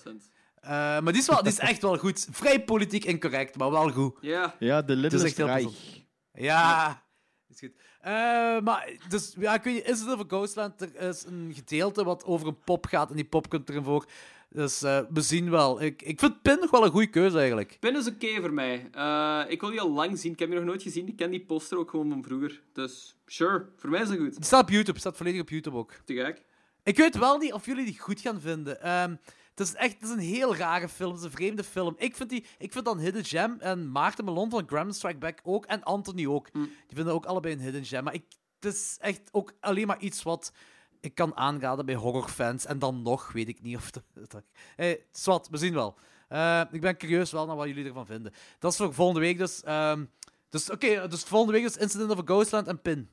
[0.61, 2.29] Eh, maar die is, wel, die is echt wel goed.
[2.31, 4.17] Vrij politiek incorrect, maar wel goed.
[4.21, 4.55] Ja.
[4.59, 6.03] Ja, de Het is Little echt heel Reich.
[6.33, 7.03] Ja,
[7.49, 7.73] is goed.
[8.01, 8.13] Eh,
[8.61, 10.81] maar, dus, ja, weet niet, is het over Ghostland?
[10.81, 14.07] Er is een gedeelte wat over een pop gaat en die pop komt erin voor.
[14.53, 15.83] Dus eh, we zien wel.
[15.83, 17.77] Ik, ik vind Pin nog wel een goede keuze eigenlijk.
[17.81, 18.89] Pin is oké voor mij.
[18.93, 20.33] Eh, ik wil die al lang zien.
[20.33, 21.09] Ik heb die nog nooit gezien.
[21.09, 22.63] Ik ken die poster ook gewoon van vroeger.
[22.73, 23.69] Dus, sure.
[23.77, 24.35] Voor mij is dat goed.
[24.35, 25.93] Die staat op YouTube, staat volledig op YouTube ook.
[26.05, 26.45] Te gek.
[26.83, 28.83] Ik weet wel niet of jullie die goed gaan vinden.
[28.83, 29.17] Ehm,
[29.55, 31.11] het is echt het is een heel rare film.
[31.11, 31.95] Het is een vreemde film.
[31.99, 35.41] Ik vind, die, ik vind dan Hidden Gem en Maarten Melon van Gremlin Strike Back
[35.43, 35.67] ook.
[35.67, 36.53] En Anthony ook.
[36.53, 38.05] Die vinden ook allebei een Hidden Gem.
[38.05, 38.25] Maar ik,
[38.61, 40.53] het is echt ook alleen maar iets wat
[41.01, 42.67] ik kan aanraden bij horrorfans.
[42.67, 43.91] En dan nog weet ik niet of...
[43.91, 44.43] Dat, dat,
[44.77, 45.99] hey, zwart, we zien wel.
[46.29, 48.33] Eh, ik ben curieus wel naar wat jullie ervan vinden.
[48.59, 49.63] Dat is voor volgende week dus.
[49.63, 50.05] ehm,
[50.49, 53.11] dus oké, dus volgende week is Incident of a Ghostland en Pin.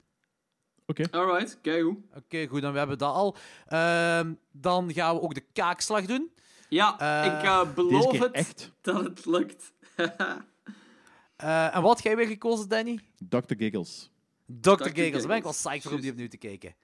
[1.12, 1.98] Alright, kijk hoe.
[2.16, 3.36] Oké, goed, dan we hebben dat al.
[3.68, 6.32] Ehm, dan gaan we ook de kaakslag doen.
[6.70, 8.72] Ja, Eh, ik beloof het echt.
[8.82, 9.74] dat het lukt.
[11.38, 13.00] Eh, en wat heb jij weer gekozen, Danny?
[13.30, 13.38] Dr.
[13.58, 14.12] Giggles.
[14.46, 14.84] Dr.
[14.84, 15.12] Giggles.
[15.12, 16.76] Daar ben ik wel psyched om die opnieuw te kijken.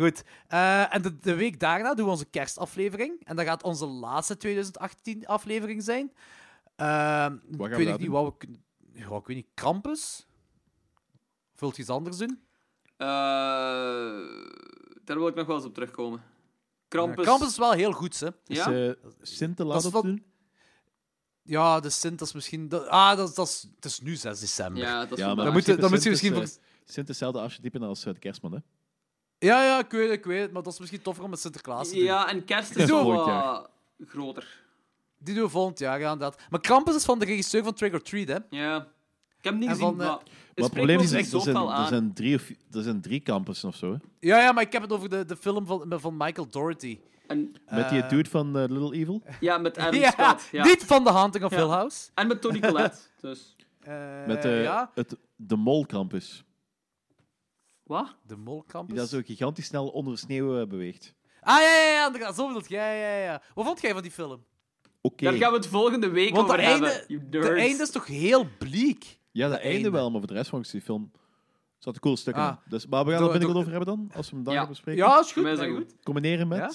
[0.00, 0.24] Goed.
[0.48, 3.24] Eh, en de, de week daarna doen we onze kerstaflevering.
[3.24, 6.12] En dat gaat onze laatste 2018-aflevering zijn.
[6.76, 8.10] Ehm, ik weet daar niet doen?
[8.10, 8.48] wat we.
[8.92, 9.46] Ja, ik weet niet.
[9.54, 10.26] Krampus?
[11.54, 12.40] Wilt je iets anders doen?
[12.96, 13.06] Eh,
[15.04, 16.22] daar wil ik nog wel eens op terugkomen.
[16.88, 17.24] Krampus.
[17.24, 18.28] Krampus is wel heel goed, hè.
[18.46, 18.72] Is Ja?
[18.72, 18.92] eh
[19.22, 20.24] Sint op doen?
[21.42, 22.68] Ja, de Sint, dat is misschien...
[22.68, 24.82] dat- ah, dat, is- dat, is, het is nu 6 december.
[24.82, 26.42] Ja, dat is Ja, maar Dan moet je, Sint- dan moet je Sint misschien...
[26.42, 28.58] is, voor- Sint is hetzelfde archetype als de kerstman, hè?
[29.38, 30.52] Ja, ja, ik weet het, ik weet het.
[30.52, 32.04] Maar dat is misschien toffer om met Sinterklaas te doen.
[32.04, 33.68] Ja, en kerst is zo wat
[34.06, 34.66] groter.
[35.18, 36.42] Die doen we volgend jaar, ja, inderdaad.
[36.50, 38.36] Maar Krampus is van de regisseur van Trick or Treat, hè.
[38.50, 38.76] Ja.
[39.38, 40.16] Ik heb hem niet En gezien, van, eh, maar...
[40.16, 43.68] Maar het probleem is, niet er zijn, er zijn, drie, of, er zijn drie campussen
[43.68, 43.90] of zo.
[43.92, 43.96] Hè?
[44.20, 46.98] Ja, ja, maar ik heb het over de, de film van, van Michael Doherty.
[47.26, 49.22] En, Met die Eh, dude van eh, Little Evil.
[49.40, 50.48] ja, met Adam ja, Scott.
[50.52, 50.64] Ja.
[50.64, 51.56] niet van The Haunting of Ja.
[51.56, 52.08] Hill House.
[52.14, 52.96] En met Tony Collette.
[53.20, 53.56] Dus...
[53.80, 56.44] Eh, Met ja, het, de Mol Campus.
[57.88, 58.14] Wat?
[58.26, 58.88] de Mol Campus.
[58.88, 61.14] Die daar zo gigantisch snel onder de sneeuw eh, beweegt.
[61.40, 62.68] Ah, ja, ja, ja, inderdaad, zo bedoel ik.
[62.68, 63.42] Ja, ja, ja.
[63.54, 64.44] Wat vond jij van die film?
[65.00, 65.24] Oké.
[65.24, 67.04] Daar gaan we het volgende week Want over de einde, hebben.
[67.16, 67.60] you de nerds.
[67.60, 69.18] einde is toch heel bleek?
[69.32, 69.90] Ja, dat het einde einde.
[69.90, 71.10] wel, maar voor de rest vond ik die film
[71.78, 72.40] zat een cool stuk in.
[72.40, 72.56] Ah.
[72.68, 74.60] Dus, maar we gaan Door- er binnenkort over hebben dan, als we hem daar Ja.
[74.60, 75.04] gaan bespreken.
[75.04, 75.32] Ja, is goed.
[75.32, 75.94] Voor mij is dat nee, goed.
[76.02, 76.58] Combineren met...
[76.58, 76.70] Ja?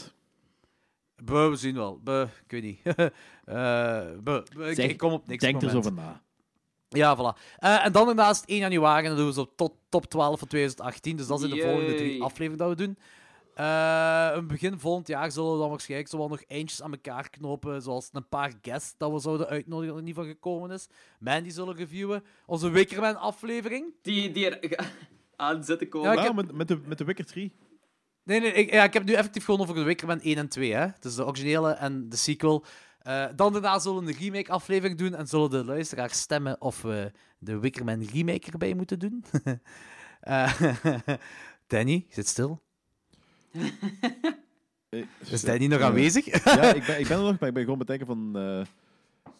[1.23, 1.99] Be, we zien wel.
[2.03, 2.79] Be, ik weet niet.
[3.45, 3.55] Eh,
[4.23, 5.43] be, be, ik, Zeg- ik kom op niks.
[5.43, 5.85] Denk er zo moment.
[5.93, 6.21] over na.
[6.97, 7.39] Ja, voilà.
[7.57, 10.47] Eh, en dan daarnaast 1 januari, en dan doen we zo tot top 12 van
[10.47, 11.15] 2018.
[11.15, 12.97] Dus dat zijn de volgende drie afleveringen dat we doen.
[13.55, 17.29] Eh, een begin volgend jaar zullen we dan waarschijnlijk zo wel nog eentjes aan elkaar
[17.29, 17.81] knopen.
[17.81, 20.87] Zoals een paar guests dat we zouden uitnodigen dat er niet van gekomen is.
[21.19, 22.23] Mandy zullen reviewen.
[22.45, 23.85] Onze Wickerman aflevering.
[24.01, 24.79] Die, die er
[25.35, 26.07] aan zitten komen.
[26.07, 27.51] Ja, ik Ja, heb- met, met, de, met de Wicker 3.
[28.23, 30.73] Nee, nee, ik, ja, ik heb nu effectief gewoon over de Wickerman 1 en 2.
[30.73, 30.87] Hè?
[30.99, 32.63] Dus de originele en de sequel.
[33.03, 37.11] Eh, dan daarna zullen we een remake-aflevering doen en zullen de luisteraars stemmen of we
[37.37, 39.23] de Wickerman remake erbij moeten doen.
[40.23, 40.61] Eh,
[41.67, 42.61] Danny, zit stil.
[45.31, 46.43] Is Danny nog aanwezig?
[46.43, 48.31] Ja, ik ben, ik ben er nog, maar ik ben gewoon bedenken van...
[48.37, 48.61] eh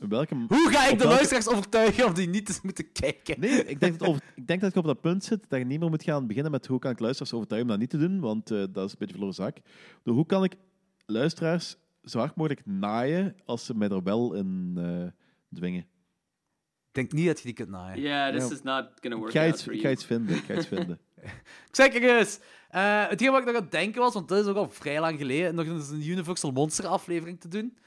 [0.09, 0.35] welke...
[0.47, 3.39] Hoe ga ik de welke- luisteraars overtuigen om die niet te moeten kijken?
[3.39, 5.65] Nee, ik denk, dat over, ik denk dat ik op dat punt zit dat je
[5.65, 8.07] niet meer moet gaan beginnen met hoe kan ik luisteraars overtuigen om dat niet te
[8.07, 9.59] doen, want dat is een beetje verloren zaak.
[10.03, 10.53] Dus hoe kan ik
[11.05, 15.81] luisteraars zo hard mogelijk naaien als ze mij er wel in eh, dwingen?
[15.81, 18.01] Ik denk niet dat je die kunt naaien.
[18.01, 18.51] Yeah, this Ja.
[18.55, 20.53] is not gonna Ik work ga, out iets, for ik ga iets vinden, ik ga
[20.53, 20.99] iets vinden.
[21.69, 22.39] Ik zeg er eens.
[22.69, 24.99] Eh, hetgeen wat ik nog aan het denken was, want dat is ook al vrij
[24.99, 27.77] lang geleden, nog eens een Universal Monster aflevering te doen.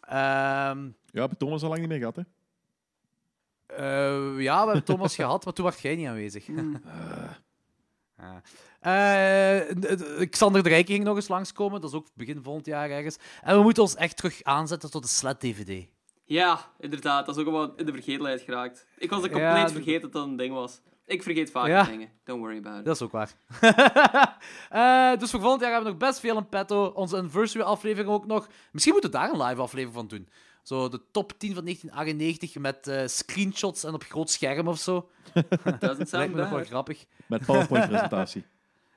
[0.00, 2.22] Ehm, Ja, heb je Thomas al lang niet meer gehad, hè?
[3.66, 6.46] eh, ja, we hebben Thomas gehad, maar toen was jij niet aanwezig.
[6.46, 6.80] Hmm.
[8.18, 8.42] Ja.
[8.84, 12.90] Eh, d- Xander de Rijke ging nog eens langskomen, dat is ook begin volgend jaar
[12.90, 13.16] ergens.
[13.42, 15.86] En we moeten ons echt terug aanzetten tot de SLED-DVD.
[16.24, 17.26] Ja, inderdaad.
[17.26, 18.86] Dat is ook wel in de vergetelheid geraakt.
[18.98, 20.80] Ik was er compleet Ja, vergeten dat dat een ding was.
[21.06, 21.82] Ik vergeet vaak Ja.
[21.84, 22.08] dingen.
[22.24, 22.84] Don't worry about it.
[22.84, 23.32] Dat is ook waar.
[24.70, 26.84] Eh, dus voor volgend jaar hebben we nog best veel in petto.
[26.86, 28.48] Onze anniversary-aflevering ook nog.
[28.72, 30.28] Misschien moeten we daar een live aflevering van doen.
[30.62, 35.10] Zo de top 10 van 1998 met eh, screenshots en op groot scherm of zo.
[35.80, 37.04] Dat sound lijkt me nog wel grappig.
[37.26, 38.44] Met PowerPoint-presentatie.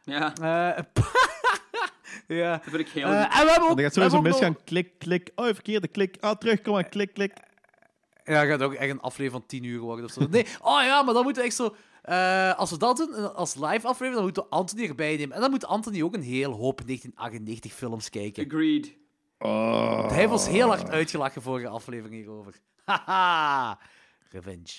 [0.08, 0.84] Ja, Eh,
[2.38, 2.52] ja.
[2.52, 3.06] dat vind ik heel...
[3.08, 3.76] Eh, en we hebben ook...
[3.76, 5.32] Dan gaat sowieso nog- misgaan, klik, klik.
[5.36, 6.18] Oh, verkeerde klik.
[6.20, 7.34] Ah, terug, kom maar, klik, klik.
[8.24, 10.28] Ja, gaat ook echt een aflevering van 10 uur worden of zo.
[10.30, 11.76] Nee, oh ja, maar dan moeten we echt zo...
[12.02, 15.36] eh, als we dat doen, eh, als live aflevering, dan moeten we Anthony erbij nemen.
[15.36, 18.46] En dan moet Anthony ook een heel hoop 1998 films kijken.
[18.46, 18.96] Agreed.
[19.40, 20.10] Oh.
[20.10, 22.54] Hij ons heel hard uitgelachen vorige aflevering hierover.
[22.86, 23.80] Haha,
[24.30, 24.74] revenge.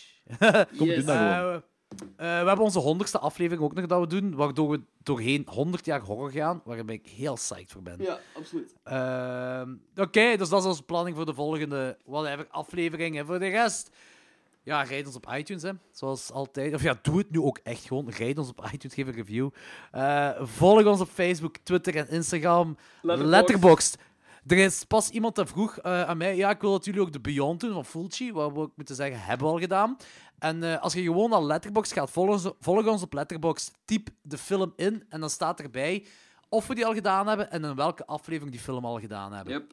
[0.76, 1.04] Kom, Yes.
[1.04, 4.80] doe dat Eh, we hebben onze honderdste aflevering ook nog dat we doen, waardoor we
[5.02, 7.96] doorheen 100 jaar horror gaan, waar ik heel psyched voor ben.
[8.02, 8.74] Ja, absoluut.
[8.82, 13.18] Ehm, Oké, dus dat is onze planning voor de volgende whatever, aflevering.
[13.18, 13.90] En voor de rest,
[14.62, 16.74] ja, rijd ons op iTunes, hè, zoals altijd.
[16.74, 18.10] Of ja, doe het nu ook echt gewoon.
[18.10, 19.50] Rijd ons op iTunes, geef een review.
[19.90, 22.76] Eh, volg ons op Facebook, Twitter en Instagram.
[23.02, 23.30] Letterboxd.
[23.30, 23.98] Letterboxd.
[24.48, 27.12] Er is pas iemand dat vroeg eh, aan mij, ja, ik wil dat jullie ook
[27.12, 29.96] de Beyond doen van Fulci, wat we ook moeten zeggen, hebben we al gedaan.
[30.38, 34.08] En eh, als je gewoon naar Letterboxd gaat, volg ons, volg ons op Letterboxd, typ
[34.22, 36.06] de film in en dan staat erbij
[36.48, 39.52] of we die al gedaan hebben en in welke aflevering die film al gedaan hebben.
[39.52, 39.72] Yep.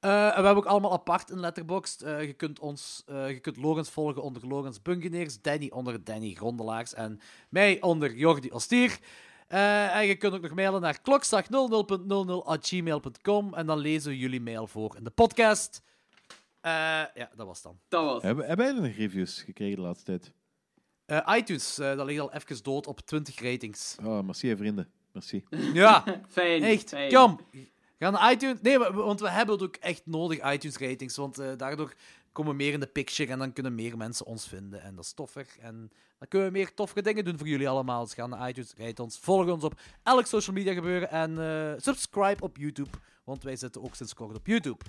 [0.00, 2.00] Eh, en we hebben ook allemaal apart in Letterboxd.
[2.00, 7.20] Je kunt ons, je kunt Logans volgen onder Logans Bungeneers, Danny onder Danny Grondelaars en
[7.48, 8.98] mij onder Jordi Ostier.
[9.50, 14.66] Eh, en je kunt ook nog mailen naar klokslag00.00@gmail.com en dan lezen we jullie mail
[14.66, 15.82] voor in de podcast.
[16.60, 16.70] Eh,
[17.14, 17.78] ja, dat was het dan.
[17.88, 18.22] Dat was.
[18.22, 20.32] Hebben, hebben wij nog reviews gekregen de laatste tijd?
[21.04, 23.96] Eh, iTunes, dat ligt al even dood op 20 ratings.
[24.04, 24.90] Oh, merci, hè, vrienden.
[25.12, 25.44] Merci.
[25.72, 26.62] Ja, Fijn.
[26.62, 26.88] echt.
[26.88, 27.12] fijn.
[27.12, 27.40] Kom,
[27.98, 28.58] ga naar iTunes.
[28.62, 31.16] Nee, want we hebben het ook echt nodig, iTunes ratings.
[31.16, 31.94] Want eh, daardoor
[32.32, 34.82] komen we meer in de picture en dan kunnen meer mensen ons vinden.
[34.82, 35.46] En dat is toffer.
[35.60, 38.04] En dan kunnen we meer toffere dingen doen voor jullie allemaal.
[38.04, 41.10] Dus ga naar iTunes, rijd ons, volg ons op elk social media gebeuren.
[41.10, 42.88] En eh, subscribe op YouTube,
[43.24, 44.84] want wij zitten ook sinds kort op YouTube.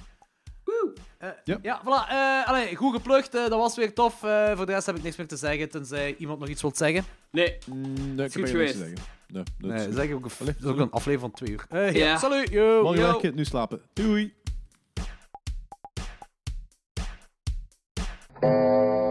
[1.17, 1.57] Eh, Ja.
[1.61, 2.09] ja, voilà.
[2.09, 4.23] eh, allee, goed geplukt, dat was weer tof.
[4.23, 6.77] Eh, voor de rest heb ik niks meer te zeggen, tenzij iemand nog iets wilt
[6.77, 7.03] zeggen.
[7.31, 8.77] Nee, Mm, nee, ik heb goed niks te geweest.
[8.77, 8.97] zeggen.
[9.27, 11.49] Nee, dat Nee, is is ook, een- Allee, dat is ook een aflevering van twee
[11.49, 11.65] uur.
[11.69, 12.05] Eh, ja.
[12.05, 12.17] Ja.
[12.17, 12.81] Salut, yo.
[12.81, 13.11] Morgen Yo.
[13.11, 13.81] werken, nu slapen.
[13.93, 14.33] Doei!
[18.41, 19.10] thank you